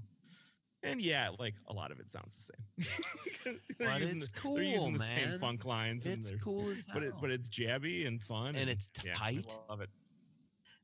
And 0.91 1.01
yeah, 1.03 1.31
like 1.39 1.55
a 1.69 1.73
lot 1.73 1.91
of 1.91 1.99
it 2.01 2.11
sounds 2.13 2.37
the 2.37 2.53
same. 2.85 3.57
But 3.79 3.89
it's 4.03 4.29
the- 4.31 4.41
they're 4.55 4.63
using 4.63 4.83
cool, 4.91 4.93
the 4.93 4.99
same 4.99 5.29
man. 5.31 5.39
funk 5.39 5.65
lines. 5.65 6.05
and 6.07 6.15
It's 6.17 6.33
cool 6.43 6.63
as 6.71 6.85
But 6.93 7.03
it, 7.03 7.13
but 7.21 7.31
it's 7.31 7.49
jabby 7.49 8.07
and 8.07 8.21
fun, 8.23 8.57
And 8.57 8.69
it's 8.69 8.91
yeah, 9.05 9.13
I 9.23 9.35
tight. 9.35 9.57
love 9.69 9.81
it. 9.81 9.91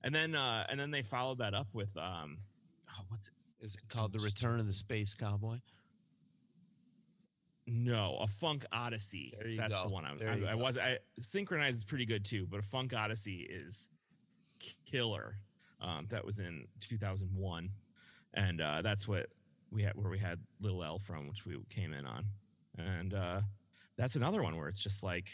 And 0.04 0.14
then 0.14 0.34
uh 0.34 0.66
and 0.68 0.78
then 0.78 0.90
they 0.90 1.02
followed 1.02 1.38
that 1.38 1.54
up 1.54 1.68
with 1.72 1.96
um, 1.96 2.36
oh, 2.90 3.04
what's 3.08 3.28
it? 3.28 3.34
Is 3.64 3.74
it 3.76 3.88
called 3.88 4.12
The 4.12 4.18
Return 4.20 4.58
of 4.60 4.66
the 4.66 4.72
Space 4.72 5.14
Cowboy? 5.14 5.58
No, 7.66 8.18
a 8.20 8.26
Funk 8.26 8.64
Odyssey. 8.72 9.32
There 9.38 9.48
you 9.48 9.56
That's 9.56 9.72
go. 9.72 9.84
the 9.84 9.90
one 9.90 10.04
I 10.04 10.12
was. 10.12 10.20
There 10.20 10.36
you 10.36 10.46
I, 10.46 10.52
I 10.52 10.54
was. 10.54 10.78
I 10.78 10.98
Synkronized 11.20 11.70
is 11.70 11.84
pretty 11.84 12.06
good 12.06 12.24
too, 12.24 12.46
but 12.50 12.58
a 12.60 12.62
Funk 12.62 12.92
Odyssey 12.92 13.46
is 13.48 13.88
killer. 14.84 15.36
Um, 15.80 16.06
that 16.10 16.24
was 16.24 16.38
in 16.38 16.62
2001, 16.80 17.70
and 18.34 18.60
uh, 18.60 18.82
that's 18.82 19.08
what 19.08 19.26
we 19.70 19.82
had 19.82 19.94
where 19.96 20.10
we 20.10 20.18
had 20.18 20.38
Little 20.60 20.82
L 20.84 20.98
from, 20.98 21.28
which 21.28 21.44
we 21.44 21.56
came 21.70 21.92
in 21.92 22.04
on, 22.06 22.24
and 22.78 23.14
uh, 23.14 23.40
that's 23.96 24.16
another 24.16 24.42
one 24.42 24.56
where 24.56 24.68
it's 24.68 24.82
just 24.82 25.02
like 25.02 25.28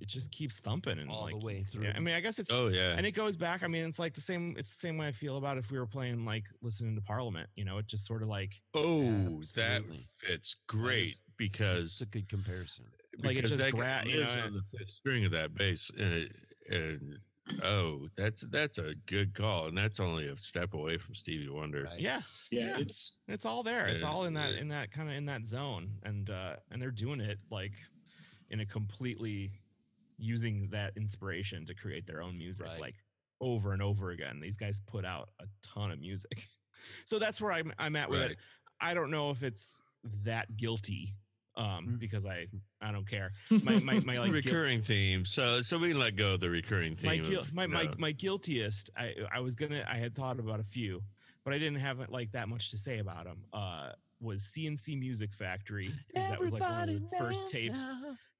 it 0.00 0.08
just 0.08 0.30
keeps 0.30 0.58
thumping 0.60 0.98
and 0.98 1.10
All 1.10 1.26
the 1.28 1.38
way 1.38 1.60
through. 1.62 1.84
Yeah, 1.84 1.92
I 1.96 2.00
mean, 2.00 2.14
I 2.14 2.20
guess 2.20 2.38
it's 2.38 2.50
Oh 2.52 2.68
yeah. 2.68 2.94
and 2.96 3.06
it 3.06 3.12
goes 3.12 3.36
back. 3.36 3.62
I 3.62 3.66
mean, 3.68 3.84
it's 3.84 3.98
like 3.98 4.14
the 4.14 4.20
same. 4.20 4.54
It's 4.58 4.70
the 4.70 4.78
same 4.86 4.96
way 4.98 5.06
I 5.08 5.12
feel 5.12 5.36
about 5.36 5.58
if 5.58 5.70
we 5.70 5.78
were 5.78 5.86
playing 5.86 6.24
like 6.24 6.44
listening 6.62 6.94
to 6.96 7.02
Parliament. 7.02 7.48
You 7.56 7.64
know, 7.64 7.78
it 7.78 7.86
just 7.86 8.06
sort 8.06 8.22
of 8.22 8.28
like 8.28 8.52
oh, 8.74 9.40
that 9.56 9.82
fits 10.16 10.56
great 10.66 11.06
is- 11.06 11.24
because 11.36 11.92
It's 11.92 12.02
a 12.02 12.06
good 12.06 12.28
comparison. 12.28 12.86
Like, 13.20 13.32
it 13.32 13.34
because 13.42 13.50
just 13.50 13.62
that 13.64 13.72
gra- 13.72 14.02
guy 14.04 14.10
you 14.10 14.22
know, 14.22 14.30
on 14.46 14.52
the 14.52 14.78
fifth 14.78 14.90
string 14.90 15.24
of 15.24 15.32
that 15.32 15.52
bass, 15.54 15.90
and, 15.98 16.30
and 16.70 17.18
oh, 17.64 18.06
that's 18.16 18.42
that's 18.50 18.78
a 18.78 18.94
good 19.06 19.34
call, 19.34 19.66
and 19.66 19.76
that's 19.76 19.98
only 19.98 20.28
a 20.28 20.36
step 20.36 20.72
away 20.74 20.98
from 20.98 21.14
Stevie 21.16 21.48
Wonder. 21.48 21.82
Right. 21.82 21.98
yeah, 22.00 22.20
Yeah, 22.52 22.66
Yeah. 22.66 22.78
it's 22.78 23.16
It's 23.26 23.44
all 23.44 23.64
there. 23.64 23.86
It's 23.88 24.04
all 24.04 24.26
in 24.26 24.34
that 24.34 24.54
yeah. 24.54 24.60
in 24.60 24.68
that 24.68 24.92
kind 24.92 25.08
of 25.10 25.16
in 25.16 25.26
that 25.26 25.46
zone, 25.46 25.94
and 26.04 26.30
uh 26.30 26.56
and 26.70 26.80
they're 26.80 26.92
doing 26.92 27.20
it 27.20 27.38
like 27.50 27.72
in 28.50 28.60
a 28.60 28.66
completely 28.66 29.50
using 30.18 30.68
that 30.70 30.92
inspiration 30.96 31.64
to 31.66 31.74
create 31.74 32.06
their 32.06 32.20
own 32.22 32.36
music, 32.36 32.66
Right. 32.66 32.80
like 32.80 32.94
over 33.40 33.72
and 33.72 33.80
over 33.82 34.10
again. 34.10 34.40
These 34.40 34.56
guys 34.56 34.80
put 34.80 35.04
out 35.04 35.30
a 35.40 35.44
ton 35.62 35.90
of 35.92 36.00
music, 36.00 36.44
so 37.04 37.18
that's 37.18 37.40
where 37.40 37.52
I'm 37.52 37.72
I'm 37.78 37.96
at 37.96 38.10
with 38.10 38.20
Right. 38.20 38.30
it. 38.32 38.38
I 38.80 38.94
don't 38.94 39.10
know 39.10 39.30
if 39.30 39.42
it's 39.42 39.80
that 40.24 40.56
guilty, 40.56 41.14
um, 41.56 41.86
Mm. 41.88 41.98
because 42.00 42.24
I 42.26 42.46
I 42.80 42.92
don't 42.92 43.08
care. 43.08 43.32
My 43.64 43.78
my 43.80 44.00
my 44.06 44.18
like 44.18 44.32
recurring 44.32 44.80
theme. 44.82 45.24
So 45.24 45.62
so 45.62 45.78
we 45.78 45.92
let 45.94 46.16
go 46.16 46.34
of 46.34 46.40
the 46.40 46.50
recurring 46.50 46.94
theme. 46.96 47.22
my 47.30 47.38
of, 47.38 47.52
my, 47.54 47.66
my 47.66 47.88
my 47.98 48.12
guiltiest 48.12 48.90
I 48.96 49.14
I 49.32 49.40
was 49.40 49.54
gonna 49.54 49.84
I 49.88 49.96
had 49.96 50.14
thought 50.14 50.38
about 50.38 50.60
a 50.60 50.64
few, 50.64 51.02
but 51.44 51.52
I 51.54 51.58
didn't 51.58 51.78
have 51.80 52.08
like 52.10 52.32
that 52.32 52.48
much 52.48 52.70
to 52.72 52.78
say 52.78 52.98
about 52.98 53.24
them. 53.24 53.44
Uh, 53.52 53.92
was 54.20 54.42
C+C 54.42 54.96
Music 54.96 55.32
Factory? 55.32 55.86
'cause 55.86 56.28
That 56.30 56.40
was 56.40 56.52
like 56.52 56.62
one 56.62 56.88
of 56.88 57.08
the 57.10 57.16
first 57.18 57.52
tapes, 57.52 57.78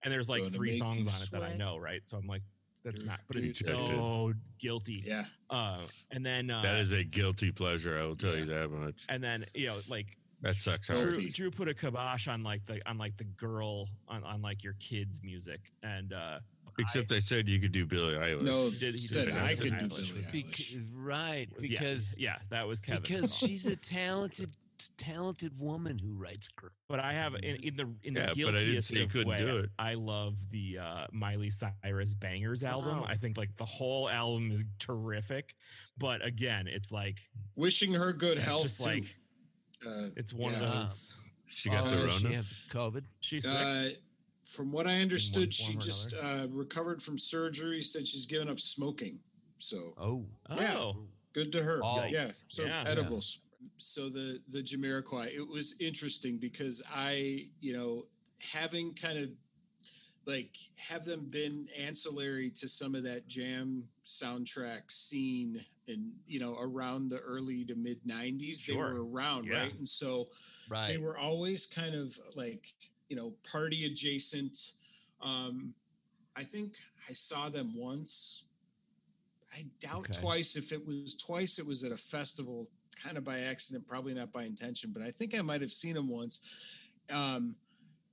and 0.02 0.12
there's 0.12 0.28
like 0.28 0.44
three 0.44 0.78
songs 0.78 0.96
you 1.32 1.36
on 1.36 1.42
it 1.42 1.48
that 1.48 1.54
I 1.54 1.56
know, 1.58 1.76
right? 1.78 2.00
So 2.04 2.16
I'm 2.16 2.26
like, 2.26 2.42
that's 2.84 3.04
not, 3.04 3.20
but 3.26 3.36
do 3.36 3.42
it's 3.42 3.64
so 3.64 4.32
guilty. 4.58 5.02
yeah. 5.04 5.24
Uh, 5.50 5.78
and 6.12 6.24
then 6.24 6.50
uh, 6.50 6.62
that 6.62 6.76
is 6.76 6.92
a 6.92 7.02
guilty 7.04 7.50
pleasure. 7.50 7.98
I 7.98 8.04
will 8.04 8.16
tell 8.16 8.36
you 8.36 8.44
that 8.46 8.70
much. 8.70 9.04
and 9.08 9.22
then 9.22 9.44
you 9.54 9.66
know 9.66 9.76
like 9.90 10.06
That 10.42 10.56
sucks. 10.56 10.86
Filthy. 10.86 11.22
Drew, 11.22 11.30
Drew 11.30 11.50
put 11.50 11.68
a 11.68 11.74
kibosh 11.74 12.28
on 12.28 12.42
like 12.42 12.64
the 12.66 12.80
on 12.88 12.96
like 12.96 13.16
the 13.16 13.24
girl 13.24 13.88
on 14.08 14.22
on 14.24 14.40
like 14.42 14.62
your 14.62 14.74
kids 14.80 15.20
music, 15.22 15.60
and 15.82 16.12
uh, 16.12 16.38
Except 16.80 17.10
I 17.10 17.18
said 17.18 17.48
you 17.48 17.58
could 17.58 17.72
do 17.72 17.84
Billie 17.84 18.14
Eilish. 18.14 18.44
No, 18.44 18.70
He 18.70 18.78
did- 18.78 18.94
he 18.94 18.98
said 18.98 19.24
did 19.24 19.34
I 19.36 19.56
Billie 19.56 19.70
could 19.70 19.78
do 19.80 19.84
Eilish. 19.86 20.10
Billie 20.12 20.22
Bec- 20.22 20.30
Eilish. 20.30 20.32
Because, 20.52 20.92
right, 20.96 21.46
was- 21.56 21.64
yeah, 21.64 21.68
because 21.80 22.16
yeah, 22.20 22.36
that 22.50 22.68
was 22.68 22.80
Kevin. 22.80 23.02
because 23.02 23.36
she's 23.36 23.66
a 23.66 23.74
talented 23.94 24.50
talented 24.96 25.52
woman 25.58 25.98
who 25.98 26.12
writes 26.14 26.48
gr- 26.48 26.68
But 26.88 27.00
I 27.00 27.12
have 27.12 27.34
in, 27.36 27.56
in 27.56 27.76
the 27.76 27.92
in 28.04 28.14
the 28.14 28.32
Yeah, 28.34 28.46
but 28.46 28.54
I 28.54 28.58
didn't 28.58 28.74
guiltiest 28.88 28.96
of 28.96 29.26
way, 29.26 29.40
do 29.40 29.56
it. 29.58 29.70
I 29.78 29.94
love 29.94 30.36
the 30.50 30.78
uh, 30.78 31.06
Miley 31.12 31.50
Cyrus 31.50 32.14
Bangerz 32.14 32.62
album. 32.62 32.98
Wow. 33.00 33.06
I 33.08 33.14
think 33.16 33.36
like 33.36 33.56
the 33.56 33.64
whole 33.64 34.08
album 34.08 34.50
is 34.52 34.64
terrific. 34.78 35.54
But 35.98 36.24
again, 36.24 36.66
it's 36.68 36.92
like 36.92 37.18
Wishing 37.56 37.92
her 37.94 38.12
good 38.12 38.38
health 38.38 38.62
just 38.62 38.80
too. 38.82 38.86
like 38.88 39.04
uh, 39.86 40.08
it's 40.16 40.32
one 40.32 40.52
Yeah. 40.52 40.62
of 40.62 40.72
those. 40.74 41.14
She 41.46 41.70
got 41.70 41.84
Uh, 41.86 41.90
the 41.90 42.04
Oh, 42.04 42.08
she 42.10 42.24
Rona. 42.24 42.36
have 42.36 42.46
COVID. 42.70 43.04
She's 43.20 43.44
sick. 43.44 43.52
uh, 43.56 43.88
from 44.44 44.70
what 44.72 44.86
I 44.86 45.00
understood, 45.00 45.52
she 45.52 45.74
just 45.74 46.14
uh, 46.22 46.46
recovered 46.50 47.02
from 47.02 47.18
surgery. 47.18 47.82
Said 47.82 48.06
she's 48.06 48.26
given 48.26 48.48
up 48.48 48.60
smoking. 48.60 49.20
So 49.58 49.94
Oh, 49.98 50.26
yeah. 50.50 50.74
oh, 50.76 51.08
good 51.32 51.50
to 51.52 51.62
her. 51.62 51.80
Oh. 51.82 52.04
yeah. 52.08 52.28
So 52.48 52.64
Yeah. 52.64 52.84
edibles. 52.86 53.40
So 53.76 54.08
the 54.08 54.40
the 54.48 54.60
Jamiroquai, 54.60 55.26
it 55.26 55.48
was 55.48 55.80
interesting 55.80 56.38
because 56.38 56.82
I, 56.92 57.46
you 57.60 57.72
know, 57.72 58.04
having 58.52 58.94
kind 58.94 59.18
of 59.18 59.30
like 60.26 60.54
have 60.90 61.04
them 61.04 61.26
been 61.30 61.66
ancillary 61.86 62.50
to 62.50 62.68
some 62.68 62.94
of 62.94 63.04
that 63.04 63.26
jam 63.28 63.84
soundtrack 64.04 64.90
scene 64.90 65.56
and 65.88 66.12
you 66.26 66.38
know 66.38 66.54
around 66.60 67.08
the 67.08 67.18
early 67.18 67.64
to 67.64 67.74
mid 67.74 67.98
90s 68.04 68.66
they 68.66 68.76
were 68.76 69.04
around 69.06 69.46
Yeah. 69.46 69.60
right 69.60 69.74
and 69.74 69.88
so 69.88 70.26
right. 70.68 70.88
they 70.88 70.98
were 70.98 71.16
always 71.16 71.66
kind 71.66 71.94
of 71.94 72.14
like 72.36 72.66
you 73.08 73.16
know 73.16 73.32
party 73.50 73.86
adjacent 73.86 74.56
um 75.22 75.72
i 76.36 76.42
think 76.42 76.74
i 77.08 77.12
saw 77.14 77.48
them 77.48 77.72
once 77.74 78.48
i 79.56 79.62
doubt 79.80 80.10
Okay. 80.10 80.20
twice 80.20 80.56
if 80.56 80.72
it 80.72 80.86
was 80.86 81.16
twice 81.16 81.58
it 81.58 81.66
was 81.66 81.84
at 81.84 81.92
a 81.92 81.96
festival 81.96 82.68
kind 83.02 83.16
of 83.16 83.24
by 83.24 83.38
accident 83.40 83.86
probably 83.86 84.14
not 84.14 84.32
by 84.32 84.44
intention 84.44 84.90
but 84.92 85.02
i 85.02 85.08
think 85.08 85.36
i 85.38 85.42
might 85.42 85.60
have 85.60 85.70
seen 85.70 85.94
them 85.94 86.08
once 86.08 86.90
um 87.14 87.54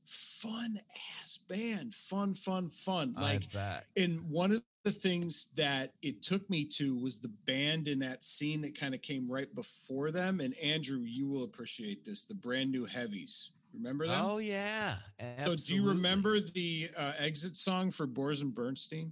fun 0.06 0.76
ass 1.20 1.40
band 1.50 1.94
fun 1.94 2.34
fun 2.34 2.70
fun 2.70 3.14
like 3.20 3.44
I 3.54 3.54
bet. 3.54 3.86
and 3.98 4.20
one 4.30 4.52
of 4.52 4.62
the 4.86 4.92
things 4.92 5.52
that 5.58 5.94
it 6.04 6.22
took 6.22 6.48
me 6.50 6.64
to 6.64 6.98
was 6.98 7.20
the 7.20 7.34
band 7.46 7.88
in 7.88 8.00
that 8.00 8.24
scene 8.24 8.62
that 8.62 8.80
kind 8.80 8.94
of 8.94 9.02
came 9.02 9.30
right 9.30 9.54
before 9.56 10.12
them. 10.12 10.40
And 10.40 10.54
Andrew, 10.64 11.00
you 11.00 11.28
will 11.28 11.44
appreciate 11.44 12.06
this 12.06 12.26
the 12.26 12.36
brand 12.36 12.72
new 12.72 12.86
heavies. 12.86 13.52
Remember 13.74 14.08
them? 14.08 14.22
Oh 14.22 14.38
yeah. 14.38 14.94
so, 15.40 15.56
do 15.56 15.76
you 15.76 15.90
remember 15.90 16.40
the 16.40 16.88
uh, 16.98 17.14
exit 17.20 17.58
song 17.58 17.92
for 17.92 18.06
Boris 18.06 18.42
and 18.42 18.54
Bernstein, 18.54 19.12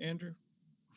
Andrew? 0.00 0.32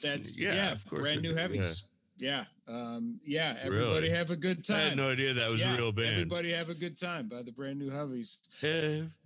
That's 0.02 0.42
Yeah, 0.42 0.54
yeah, 0.56 0.72
of 0.72 0.86
course 0.88 1.02
brand 1.02 1.22
new 1.22 1.30
do, 1.30 1.36
yeah. 1.36 1.42
heavies. 1.42 1.92
Yeah, 2.18 2.44
um, 2.70 3.20
yeah. 3.26 3.56
Everybody 3.62 4.08
Really? 4.08 4.10
have 4.10 4.30
a 4.30 4.36
good 4.36 4.64
time. 4.66 4.78
I 4.78 4.90
had 4.90 4.98
no 4.98 5.10
idea 5.10 5.34
that 5.34 5.50
was 5.50 5.62
yeah, 5.62 5.74
a 5.74 5.78
real 5.78 5.92
band. 5.92 6.10
Everybody 6.10 6.52
have 6.52 6.70
a 6.70 6.76
good 6.76 6.98
time 6.98 7.28
by 7.30 7.42
the 7.44 7.52
brand 7.52 7.80
new. 7.80 7.90
Everybody 7.92 8.24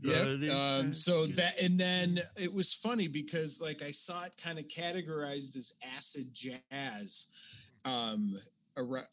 Yep. 0.01 0.49
Um, 0.49 0.93
so 0.93 1.25
that, 1.27 1.59
and 1.61 1.79
then 1.79 2.19
it 2.37 2.53
was 2.53 2.73
funny 2.73 3.07
because 3.07 3.59
like 3.61 3.81
I 3.81 3.91
saw 3.91 4.25
it 4.25 4.33
kind 4.43 4.59
of 4.59 4.67
categorized 4.67 5.55
as 5.57 5.73
acid 5.95 6.25
jazz. 6.33 7.31
Um, 7.85 8.35
ar- 8.77 9.07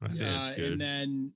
I 0.00 0.08
think 0.08 0.20
uh, 0.22 0.50
and 0.64 0.80
then 0.80 1.32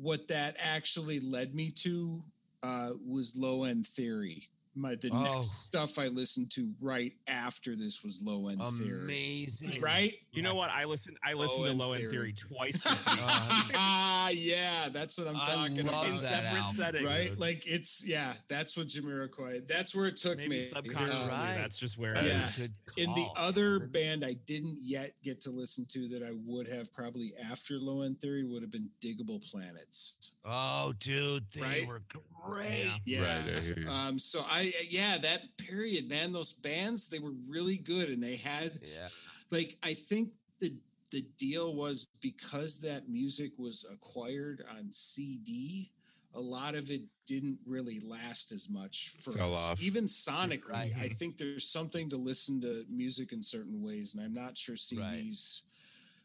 what 0.00 0.28
that 0.28 0.56
actually 0.62 1.20
led 1.20 1.54
me 1.54 1.70
to 1.76 2.20
uh, 2.62 2.90
was 3.06 3.36
low 3.38 3.64
end 3.64 3.86
theory. 3.86 4.46
My 4.74 4.94
the 4.94 5.10
Oh. 5.12 5.22
next 5.38 5.66
stuff 5.66 5.98
I 5.98 6.06
listened 6.08 6.50
to 6.52 6.72
right 6.80 7.12
after 7.26 7.74
this 7.74 8.04
was 8.04 8.22
low 8.24 8.48
end 8.48 8.60
theory. 8.74 9.02
Amazing. 9.04 9.80
Right? 9.80 10.14
You 10.30 10.42
know 10.42 10.54
what? 10.54 10.68
I 10.70 10.84
listened. 10.84 11.16
I 11.24 11.32
listened 11.32 11.60
Low-end 11.64 11.80
to 11.80 11.86
Low 11.86 11.92
End 11.94 12.00
Theory. 12.02 12.12
Theory 12.12 12.34
twice. 12.38 12.82
this 12.84 13.06
week. 13.68 13.74
ah, 13.76 14.28
yeah, 14.30 14.88
that's 14.92 15.18
what 15.18 15.26
I'm 15.26 15.36
I 15.36 15.40
talking 15.42 15.80
about. 15.88 16.06
in 16.06 16.16
that 16.16 16.22
separate 16.22 16.58
album. 16.60 16.74
settings. 16.76 17.06
Right? 17.06 17.38
Like 17.38 17.62
it's 17.66 18.04
yeah, 18.06 18.34
that's 18.48 18.76
what 18.76 18.86
Uh, 18.86 18.90
Jamiroquai. 18.90 19.66
That's 19.66 19.96
where 19.96 20.06
it 20.06 20.16
took 20.16 20.36
Maybe 20.36 20.50
me. 20.50 20.68
subconsciously, 20.68 21.28
Right. 21.30 21.54
that's 21.56 21.78
just 21.78 21.96
where. 21.98 22.12
That's 22.14 22.26
it 22.26 22.30
Yeah. 22.30 22.44
is. 22.44 22.58
a 22.58 22.68
good 22.68 22.98
in 23.08 23.14
the 23.14 23.26
other 23.38 23.78
band 23.80 24.22
I 24.24 24.34
didn't 24.46 24.76
yet 24.82 25.12
get 25.24 25.40
to 25.42 25.50
listen 25.50 25.86
to 25.92 26.08
that 26.08 26.22
I 26.22 26.32
would 26.44 26.68
have 26.68 26.92
probably 26.92 27.32
after 27.50 27.78
Low 27.78 28.02
End 28.02 28.20
Theory 28.20 28.44
would 28.44 28.60
have 28.62 28.70
been 28.70 28.90
Digable 29.00 29.40
Planets. 29.50 30.34
Oh, 30.44 30.92
dude, 31.00 31.44
they 31.54 31.60
Right? 31.62 31.86
were 31.86 32.02
great. 32.08 32.90
Yeah. 33.06 33.44
Right, 33.46 33.78
I. 33.88 34.08
Um, 34.08 34.18
so 34.18 34.44
I 34.46 34.70
yeah, 34.90 35.16
that 35.22 35.56
period, 35.56 36.08
man, 36.08 36.32
those 36.32 36.52
bands 36.52 37.08
they 37.08 37.18
were 37.18 37.32
really 37.48 37.78
good 37.78 38.10
and 38.10 38.22
they 38.22 38.36
had 38.36 38.78
Yeah. 38.86 39.08
Like 39.50 39.74
I 39.84 39.92
think 39.94 40.34
the 40.60 40.72
the 41.12 41.22
deal 41.38 41.74
was 41.74 42.08
because 42.22 42.80
that 42.82 43.08
music 43.08 43.52
was 43.58 43.86
acquired 43.92 44.62
on 44.76 44.90
CD, 44.92 45.90
a 46.34 46.40
lot 46.40 46.74
of 46.74 46.90
it 46.90 47.02
didn't 47.26 47.58
really 47.66 47.98
last 48.06 48.52
as 48.52 48.68
much 48.70 49.10
for 49.22 49.32
Fell 49.32 49.52
us. 49.52 49.70
off. 49.70 49.82
Even 49.82 50.04
sonically, 50.04 50.70
Right. 50.72 50.92
I 50.98 51.08
think 51.08 51.36
there's 51.38 51.64
something 51.66 52.08
to 52.10 52.16
listen 52.16 52.60
to 52.62 52.84
music 52.90 53.32
in 53.32 53.42
certain 53.42 53.82
ways, 53.82 54.14
and 54.14 54.24
I'm 54.24 54.32
not 54.34 54.56
sure 54.58 54.74
CDs 54.76 55.62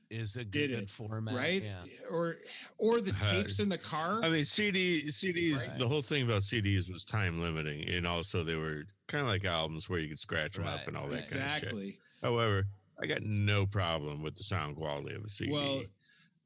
Is 0.09 0.35
a 0.35 0.43
Did 0.43 0.69
good 0.69 0.79
it, 0.83 0.89
format. 0.89 1.33
right 1.33 1.63
Yeah. 1.63 1.83
or 2.11 2.37
or 2.77 2.99
the 3.01 3.11
Uh, 3.21 3.33
tapes 3.33 3.59
in 3.59 3.69
the 3.69 3.77
car. 3.77 4.21
I 4.23 4.29
mean, 4.29 4.43
CD, 4.45 5.03
CDs. 5.07 5.67
Right. 5.69 5.79
The 5.79 5.87
whole 5.87 6.01
thing 6.03 6.23
about 6.23 6.41
CDs 6.43 6.89
was 6.91 7.03
time 7.05 7.39
limiting, 7.41 7.87
and 7.89 8.05
also 8.05 8.43
they 8.43 8.55
were 8.55 8.83
kind 9.07 9.21
of 9.21 9.27
like 9.29 9.45
albums 9.45 9.89
where 9.89 9.99
you 9.99 10.09
could 10.09 10.19
scratch 10.19 10.55
them 10.55 10.67
up 10.67 10.87
and 10.87 10.97
all 10.97 11.07
that 11.07 11.15
right. 11.15 11.29
kind 11.31 11.43
of 11.45 11.53
shit. 11.53 11.63
exactly. 11.63 11.97
However, 12.21 12.65
I 13.03 13.05
got 13.05 13.21
no 13.21 13.65
problem 13.65 14.23
with 14.23 14.37
the 14.37 14.43
sound 14.43 14.77
quality 14.77 15.13
of 15.13 15.25
a 15.25 15.29
CD. 15.29 15.51
Well, 15.51 15.81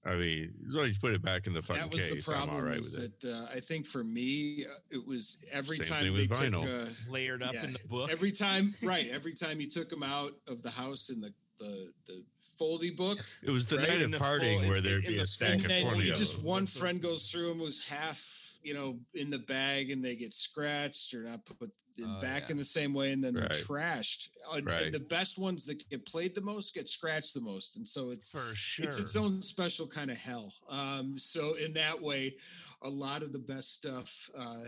I 0.07 0.15
mean, 0.15 0.53
as 0.67 0.73
long 0.73 0.85
as 0.85 0.93
you 0.93 0.99
put 0.99 1.13
it 1.13 1.21
back 1.21 1.47
in 1.47 1.53
the 1.53 1.61
fucking 1.61 1.83
that 1.83 1.93
was 1.93 2.09
case, 2.09 2.25
the 2.25 2.33
I'm 2.33 2.41
all 2.41 2.47
problem. 2.47 2.65
right 2.65 2.77
is 2.77 2.97
with 2.97 3.05
it. 3.05 3.19
that 3.21 3.31
uh, 3.31 3.55
I 3.55 3.59
think 3.59 3.85
for 3.85 4.03
me, 4.03 4.65
uh, 4.65 4.73
it 4.89 5.05
was 5.05 5.43
every 5.51 5.77
Same 5.77 5.97
time 5.97 6.05
thing 6.05 6.15
they 6.15 6.27
with 6.27 6.51
took. 6.51 6.63
Uh, 6.63 7.11
Layered 7.11 7.43
up 7.43 7.53
yeah, 7.53 7.65
in 7.65 7.73
the 7.73 7.87
book. 7.87 8.09
Every 8.11 8.31
time, 8.31 8.73
right? 8.83 9.05
Every 9.11 9.33
time 9.33 9.59
you 9.59 9.67
took 9.67 9.89
them 9.89 10.03
out 10.03 10.31
of 10.47 10.63
the 10.63 10.71
house 10.71 11.09
in 11.09 11.21
the 11.21 11.33
the 11.57 11.91
the 12.05 12.23
foldy 12.37 12.95
book, 12.95 13.17
It 13.43 13.49
was 13.51 13.65
the 13.65 13.77
right, 13.77 13.87
night 13.89 14.01
of 14.01 14.11
the 14.11 14.17
partying 14.17 14.59
full- 14.61 14.69
where 14.69 14.81
there'd 14.81 15.05
be 15.05 15.17
the 15.17 15.23
a 15.23 15.27
stack 15.27 15.53
and 15.53 15.61
of 15.63 15.67
then 15.69 15.95
you 15.97 16.13
just 16.13 16.43
one 16.43 16.65
friend 16.67 17.01
goes 17.01 17.31
through 17.31 17.49
them 17.49 17.57
who's 17.59 17.87
half, 17.89 18.57
you 18.63 18.73
know, 18.73 18.99
in 19.13 19.29
the 19.29 19.39
bag, 19.39 19.89
and 19.91 20.03
they 20.03 20.15
get 20.15 20.33
scratched 20.33 21.13
or 21.13 21.23
not 21.23 21.45
put 21.45 21.71
in 21.97 22.05
Oh, 22.05 22.21
back 22.21 22.43
yeah. 22.45 22.51
in 22.51 22.57
the 22.57 22.65
same 22.65 22.93
way, 22.93 23.11
and 23.11 23.23
then 23.23 23.33
they're 23.33 23.47
trashed. 23.49 24.29
And, 24.51 24.59
and 24.59 24.67
Right. 24.67 24.91
the 24.91 24.99
best 24.99 25.37
ones 25.39 25.65
that 25.65 25.87
get 25.89 26.05
played 26.05 26.35
the 26.35 26.41
most 26.41 26.73
get 26.73 26.87
scratched 26.89 27.33
the 27.33 27.41
most, 27.41 27.77
and 27.77 27.87
so 27.87 28.11
it's 28.11 28.29
For 28.29 28.53
sure. 28.55 28.85
it's 28.85 28.99
its 28.99 29.15
own 29.15 29.41
special 29.41 29.87
kind 29.87 30.11
of 30.11 30.17
hell. 30.17 30.53
Um, 30.69 31.17
so 31.17 31.55
in 31.65 31.73
that 31.73 32.01
way, 32.01 32.35
a 32.83 32.89
lot 32.89 33.23
of 33.23 33.33
the 33.33 33.39
best 33.39 33.73
stuff. 33.75 34.29
Uh, 34.37 34.63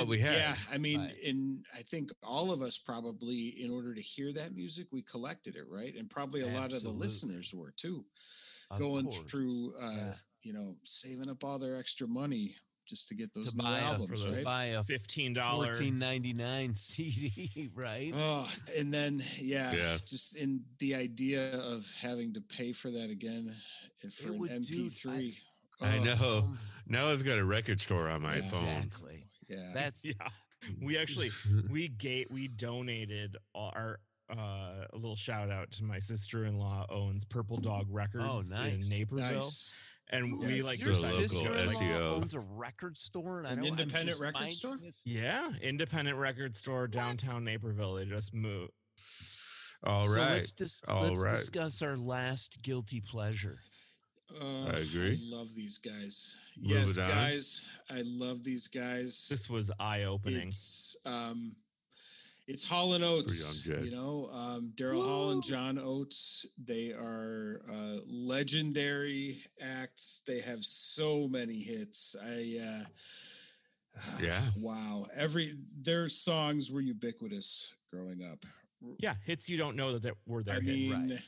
What 0.00 0.08
we 0.08 0.16
didn't- 0.16 0.32
had. 0.32 0.38
Yeah, 0.38 0.56
I 0.74 0.78
mean, 0.78 1.00
Right. 1.00 1.18
in 1.22 1.64
I 1.74 1.82
think 1.82 2.10
all 2.22 2.52
of 2.52 2.62
us 2.62 2.78
probably, 2.78 3.48
in 3.62 3.70
order 3.70 3.94
to 3.94 4.00
hear 4.02 4.32
that 4.32 4.54
music, 4.54 4.88
we 4.92 5.02
collected 5.02 5.56
it, 5.56 5.66
right? 5.68 5.94
And 5.94 6.08
probably 6.10 6.40
a 6.42 6.46
lot 6.48 6.72
of 6.72 6.82
the 6.82 6.90
listeners 6.90 7.52
were 7.54 7.72
too, 7.72 8.04
Of 8.70 8.78
going 8.78 9.06
course. 9.06 9.30
through, 9.30 9.74
uh, 9.76 9.90
Yeah. 9.94 10.14
you 10.42 10.52
know, 10.54 10.76
saving 10.82 11.28
up 11.28 11.44
all 11.44 11.58
their 11.58 11.76
extra 11.76 12.06
money 12.08 12.56
just 12.84 13.08
to 13.08 13.14
get 13.14 13.32
those 13.32 13.50
to 13.52 13.56
new 13.56 13.62
buy 13.62 13.78
a, 13.78 13.82
albums, 13.82 14.10
those 14.22 14.24
to 14.24 14.32
right? 14.36 14.44
buy 14.44 14.64
a 14.64 14.84
Fifteen 14.84 15.32
dollar. 15.32 15.66
fourteen 15.72 15.98
ninety 15.98 16.32
nine 16.32 16.74
CD, 16.74 17.70
right? 17.74 18.12
Oh, 18.14 18.50
and 18.76 18.92
then 18.92 19.22
yeah, 19.40 19.72
Yeah. 19.72 19.98
just 20.04 20.36
in 20.36 20.64
the 20.78 20.94
idea 20.96 21.54
of 21.60 21.86
having 21.94 22.32
to 22.34 22.40
pay 22.40 22.72
for 22.72 22.90
that 22.90 23.08
again 23.10 23.54
uh, 24.04 24.08
for 24.08 24.28
It 24.28 24.32
an 24.32 24.38
would 24.40 24.62
do- 24.62 24.84
MP3. 24.86 25.36
I 25.80 25.98
Oh, 25.98 26.04
know. 26.04 26.38
Um, 26.44 26.58
Now 26.86 27.08
I've 27.10 27.24
got 27.24 27.38
a 27.38 27.44
record 27.44 27.80
store 27.80 28.08
on 28.08 28.22
my 28.22 28.36
Yeah. 28.38 28.48
phone. 28.50 28.68
exactly. 28.68 29.21
Yeah. 29.52 29.70
That's 29.74 30.04
Yeah, 30.06 30.28
we 30.80 30.96
actually 30.98 31.30
we 31.70 31.88
gave 31.88 32.26
we 32.30 32.48
donated 32.48 33.36
our 33.54 34.00
uh, 34.30 34.86
a 34.92 34.96
little 34.96 35.16
shout 35.16 35.50
out 35.50 35.70
to 35.72 35.84
my 35.84 35.98
sister 35.98 36.46
in 36.46 36.56
law 36.56 36.86
owns 36.88 37.24
Purple 37.24 37.58
Dog 37.58 37.86
Records 37.90 38.24
Oh, 38.26 38.42
nice. 38.48 38.88
in 38.90 38.98
Naperville, 38.98 39.34
nice. 39.34 39.76
and 40.10 40.24
we 40.40 40.62
like 40.62 40.80
your 40.80 40.94
to 40.94 41.00
local 41.00 41.28
sister-in-law 41.28 42.08
owns 42.14 42.32
a 42.34 42.40
record 42.40 42.96
store, 42.96 43.40
and 43.40 43.48
An 43.48 43.58
I'm 43.58 43.64
independent 43.66 44.18
record 44.20 44.50
store? 44.52 44.78
this- 44.78 45.02
yeah, 45.04 45.50
independent 45.60 46.16
record 46.16 46.56
store 46.56 46.86
downtown 46.86 47.44
Naperville. 47.44 47.94
They 47.94 48.06
just 48.06 48.32
moved. 48.32 48.70
All 49.84 50.00
so 50.02 50.16
right. 50.20 50.30
let's, 50.30 50.52
dis- 50.52 50.84
all 50.88 51.02
let's 51.02 51.20
right. 51.22 51.32
discuss 51.32 51.82
our 51.82 51.96
last 51.98 52.60
guilty 52.62 53.02
pleasure. 53.06 53.56
Oh, 54.40 54.68
agree. 54.68 55.12
I 55.12 55.36
love 55.36 55.54
these 55.54 55.78
guys. 55.78 56.40
Move 56.60 56.72
yes, 56.72 56.98
guys. 56.98 57.68
I 57.90 58.02
love 58.06 58.42
these 58.44 58.68
guys. 58.68 59.28
This 59.30 59.48
was 59.48 59.70
eye 59.80 60.04
opening. 60.04 60.48
It's 60.48 60.96
um, 61.06 61.56
it's 62.46 62.68
Hall 62.68 62.94
and 62.94 63.04
Oates. 63.04 63.66
Young 63.66 63.84
You 63.84 63.90
know, 63.90 64.28
um, 64.32 64.72
Daryl 64.74 65.04
Hall 65.04 65.30
and 65.32 65.42
John 65.42 65.78
Oates. 65.78 66.46
They 66.64 66.92
are 66.92 67.62
uh, 67.70 68.00
legendary 68.08 69.36
acts. 69.62 70.22
They 70.26 70.40
have 70.40 70.62
so 70.62 71.28
many 71.28 71.62
hits. 71.62 72.16
I. 72.22 72.58
Uh, 72.64 72.84
Yeah. 74.22 74.40
Wow. 74.56 75.04
Every 75.14 75.52
their 75.84 76.08
songs 76.08 76.72
were 76.72 76.80
ubiquitous 76.80 77.74
growing 77.92 78.22
up. 78.22 78.38
Yeah, 78.98 79.14
hits 79.24 79.48
you 79.48 79.58
don't 79.58 79.76
know 79.76 79.92
that 79.92 80.02
they 80.02 80.12
were 80.26 80.42
there. 80.42 80.56
I 80.56 80.60
mean, 80.60 81.10
right. 81.10 81.18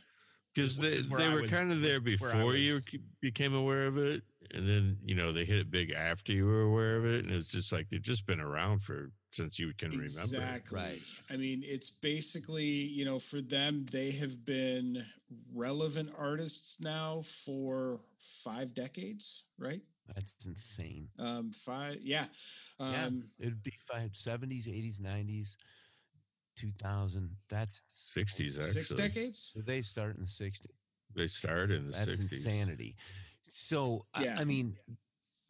Because 0.54 0.78
they, 0.78 0.98
they 0.98 1.28
were 1.28 1.42
was- 1.42 1.50
kind 1.50 1.72
of 1.72 1.80
there 1.82 2.00
before 2.00 2.54
you 2.54 2.74
was- 2.74 2.84
ke- 2.84 3.00
became 3.20 3.54
aware 3.54 3.86
of 3.86 3.98
it. 3.98 4.22
And 4.52 4.68
then, 4.68 4.98
you 5.04 5.14
know, 5.16 5.32
they 5.32 5.44
hit 5.44 5.58
it 5.58 5.70
big 5.70 5.90
after 5.90 6.30
you 6.30 6.46
were 6.46 6.62
aware 6.62 6.96
of 6.96 7.04
it. 7.06 7.24
And 7.24 7.34
it's 7.34 7.48
just 7.48 7.72
like 7.72 7.88
they've 7.88 8.00
just 8.00 8.26
been 8.26 8.40
around 8.40 8.82
for 8.82 9.10
since 9.32 9.58
you 9.58 9.72
can 9.76 9.88
remember. 9.88 10.04
Exactly. 10.04 10.78
Right. 10.78 11.00
I 11.32 11.36
mean, 11.36 11.62
it's 11.64 11.90
basically, 11.90 12.64
you 12.64 13.04
know, 13.04 13.18
for 13.18 13.40
them, 13.40 13.84
they 13.90 14.12
have 14.12 14.44
been 14.44 15.04
relevant 15.52 16.10
artists 16.16 16.80
now 16.80 17.22
for 17.22 17.98
five 18.44 18.74
decades, 18.74 19.46
right? 19.58 19.80
That's 20.14 20.46
insane. 20.46 21.08
Um, 21.18 21.50
five, 21.50 21.96
yeah. 22.02 22.26
yeah, 22.78 23.06
Um, 23.06 23.24
it'd 23.40 23.62
be 23.62 23.72
five 23.90 24.10
seventies, 24.14 24.68
eighties, 24.68 25.00
nineties, 25.00 25.56
two 26.56 26.70
thousand. 26.72 27.30
That's 27.48 27.82
60s, 28.16 28.56
actually. 28.56 28.62
six 28.62 28.90
decades. 28.94 29.52
so 29.54 29.60
they 29.60 29.82
start 29.82 30.16
in 30.16 30.22
the 30.22 30.28
sixties. 30.28 30.72
They 31.16 31.28
start 31.28 31.70
in 31.70 31.86
the 31.86 31.92
That's 31.92 32.16
60s. 32.16 32.22
insanity. 32.22 32.96
So 33.42 34.06
Yeah. 34.20 34.34
I, 34.38 34.42
I 34.42 34.44
mean, 34.44 34.76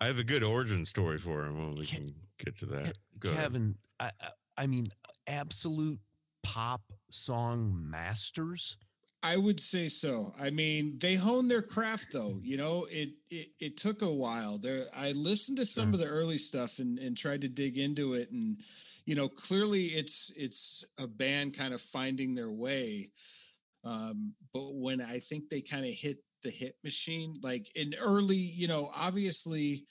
I 0.00 0.06
have 0.06 0.18
a 0.18 0.24
good 0.24 0.42
origin 0.44 0.84
story 0.84 1.16
for 1.18 1.44
him 1.46 1.56
when 1.58 1.74
we 1.76 1.86
Ke- 1.86 1.96
can 1.96 2.14
get 2.38 2.58
to 2.58 2.66
that. 2.66 2.92
Go. 3.18 3.32
Kevin, 3.32 3.76
I, 3.98 4.10
I, 4.20 4.28
I 4.58 4.66
mean, 4.66 4.88
absolute 5.26 5.98
pop 6.42 6.82
song 7.10 7.88
masters. 7.90 8.76
I 9.22 9.38
would 9.38 9.58
say 9.58 9.88
so. 9.88 10.34
I 10.38 10.50
mean, 10.50 10.98
they 11.00 11.14
honed 11.14 11.50
their 11.50 11.62
craft 11.62 12.08
though. 12.12 12.38
You 12.42 12.58
know, 12.58 12.86
it 12.90 13.08
it, 13.30 13.48
it 13.58 13.76
took 13.78 14.02
a 14.02 14.12
while. 14.12 14.58
There 14.58 14.84
I 14.94 15.12
listened 15.12 15.56
to 15.58 15.64
some 15.64 15.94
of 15.94 15.98
the 16.00 16.06
early 16.06 16.36
stuff 16.36 16.78
and, 16.78 16.98
and 16.98 17.16
tried 17.16 17.40
to 17.40 17.48
dig 17.48 17.78
into 17.78 18.12
it 18.12 18.30
and 18.32 18.58
you 19.06 19.14
know, 19.14 19.28
clearly 19.28 19.84
it's 19.86 20.32
it's 20.36 20.84
a 20.98 21.06
band 21.06 21.56
kind 21.56 21.74
of 21.74 21.80
finding 21.80 22.34
their 22.34 22.50
way. 22.50 23.10
Um, 23.84 24.34
but 24.52 24.70
when 24.72 25.02
I 25.02 25.18
think 25.18 25.50
they 25.50 25.60
kind 25.60 25.84
of 25.84 25.92
hit 25.92 26.16
the 26.42 26.50
hit 26.50 26.74
machine, 26.82 27.34
like 27.42 27.66
in 27.74 27.94
early, 28.00 28.36
you 28.36 28.66
know, 28.66 28.90
obviously 28.94 29.84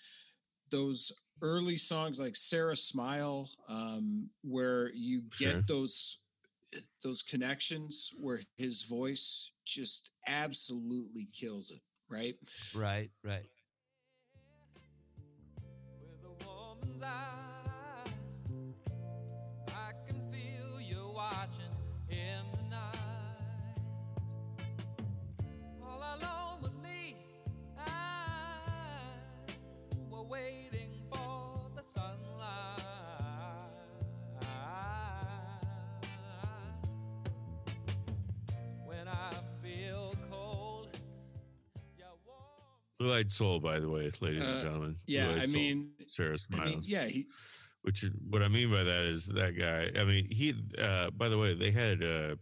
those 0.71 1.11
early 1.41 1.75
songs 1.75 2.19
like 2.19 2.35
Sarah 2.35 2.75
Smile, 2.75 3.49
um, 3.69 4.29
where 4.43 4.91
you 4.93 5.23
get 5.37 5.51
Sure. 5.51 5.63
those 5.67 6.19
those 7.03 7.21
connections 7.21 8.09
where 8.19 8.39
his 8.57 8.85
voice 8.89 9.53
just 9.65 10.11
absolutely 10.27 11.27
kills 11.31 11.69
it, 11.69 11.81
right? 12.09 12.33
Right, 12.75 13.11
right. 13.23 13.45
Watching 21.23 21.73
in 22.09 22.43
the 22.57 22.63
night. 22.69 23.77
All 25.81 25.99
alone 25.99 26.61
with 26.61 26.75
me, 26.83 27.15
I 27.77 27.85
were 30.09 30.23
waiting 30.23 30.91
for 31.11 31.61
the 31.75 31.83
sunlight. 31.83 32.81
When 38.85 39.07
I 39.07 39.31
feel 39.61 40.13
cold, 40.29 40.99
you're 41.97 42.07
warm. 42.25 42.39
Blue 42.99 43.13
Eyed 43.13 43.31
Soul, 43.31 43.59
by 43.61 43.79
the 43.79 43.89
way, 43.89 44.11
ladies 44.19 44.41
Uh, 44.41 44.51
and 44.55 44.63
gentlemen. 44.63 44.95
Yeah, 45.07 45.25
Blue-Eyed 45.27 45.41
I 45.41 45.45
Soul, 45.45 45.53
mean, 45.53 45.89
Sarah 46.09 46.37
I 46.59 46.65
mean, 46.65 46.79
yeah, 46.83 47.05
he 47.07 47.25
which 47.83 48.05
what 48.29 48.41
I 48.41 48.47
mean 48.47 48.69
by 48.71 48.83
that 48.83 49.05
is 49.05 49.27
that 49.27 49.57
guy. 49.57 49.91
I 49.99 50.03
mean, 50.05 50.25
he. 50.29 50.55
Uh, 50.81 51.11
by 51.11 51.29
the 51.29 51.37
way, 51.37 51.53
they 51.53 51.71
had 51.71 52.03
uh, 52.03 52.35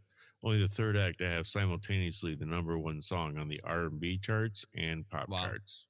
only 0.44 0.62
the 0.62 0.68
third 0.68 0.98
act 0.98 1.20
to 1.20 1.28
have 1.28 1.46
simultaneously 1.46 2.36
the 2.36 2.46
number 2.46 2.78
one 2.78 3.02
song 3.02 3.38
on 3.38 3.48
the 3.48 3.60
R 3.64 3.86
and 3.86 4.00
B 4.00 4.18
charts 4.18 4.66
and 4.76 5.08
pop 5.10 5.30
Wow. 5.30 5.44
charts. 5.44 5.88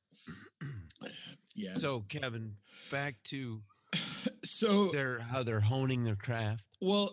yeah. 1.55 1.73
So 1.75 2.03
Kevin, 2.09 2.55
back 2.89 3.15
to 3.25 3.61
So 4.43 4.87
their 4.87 5.19
how 5.19 5.43
they're 5.43 5.59
honing 5.61 6.03
their 6.03 6.15
craft. 6.15 6.65
Well, 6.79 7.11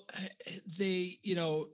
they, 0.78 1.18
you 1.22 1.34
know, 1.34 1.68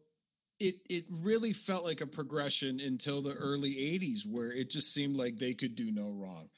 it 0.60 0.76
it 0.88 1.04
really 1.22 1.52
felt 1.52 1.84
like 1.84 2.00
a 2.00 2.06
progression 2.06 2.80
until 2.80 3.22
the 3.22 3.34
early 3.34 3.70
'80s, 3.70 4.20
where 4.30 4.52
it 4.52 4.70
just 4.70 4.92
seemed 4.92 5.16
like 5.16 5.36
they 5.36 5.54
could 5.54 5.74
do 5.74 5.90
no 5.92 6.10
wrong. 6.10 6.48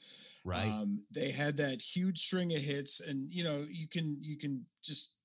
Right. 0.47 0.71
Um, 0.71 1.03
they 1.13 1.31
had 1.31 1.57
that 1.57 1.81
huge 1.81 2.17
string 2.19 2.53
of 2.53 2.61
hits, 2.61 3.01
and 3.01 3.29
you 3.29 3.43
know, 3.43 3.65
you 3.69 3.87
can 3.89 4.17
you 4.21 4.37
can 4.37 4.65
just 4.83 5.19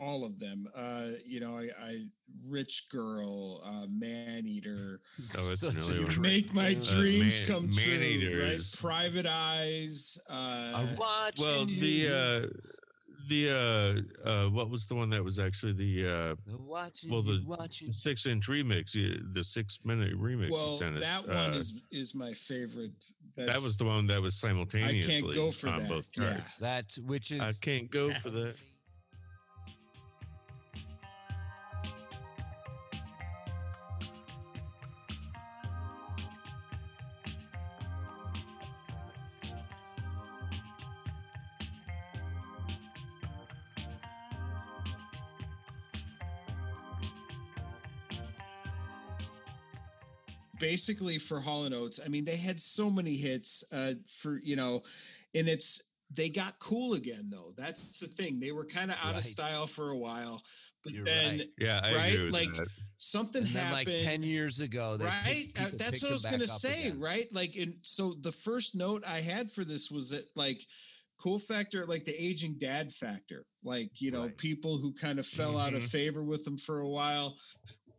all 0.00 0.24
of 0.24 0.38
them. 0.38 0.68
Uh, 0.76 1.08
you 1.26 1.40
know, 1.40 1.56
I, 1.58 1.68
I 1.82 2.02
Rich 2.46 2.86
Girl, 2.92 3.60
uh, 3.66 3.86
Man 3.88 4.46
Eater, 4.46 5.00
Oh, 5.20 5.22
that's 5.60 5.62
a 5.64 5.90
early 5.90 6.04
one. 6.04 6.12
great 6.14 6.22
Make 6.22 6.54
My 6.54 6.74
tune. 6.74 6.80
Uh, 6.82 7.00
Dreams 7.00 7.48
Man- 7.48 7.60
Come 7.60 7.70
True, 7.72 7.92
right? 7.92 8.00
Man-Eaters. 8.00 8.76
Private 8.80 9.26
Eyes. 9.26 10.22
Uh, 10.30 10.72
I'm 10.76 10.96
Well, 11.40 11.64
the 11.64 12.08
uh, 12.08 12.46
the 13.28 14.04
uh, 14.24 14.28
uh, 14.28 14.48
what 14.50 14.70
was 14.70 14.86
the 14.86 14.94
one 14.94 15.10
that 15.10 15.22
was 15.22 15.38
actually 15.38 15.72
the 15.72 16.08
uh, 16.08 16.34
watching 16.60 17.10
well, 17.10 17.22
the- 17.22 17.42
watching. 17.44 17.92
six 17.92 18.26
inch 18.26 18.46
remix, 18.48 18.96
uh, 18.96 19.18
the 19.32 19.42
six 19.44 19.80
minute 19.84 20.18
remix? 20.18 20.50
well, 20.50 20.78
that 20.78 21.26
one 21.26 21.36
uh, 21.36 21.54
is 21.56 21.82
is 21.90 22.14
my 22.14 22.32
favorite. 22.32 23.04
That 23.46 23.56
was 23.56 23.76
the 23.76 23.84
one 23.84 24.06
that 24.08 24.20
was 24.20 24.42
I 24.42 24.48
simultaneously 24.48 25.02
can't 25.02 25.34
go 25.34 25.50
for 25.50 25.68
on 25.68 25.76
that. 25.76 25.88
both 25.88 26.08
Yeah. 26.16 26.40
That 26.60 26.84
which 27.06 27.30
is 27.30 27.40
I 27.40 27.52
can't 27.64 27.90
go 27.90 28.12
for 28.14 28.30
that. 28.30 28.62
Basically 50.72 51.18
for 51.18 51.40
Hall 51.40 51.64
and 51.64 51.74
Oates, 51.74 52.00
I 52.04 52.08
mean, 52.08 52.24
they 52.24 52.36
had 52.36 52.60
so 52.60 52.90
many 52.90 53.14
hits 53.16 53.50
uh, 53.72 53.94
for 54.20 54.40
you 54.42 54.56
know, 54.56 54.82
and 55.34 55.48
it's 55.48 55.94
they 56.16 56.28
got 56.30 56.58
cool 56.58 56.94
again 56.94 57.24
though. 57.30 57.50
That's 57.56 58.00
the 58.00 58.06
thing. 58.22 58.40
They 58.40 58.52
were 58.52 58.66
kind 58.66 58.90
of 58.90 58.96
out 58.98 59.12
Right. 59.12 59.16
of 59.16 59.24
style 59.24 59.66
for 59.66 59.90
a 59.90 59.98
while, 59.98 60.42
but 60.84 60.92
You're 60.92 61.04
then 61.04 61.38
right. 61.38 61.48
Yeah, 61.58 61.80
I 61.82 61.94
Right? 61.94 62.32
Like, 62.40 62.54
that. 62.54 62.68
something 62.98 63.44
then 63.44 63.52
happened. 63.52 63.88
like 63.96 64.02
10 64.02 64.22
years 64.22 64.60
ago, 64.60 64.96
right 65.00 65.50
picked- 65.54 65.58
Uh, 65.60 65.70
that's 65.78 66.02
what 66.02 66.10
i 66.10 66.14
was 66.20 66.26
gonna 66.26 66.46
say 66.66 66.88
again. 66.88 66.98
right 67.00 67.26
like 67.32 67.54
and 67.56 67.74
so 67.82 68.14
the 68.28 68.32
first 68.32 68.74
note 68.74 69.02
i 69.06 69.20
had 69.20 69.48
for 69.54 69.64
this 69.64 69.88
was 69.90 70.10
that 70.10 70.24
like 70.34 70.60
cool 71.22 71.38
factor 71.38 71.86
like 71.86 72.04
the 72.04 72.16
aging 72.28 72.54
dad 72.58 72.90
factor 72.92 73.44
like 73.62 73.90
you 74.00 74.10
know 74.10 74.22
Right. 74.22 74.36
people 74.36 74.78
who 74.78 74.92
kind 74.94 75.18
of 75.20 75.26
fell 75.26 75.56
out 75.58 75.74
of 75.74 75.82
Mhm. 75.84 75.90
favor 75.98 76.22
with 76.24 76.42
them 76.44 76.58
for 76.58 76.80
a 76.80 76.88
while 76.98 77.36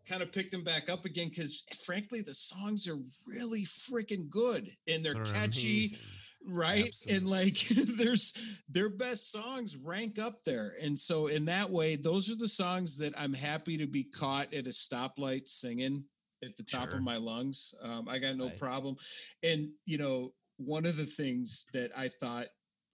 kind 0.09 0.21
of 0.23 0.31
picked 0.31 0.51
them 0.51 0.63
back 0.63 0.89
up 0.89 1.05
again 1.05 1.29
because 1.29 1.63
frankly 1.85 2.21
the 2.25 2.33
songs 2.33 2.87
are 2.87 2.97
really 3.27 3.63
freaking 3.63 4.29
good 4.29 4.67
and 4.91 5.03
they're 5.05 5.13
They're 5.13 5.23
catchy 5.25 5.87
amazing. 5.87 5.99
right 6.45 6.87
Absolutely. 6.87 7.17
and 7.17 7.27
like 7.27 7.59
there's 7.97 8.61
their 8.69 8.89
best 8.89 9.31
songs 9.31 9.77
rank 9.85 10.17
up 10.19 10.43
there 10.45 10.73
and 10.81 10.97
so 10.97 11.27
in 11.27 11.45
that 11.45 11.69
way 11.69 11.95
those 11.95 12.31
are 12.31 12.37
the 12.37 12.47
songs 12.47 12.97
that 12.97 13.13
i'm 13.19 13.33
happy 13.33 13.77
to 13.77 13.87
be 13.87 14.03
caught 14.03 14.53
at 14.53 14.65
a 14.65 14.69
stoplight 14.69 15.47
singing 15.47 16.03
at 16.43 16.55
the 16.57 16.63
top 16.63 16.87
Sure. 16.87 16.97
of 16.97 17.03
my 17.03 17.17
lungs 17.17 17.75
um, 17.83 18.07
i 18.09 18.17
got 18.17 18.35
no 18.37 18.47
Right. 18.47 18.57
problem 18.59 18.95
and 19.43 19.69
you 19.85 19.97
know 19.97 20.33
one 20.57 20.85
of 20.85 20.97
the 20.97 21.03
things 21.05 21.67
that 21.73 21.91
i 21.97 22.07
thought 22.07 22.45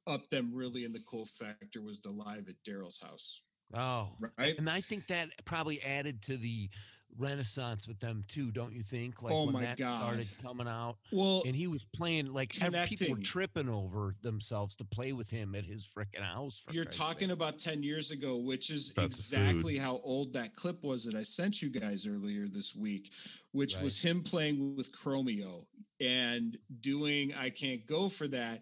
upped 0.07 0.29
them 0.31 0.51
really 0.53 0.83
in 0.83 0.93
the 0.93 1.01
cool 1.09 1.25
factor 1.25 1.81
was 1.81 2.01
the 2.01 2.11
live 2.11 2.45
at 2.49 2.55
daryl's 2.67 3.01
house 3.01 3.41
Oh, 3.73 4.15
right 4.37 4.55
and 4.59 4.69
I 4.69 4.79
think 4.79 5.07
that 5.07 5.27
probably 5.45 5.79
added 5.81 6.21
to 6.23 6.37
the 6.37 6.69
renaissance 7.17 7.87
with 7.87 7.99
them 7.99 8.23
too, 8.27 8.51
don't 8.51 8.73
you 8.73 8.81
think? 8.81 9.21
Like 9.23 9.33
Oh 9.33 9.45
when 9.45 9.53
my 9.53 9.61
that 9.61 9.77
started 9.79 10.27
coming 10.43 10.67
out, 10.67 10.97
well 11.11 11.43
and 11.45 11.55
he 11.55 11.67
was 11.67 11.85
playing 11.95 12.33
like 12.33 12.53
ev- 12.61 12.87
people 12.89 13.15
were 13.15 13.21
tripping 13.21 13.69
over 13.69 14.13
themselves 14.21 14.75
to 14.77 14.85
play 14.85 15.11
with 15.13 15.29
him 15.29 15.55
at 15.55 15.63
his 15.65 15.83
freaking 15.97 16.21
house. 16.23 16.59
for 16.65 16.73
You're 16.73 16.83
Christ's 16.85 17.01
talking 17.01 17.27
sake. 17.29 17.37
about 17.37 17.57
10 17.57 17.83
years 17.83 18.11
ago, 18.11 18.37
which 18.37 18.69
is 18.69 18.91
About 18.91 19.11
the 19.11 19.15
food. 19.15 19.39
exactly 19.39 19.77
how 19.77 19.99
old 20.03 20.33
that 20.33 20.53
clip 20.55 20.83
was 20.83 21.05
that 21.05 21.15
I 21.15 21.21
sent 21.23 21.61
you 21.61 21.69
guys 21.71 22.05
earlier 22.07 22.47
this 22.47 22.75
week, 22.75 23.11
which 23.51 23.79
was 23.81 24.01
him 24.01 24.21
playing 24.21 24.75
with 24.75 24.93
Chromeo 24.95 25.65
and 26.01 26.57
doing 26.81 27.33
I 27.39 27.49
Can't 27.49 27.85
Go 27.85 28.09
for 28.09 28.27
that. 28.27 28.61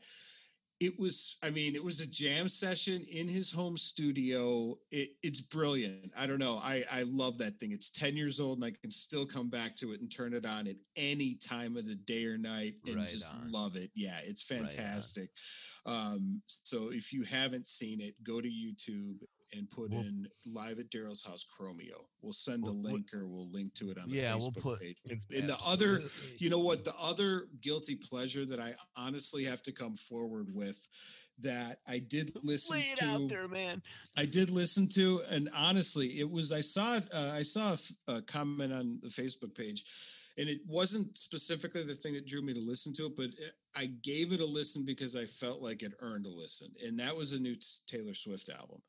It 0.85 0.93
was, 0.99 1.37
I 1.43 1.49
mean, 1.49 1.75
it 1.75 1.83
was 1.83 2.01
a 2.01 2.09
jam 2.09 2.49
session 2.49 3.05
in 3.13 3.27
his 3.27 3.51
home 3.51 3.77
studio. 3.77 4.77
It, 4.91 5.11
it's 5.23 5.41
brilliant. 5.41 6.11
I 6.17 6.27
don't 6.27 6.39
know. 6.39 6.59
I, 6.61 6.83
I 6.91 7.03
love 7.07 7.37
that 7.37 7.59
thing. 7.59 7.71
It's 7.71 7.89
10 7.91 8.17
years 8.17 8.41
old 8.41 8.57
and 8.57 8.65
I 8.65 8.71
can 8.81 8.91
still 8.91 9.25
come 9.25 9.49
back 9.49 9.75
to 9.77 9.93
it 9.93 10.01
and 10.01 10.11
turn 10.11 10.33
it 10.33 10.45
on 10.45 10.67
at 10.67 10.75
any 10.97 11.35
time 11.35 11.77
of 11.77 11.85
the 11.87 11.95
day 11.95 12.25
or 12.25 12.37
night 12.37 12.73
and 12.85 12.97
Right 12.97 13.07
just 13.07 13.33
on. 13.33 13.49
love 13.51 13.75
it. 13.75 13.91
Yeah, 13.95 14.17
it's 14.23 14.49
Right 14.51 14.59
fantastic. 14.61 15.29
Um, 15.85 16.41
so 16.47 16.89
if 16.91 17.13
you 17.13 17.23
haven't 17.31 17.67
seen 17.67 18.01
it, 18.01 18.15
go 18.23 18.41
to 18.41 18.47
YouTube 18.47 19.17
and 19.55 19.69
put 19.69 19.91
We'll- 19.91 20.01
in 20.01 20.27
live 20.45 20.79
at 20.79 20.89
Daryl's 20.89 21.23
house 21.25 21.45
Chromeo. 21.45 22.05
We'll 22.21 22.33
send 22.33 22.63
a 22.63 22.71
We'll- 22.71 22.81
we'll- 22.81 22.93
link 22.93 23.13
or 23.13 23.27
we'll 23.27 23.49
link 23.51 23.73
to 23.75 23.91
it 23.91 23.97
on 23.97 24.09
the 24.09 24.17
Yeah, 24.17 24.35
we'll 24.35 24.51
Facebook 24.51 24.61
put- 24.61 24.79
page. 24.81 24.97
And 25.05 25.49
the 25.49 25.57
other, 25.67 25.99
you 26.39 26.49
know 26.49 26.59
what, 26.59 26.83
the 26.83 26.93
other 27.01 27.47
guilty 27.61 27.95
pleasure 27.95 28.45
that 28.45 28.59
I 28.59 28.73
honestly 28.95 29.43
have 29.45 29.61
to 29.63 29.71
come 29.71 29.95
forward 29.95 30.53
with 30.53 30.87
that 31.39 31.79
I 31.87 31.99
did 31.99 32.31
listen 32.43 32.77
Lay 32.77 32.81
it 32.83 32.97
to. 32.99 33.05
out 33.05 33.29
there, 33.29 33.47
man. 33.47 33.81
I 34.15 34.25
did 34.25 34.49
listen 34.49 34.87
to, 34.89 35.21
and 35.29 35.49
honestly, 35.53 36.19
it 36.19 36.29
was 36.29 36.51
I 36.51 36.61
saw 36.61 36.97
it. 36.97 37.11
Uh, 37.11 37.31
I 37.33 37.43
saw 37.43 37.75
a, 38.07 38.13
a 38.17 38.21
comment 38.21 38.71
on 38.71 38.99
the 39.01 39.09
Facebook 39.09 39.55
page, 39.55 39.83
and 40.37 40.47
it 40.47 40.61
wasn't 40.67 41.17
specifically 41.17 41.83
the 41.83 41.95
thing 41.95 42.13
that 42.13 42.27
drew 42.27 42.41
me 42.43 42.53
to 42.53 42.59
listen 42.61 42.93
to 42.95 43.05
it, 43.07 43.15
but 43.15 43.25
it, 43.25 43.53
I 43.75 43.87
gave 43.87 44.31
it 44.31 44.39
a 44.41 44.45
listen 44.45 44.85
because 44.85 45.15
I 45.15 45.25
felt 45.25 45.59
like 45.61 45.81
it 45.81 45.93
earned 45.99 46.27
a 46.27 46.29
listen, 46.29 46.69
and 46.85 46.99
that 46.99 47.15
was 47.17 47.33
a 47.33 47.39
new 47.39 47.55
Taylor 47.87 48.13
Swift 48.13 48.49
album, 48.51 48.79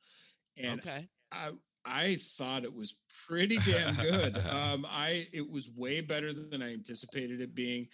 and 0.62 0.80
okay. 0.80 1.07
I 1.32 1.50
I 1.84 2.16
thought 2.18 2.64
it 2.64 2.74
was 2.74 3.00
pretty 3.28 3.57
damn 3.66 3.94
good. 3.94 4.36
um, 4.50 4.86
I 4.88 5.26
it 5.32 5.48
was 5.48 5.70
way 5.76 6.00
better 6.00 6.32
than 6.32 6.62
I 6.62 6.72
anticipated 6.72 7.40
it 7.40 7.55
being. 7.55 7.86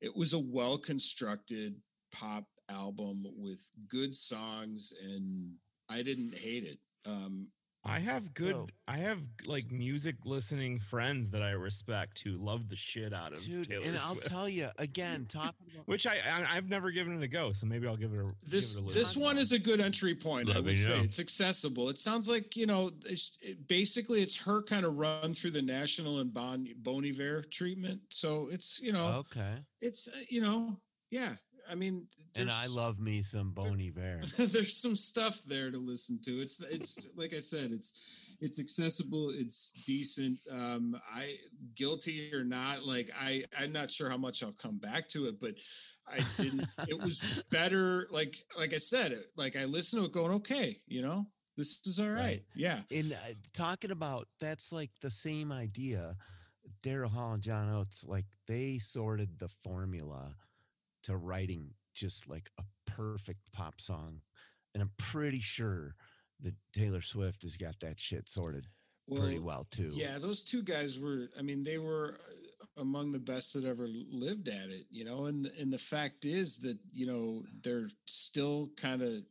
It 0.00 0.14
was 0.16 0.32
a 0.32 0.38
well 0.38 0.78
constructed 0.78 1.74
pop 2.12 2.44
album 2.70 3.24
with 3.36 3.70
good 3.88 4.14
songs, 4.14 4.94
and 5.02 5.58
I 5.90 6.02
didn't 6.02 6.36
hate 6.36 6.64
it. 6.64 6.78
Um, 7.06 7.48
I 7.86 8.00
have 8.00 8.34
good. 8.34 8.54
Whoa. 8.54 8.66
I 8.88 8.98
have 8.98 9.20
like 9.46 9.70
music 9.70 10.16
listening 10.24 10.78
friends 10.78 11.30
that 11.30 11.42
I 11.42 11.50
respect 11.50 12.20
who 12.20 12.32
love 12.32 12.68
the 12.68 12.76
shit 12.76 13.12
out 13.12 13.32
of 13.32 13.44
Dude, 13.44 13.68
Taylor 13.68 13.84
and 13.86 13.98
I'll 13.98 14.16
tell 14.16 14.48
you 14.48 14.68
again, 14.78 15.26
talking 15.28 15.66
Which 15.86 16.06
I, 16.06 16.16
I 16.16 16.56
I've 16.56 16.68
never 16.68 16.90
given 16.90 17.16
it 17.16 17.24
a 17.24 17.28
go, 17.28 17.52
so 17.52 17.66
maybe 17.66 17.86
I'll 17.86 17.96
give 17.96 18.12
it 18.12 18.18
a 18.18 18.24
give 18.24 18.50
this 18.50 18.78
it 18.78 18.82
a 18.82 18.84
this 18.84 19.16
listen. 19.16 19.22
one 19.22 19.38
is 19.38 19.52
a 19.52 19.60
good 19.60 19.80
entry 19.80 20.14
point. 20.14 20.50
I 20.50 20.54
Let 20.54 20.64
me 20.64 20.72
would 20.72 20.80
say 20.80 20.96
know. 20.96 21.02
it's 21.02 21.20
accessible. 21.20 21.88
It 21.88 21.98
sounds 21.98 22.28
like 22.28 22.56
you 22.56 22.66
know, 22.66 22.90
it's, 23.06 23.38
it, 23.40 23.68
basically 23.68 24.20
it's 24.20 24.44
her 24.44 24.62
kind 24.62 24.84
of 24.84 24.96
run 24.96 25.32
through 25.34 25.50
the 25.52 25.62
National 25.62 26.18
and 26.18 26.32
bon, 26.32 26.68
Bon 26.78 27.04
Iver 27.04 27.44
treatment. 27.50 28.00
So 28.10 28.48
it's 28.50 28.80
you 28.82 28.92
know, 28.92 29.22
okay. 29.30 29.54
it's 29.80 30.08
uh, 30.08 30.18
you 30.28 30.40
know, 30.40 30.76
yeah. 31.10 31.34
I 31.68 31.74
mean, 31.74 32.06
And 32.36 32.50
I 32.50 32.66
love 32.74 32.98
me 32.98 33.22
some 33.22 33.52
Bon 33.52 33.80
Iver. 33.80 34.22
there's 34.36 34.80
some 34.80 34.96
stuff 34.96 35.38
there 35.48 35.70
to 35.70 35.78
listen 35.78 36.20
to. 36.24 36.32
It's 36.32 36.62
it's 36.62 37.08
like 37.16 37.34
I 37.34 37.38
said, 37.38 37.72
it's 37.72 38.36
it's 38.40 38.60
accessible, 38.60 39.30
it's 39.30 39.82
decent. 39.86 40.38
Um 40.52 40.96
I 41.14 41.36
guilty 41.74 42.30
or 42.34 42.44
not, 42.44 42.84
like 42.84 43.10
I 43.18 43.42
I'm 43.58 43.72
not 43.72 43.90
sure 43.90 44.10
how 44.10 44.18
much 44.18 44.42
I'll 44.42 44.52
come 44.52 44.78
back 44.78 45.08
to 45.10 45.26
it, 45.26 45.36
but 45.40 45.54
I 46.06 46.20
didn't 46.36 46.66
it 46.88 47.02
was 47.02 47.42
better 47.50 48.08
like 48.10 48.34
like 48.58 48.74
I 48.74 48.78
said, 48.78 49.12
like 49.36 49.56
I 49.56 49.64
listened 49.64 50.02
to 50.02 50.06
it 50.06 50.12
going, 50.12 50.32
okay, 50.34 50.76
you 50.86 51.02
know, 51.02 51.26
this 51.56 51.80
is 51.86 52.00
all 52.00 52.08
right. 52.08 52.20
Right. 52.20 52.42
Yeah. 52.54 52.80
In 52.90 53.12
uh, 53.12 53.16
talking 53.54 53.90
about 53.90 54.28
that's 54.40 54.72
like 54.72 54.90
the 55.00 55.10
same 55.10 55.52
idea. 55.52 56.14
Daryl 56.84 57.10
Hall 57.10 57.32
and 57.32 57.42
John 57.42 57.72
Oates, 57.72 58.04
like 58.06 58.26
they 58.46 58.78
sorted 58.78 59.38
the 59.38 59.48
formula 59.48 60.34
to 61.04 61.16
writing 61.16 61.70
just 61.96 62.30
like 62.30 62.48
a 62.58 62.62
perfect 62.90 63.40
pop 63.52 63.80
song. 63.80 64.20
And 64.74 64.82
I'm 64.82 64.92
pretty 64.98 65.40
sure 65.40 65.94
that 66.42 66.54
Taylor 66.72 67.00
Swift 67.00 67.42
has 67.42 67.56
got 67.56 67.74
that 67.80 67.98
shit 67.98 68.28
sorted 68.28 68.66
pretty 69.08 69.38
well 69.38 69.66
too. 69.70 69.90
Yeah, 69.94 70.18
those 70.20 70.44
two 70.44 70.62
guys 70.62 71.00
were. 71.00 71.28
I 71.38 71.42
mean, 71.42 71.62
they 71.62 71.78
were 71.78 72.18
uh, 72.28 72.82
among 72.82 73.12
the 73.12 73.18
best 73.18 73.54
that 73.54 73.64
ever 73.64 73.88
lived 74.12 74.48
at 74.48 74.70
it. 74.70 74.86
You 74.90 75.04
know, 75.04 75.26
and 75.26 75.46
and 75.58 75.72
the 75.72 75.78
fact 75.78 76.24
is 76.24 76.58
that 76.60 76.78
you 76.92 77.06
know 77.06 77.42
they're 77.62 77.88
still 78.06 78.70
kind 78.76 79.02
of 79.02 79.22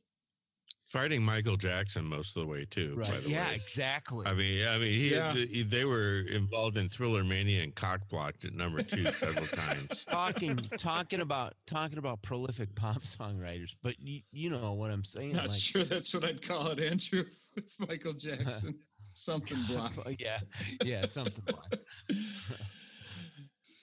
Fighting 0.95 1.21
Michael 1.23 1.57
Jackson 1.57 2.05
most 2.05 2.37
of 2.37 2.43
the 2.43 2.47
way 2.49 2.63
too. 2.71 2.93
Right. 2.95 3.05
By 3.09 3.17
the 3.17 3.29
Yeah, 3.29 3.49
way. 3.49 3.55
exactly. 3.55 4.25
I 4.25 4.33
mean, 4.33 4.65
I 4.65 4.77
mean, 4.77 4.91
he, 4.93 5.11
Yeah. 5.11 5.33
he- 5.33 5.63
they 5.63 5.83
were 5.83 6.19
involved 6.21 6.77
in 6.77 6.87
Thriller 6.87 7.21
Mania 7.25 7.63
and 7.63 7.75
cock 7.75 8.07
blocked 8.07 8.45
at 8.45 8.53
number 8.53 8.81
two 8.81 9.03
several 9.11 9.45
times. 9.45 10.05
talking 10.09 10.55
talking 10.55 11.19
about 11.19 11.53
talking 11.67 11.97
about 11.97 12.21
prolific 12.21 12.73
pop 12.77 13.01
songwriters, 13.01 13.75
but 13.83 13.99
you, 13.99 14.21
you 14.31 14.49
know 14.49 14.73
what 14.75 14.89
I'm 14.89 15.03
saying. 15.03 15.33
not 15.33 15.49
like, 15.49 15.59
sure 15.59 15.83
that's 15.83 16.13
what 16.13 16.23
I'd 16.23 16.41
call 16.41 16.67
it, 16.67 16.79
Andrew, 16.79 17.25
with 17.55 17.75
Michael 17.89 18.13
Jackson. 18.17 18.79
Something 19.11 19.57
blocked. 19.67 19.99
yeah, 20.21 20.39
yeah, 20.85 21.01
something 21.01 21.43
like 21.45 21.81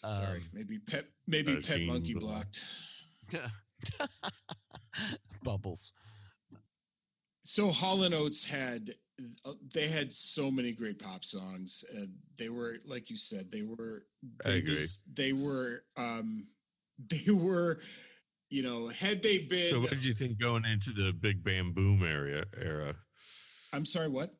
Sorry, 0.02 0.38
Um, 0.38 0.44
maybe 0.54 0.78
pet 0.78 1.04
maybe 1.26 1.56
pet 1.56 1.82
monkey 1.82 2.14
blocked. 2.14 2.58
blocked. 3.30 3.52
bubbles. 5.44 5.92
So 7.52 7.70
Hall 7.70 8.04
and 8.04 8.14
Oates 8.14 8.50
had 8.50 8.88
uh, 9.44 9.52
they 9.74 9.86
had 9.86 10.10
so 10.10 10.50
many 10.50 10.72
great 10.72 10.98
pop 10.98 11.22
songs. 11.22 11.84
Uh, 11.94 12.06
they 12.38 12.48
were 12.48 12.78
like 12.88 13.10
you 13.10 13.16
said, 13.18 13.50
they 13.52 13.60
were 13.60 14.06
I 14.46 14.52
they, 14.52 14.58
agree. 14.60 14.74
was- 14.76 15.10
they 15.14 15.32
were 15.34 15.84
um 15.98 16.46
they 17.10 17.30
were 17.30 17.78
you 18.48 18.62
know 18.62 18.88
had 18.88 19.22
they 19.22 19.40
been 19.40 19.66
So, 19.68 19.80
what 19.80 19.90
did 19.90 20.02
you 20.02 20.14
think 20.14 20.38
going 20.38 20.64
into 20.64 20.92
the 20.92 21.12
Big 21.12 21.44
Bam 21.44 21.72
Boom 21.72 22.02
area 22.02 22.44
era? 22.58 22.94
I'm 23.74 23.84
sorry, 23.84 24.08
what? 24.08 24.34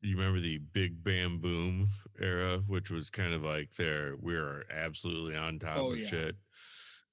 You 0.00 0.16
remember 0.16 0.40
the 0.40 0.58
Big 0.72 1.04
Bam 1.04 1.38
Boom 1.38 1.90
era, 2.20 2.58
which 2.66 2.90
was 2.90 3.08
kind 3.08 3.34
of 3.34 3.42
like 3.42 3.70
their 3.78 4.16
we're 4.18 4.64
absolutely 4.68 5.36
on 5.36 5.60
top 5.60 5.78
Oh, 5.78 5.92
of 5.92 5.98
yeah. 6.00 6.08
shit. 6.08 6.36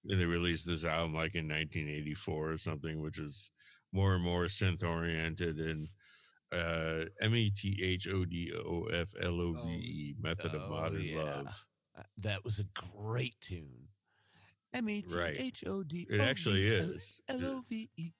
And 0.09 0.19
they 0.19 0.25
released 0.25 0.65
this 0.65 0.85
album 0.85 1.13
like 1.13 1.35
in 1.35 1.47
1984 1.47 2.51
or 2.53 2.57
something, 2.57 2.99
which 3.03 3.19
is 3.19 3.51
more 3.91 4.15
and 4.15 4.23
more 4.23 4.45
synth 4.45 4.83
oriented 4.83 5.57
and 5.57 5.87
uh, 6.53 7.05
M 7.21 7.35
E 7.35 7.49
T 7.49 7.79
H 7.83 8.07
O 8.07 8.25
D 8.25 8.51
O 8.53 8.85
F 8.93 9.09
L 9.21 9.39
O 9.39 9.53
V 9.65 9.71
E 9.71 10.15
method 10.21 10.53
of 10.53 10.61
oh, 10.65 10.69
modern 10.69 11.01
yeah. 11.01 11.23
love. 11.23 11.65
Uh, 11.97 12.03
That 12.17 12.43
was 12.43 12.59
a 12.59 12.65
great 12.73 13.35
tune. 13.41 13.87
M 14.73 14.89
E 14.89 15.01
T 15.01 15.17
H 15.39 15.63
O 15.67 15.83
D. 15.83 16.07
It 16.09 16.21
actually 16.21 16.65
is. 16.67 17.19
L 17.29 17.39
O 17.41 17.61
V 17.69 17.89
E. 17.97 18.11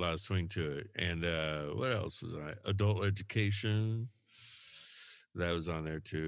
lot 0.00 0.12
of 0.12 0.20
swing 0.20 0.48
to 0.48 0.78
it. 0.78 0.86
And 0.96 1.24
uh 1.24 1.66
what 1.74 1.92
else 1.94 2.22
was 2.22 2.34
I? 2.34 2.54
Adult 2.68 3.04
education. 3.04 4.08
That 5.34 5.54
was 5.54 5.68
on 5.68 5.84
there 5.84 6.00
too. 6.00 6.26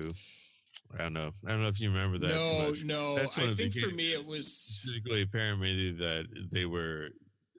I 0.95 1.03
don't 1.03 1.13
know. 1.13 1.33
I 1.47 1.51
don't 1.51 1.63
know 1.63 1.69
if 1.69 1.81
you 1.81 1.91
remember 1.91 2.19
that. 2.19 2.29
no, 2.29 2.75
no. 2.85 3.17
That's 3.17 3.37
I 3.37 3.43
one 3.43 3.51
of 3.51 3.57
the 3.57 3.69
think 3.69 3.75
for 3.75 3.95
me 3.95 4.13
it 4.13 4.25
was 4.25 4.47
Specifically, 4.47 5.23
apparently 5.23 5.93
that 5.93 6.27
they 6.51 6.67
were 6.67 7.09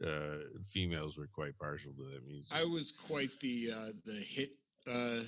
uh 0.05 0.37
females 0.65 1.17
were 1.17 1.29
quite 1.33 1.57
partial 1.57 1.93
to 1.93 2.03
that 2.11 2.25
music. 2.27 2.55
I 2.55 2.65
was 2.65 2.91
quite 2.91 3.29
the 3.41 3.71
uh 3.75 3.91
the 4.05 4.23
hit 4.27 4.49
uh 4.87 5.23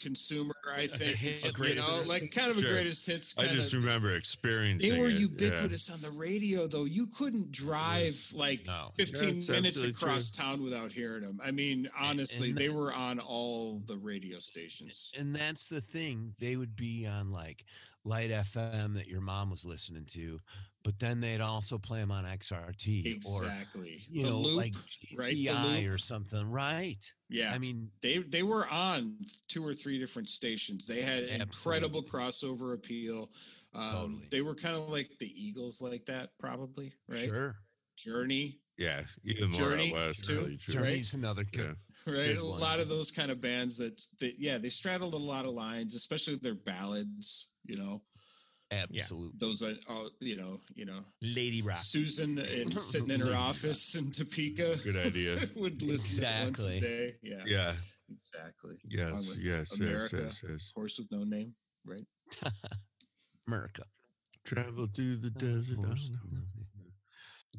consumer, 0.00 0.54
I 0.72 0.86
think. 0.86 1.16
hit 1.16 1.44
you 1.58 1.74
know, 1.76 2.02
like 2.06 2.30
kind 2.34 2.50
of 2.50 2.58
a 2.58 2.62
greatest 2.62 3.06
hits 3.10 3.38
I 3.38 3.44
kind 3.44 3.54
just 3.56 3.72
of 3.72 3.82
remember 3.84 4.14
experiencing 4.16 4.90
they 4.92 4.98
were 4.98 5.08
it, 5.08 5.14
yeah. 5.14 5.20
ubiquitous 5.20 5.90
on 5.92 6.00
the 6.00 6.10
radio 6.10 6.66
though. 6.66 6.84
You 6.84 7.06
couldn't 7.16 7.52
drive 7.52 8.02
Yes. 8.04 8.34
like 8.36 8.66
No. 8.66 8.82
15 8.96 9.36
That's 9.36 9.48
minutes 9.48 9.68
absolutely 9.68 9.90
across 9.90 10.30
town 10.30 10.62
without 10.62 10.92
hearing 10.92 11.22
them. 11.22 11.38
I 11.44 11.50
mean, 11.50 11.88
honestly, 11.98 12.50
and 12.50 12.58
they 12.58 12.68
that- 12.68 12.74
were 12.74 12.92
on 12.92 13.18
all 13.20 13.80
the 13.86 13.96
radio 13.98 14.38
stations. 14.38 15.12
and 15.18 15.34
that's 15.34 15.68
the 15.68 15.80
thing 15.80 16.34
they 16.38 16.56
would 16.56 16.76
be 16.76 17.06
on 17.06 17.30
like 17.30 17.64
light 18.04 18.30
fm 18.30 18.94
that 18.94 19.06
your 19.06 19.22
mom 19.22 19.48
was 19.50 19.64
listening 19.64 20.04
to 20.10 20.38
but 20.84 20.98
then 20.98 21.20
they'd 21.20 21.40
also 21.40 21.78
play 21.78 21.98
them 22.00 22.10
on 22.12 22.24
xrt 22.24 22.54
or 22.86 23.06
Exactly. 23.46 23.98
you 24.10 24.22
the 24.24 24.30
know 24.30 24.40
loop, 24.40 24.56
like 24.58 24.72
right? 25.18 25.30
The 25.30 25.44
ci 25.46 25.50
loop. 25.82 25.94
or 25.94 25.98
something 25.98 26.50
right 26.50 27.02
yeah. 27.30 27.50
i 27.54 27.58
mean 27.58 27.88
they 28.02 28.18
they 28.18 28.42
were 28.42 28.68
on 28.68 29.16
two 29.48 29.66
or 29.66 29.72
three 29.74 29.98
different 29.98 30.28
stations. 30.28 30.86
They 30.86 31.02
had 31.02 31.24
incredible 31.24 32.00
Absolutely. 32.04 32.10
crossover 32.10 32.74
appeal. 32.74 33.28
Um, 33.74 33.82
Totally. 33.92 34.28
They 34.30 34.42
were 34.42 34.54
kind 34.54 34.76
of 34.76 34.88
like 34.88 35.10
the 35.18 35.30
Eagles, 35.34 35.80
like 35.82 36.04
that, 36.06 36.30
probably, 36.38 36.92
right? 37.08 37.24
sure 37.28 37.54
Journey, 37.96 38.60
yeah, 38.76 39.00
even 39.24 39.50
more 39.50 39.52
Journey, 39.58 39.90
out 39.96 40.08
west. 40.08 40.24
too. 40.24 40.34
Really 40.36 40.56
true. 40.58 40.74
Right? 40.74 40.84
journey's 40.86 41.14
another 41.14 41.44
good 41.52 41.76
Yeah. 42.06 42.12
right? 42.12 42.26
Good 42.34 42.38
a 42.38 42.44
lot 42.44 42.80
of 42.80 42.88
those 42.88 43.10
kind 43.10 43.30
of 43.30 43.40
bands 43.40 43.78
that, 43.78 43.96
that, 44.20 44.34
yeah, 44.38 44.58
they 44.58 44.68
straddled 44.68 45.14
a 45.14 45.16
lot 45.16 45.44
of 45.46 45.52
lines, 45.54 45.94
especially 45.94 46.36
their 46.36 46.54
ballads. 46.56 47.52
You 47.64 47.76
know, 47.78 48.02
absolute 48.82 49.32
those 49.38 49.62
are, 49.62 49.74
all, 49.88 50.08
you 50.20 50.36
know, 50.36 50.58
you 50.74 50.84
know, 50.84 51.00
Lady 51.22 51.62
Rock. 51.62 51.76
Susan 51.78 52.38
and 52.38 52.72
sitting 52.80 53.10
in 53.10 53.20
her 53.20 53.34
office 53.36 53.96
in 53.96 54.10
Topeka 54.10 54.74
Good 54.84 54.96
idea. 54.96 55.36
would 55.56 55.80
listen 55.82 56.26
once 56.44 56.66
a 56.66 56.80
day. 56.80 57.10
Yeah, 57.22 57.42
Yeah. 57.46 57.72
exactly. 58.10 58.74
Yes. 58.88 59.12
Yes. 59.42 59.44
Yes. 59.44 59.80
America. 59.80 60.16
Yes. 60.22 60.42
Yes. 60.48 60.72
Horse 60.74 60.98
with 60.98 61.10
no 61.10 61.24
name, 61.24 61.52
right? 61.86 62.04
america 63.46 63.82
Travel 64.44 64.86
through 64.94 65.16
the 65.16 65.30
desert. 65.30 65.78
Horse. 65.78 66.10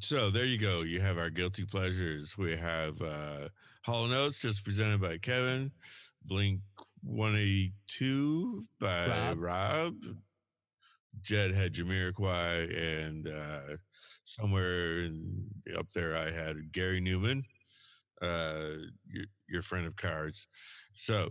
So 0.01 0.29
there 0.29 0.45
you 0.45 0.57
go. 0.57 0.81
You 0.81 0.99
have 1.01 1.17
our 1.17 1.29
guilty 1.29 1.63
pleasures. 1.65 2.37
We 2.37 2.55
have 2.57 3.01
uh 3.01 3.49
Hall 3.83 4.11
& 4.11 4.13
Oates 4.13 4.41
just 4.41 4.63
presented 4.65 4.99
by 5.01 5.17
Kevin, 5.19 5.71
Blink 6.23 6.61
182 7.03 8.63
by 8.79 9.07
Rob, 9.07 9.37
Rob. 9.39 9.93
Jed 11.25 11.55
had 11.55 11.73
Jamiroquai, 11.73 13.05
and 13.07 13.27
uh 13.27 13.77
somewhere 14.23 14.99
in, 14.99 15.47
up 15.77 15.89
there 15.91 16.15
I 16.15 16.31
had 16.31 16.71
Gary 16.71 17.01
Numan, 17.01 17.43
uh 18.21 18.77
your, 19.07 19.25
your 19.49 19.61
friend 19.61 19.87
of 19.87 19.95
cards. 19.95 20.47
So 20.93 21.29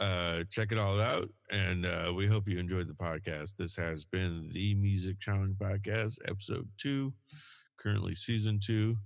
uh 0.00 0.44
check 0.48 0.72
it 0.72 0.78
all 0.78 1.00
out 1.00 1.28
and 1.50 1.84
uh 1.84 2.12
we 2.16 2.26
hope 2.26 2.48
you 2.48 2.58
enjoyed 2.58 2.88
the 2.88 2.94
podcast. 2.94 3.56
This 3.56 3.76
has 3.76 4.04
been 4.04 4.48
the 4.52 4.74
music 4.76 5.20
challenge 5.20 5.56
podcast 5.58 6.18
episode 6.24 6.68
two 6.78 7.12
currently 7.76 8.14
season 8.14 8.60
two. 8.64 8.96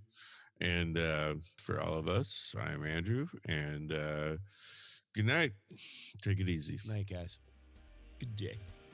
And 0.61 0.97
uh 0.99 1.35
for 1.63 1.81
all 1.81 1.95
of 1.95 2.09
us 2.09 2.55
i'm 2.61 2.85
andrew 2.85 3.27
and 3.49 3.93
uh 3.93 4.37
good 5.15 5.27
night. 5.27 5.53
Take 6.23 6.41
it 6.41 6.49
easy. 6.49 6.79
Night 6.87 7.09
guys. 7.11 7.39
Good 8.21 8.37
day. 8.37 8.86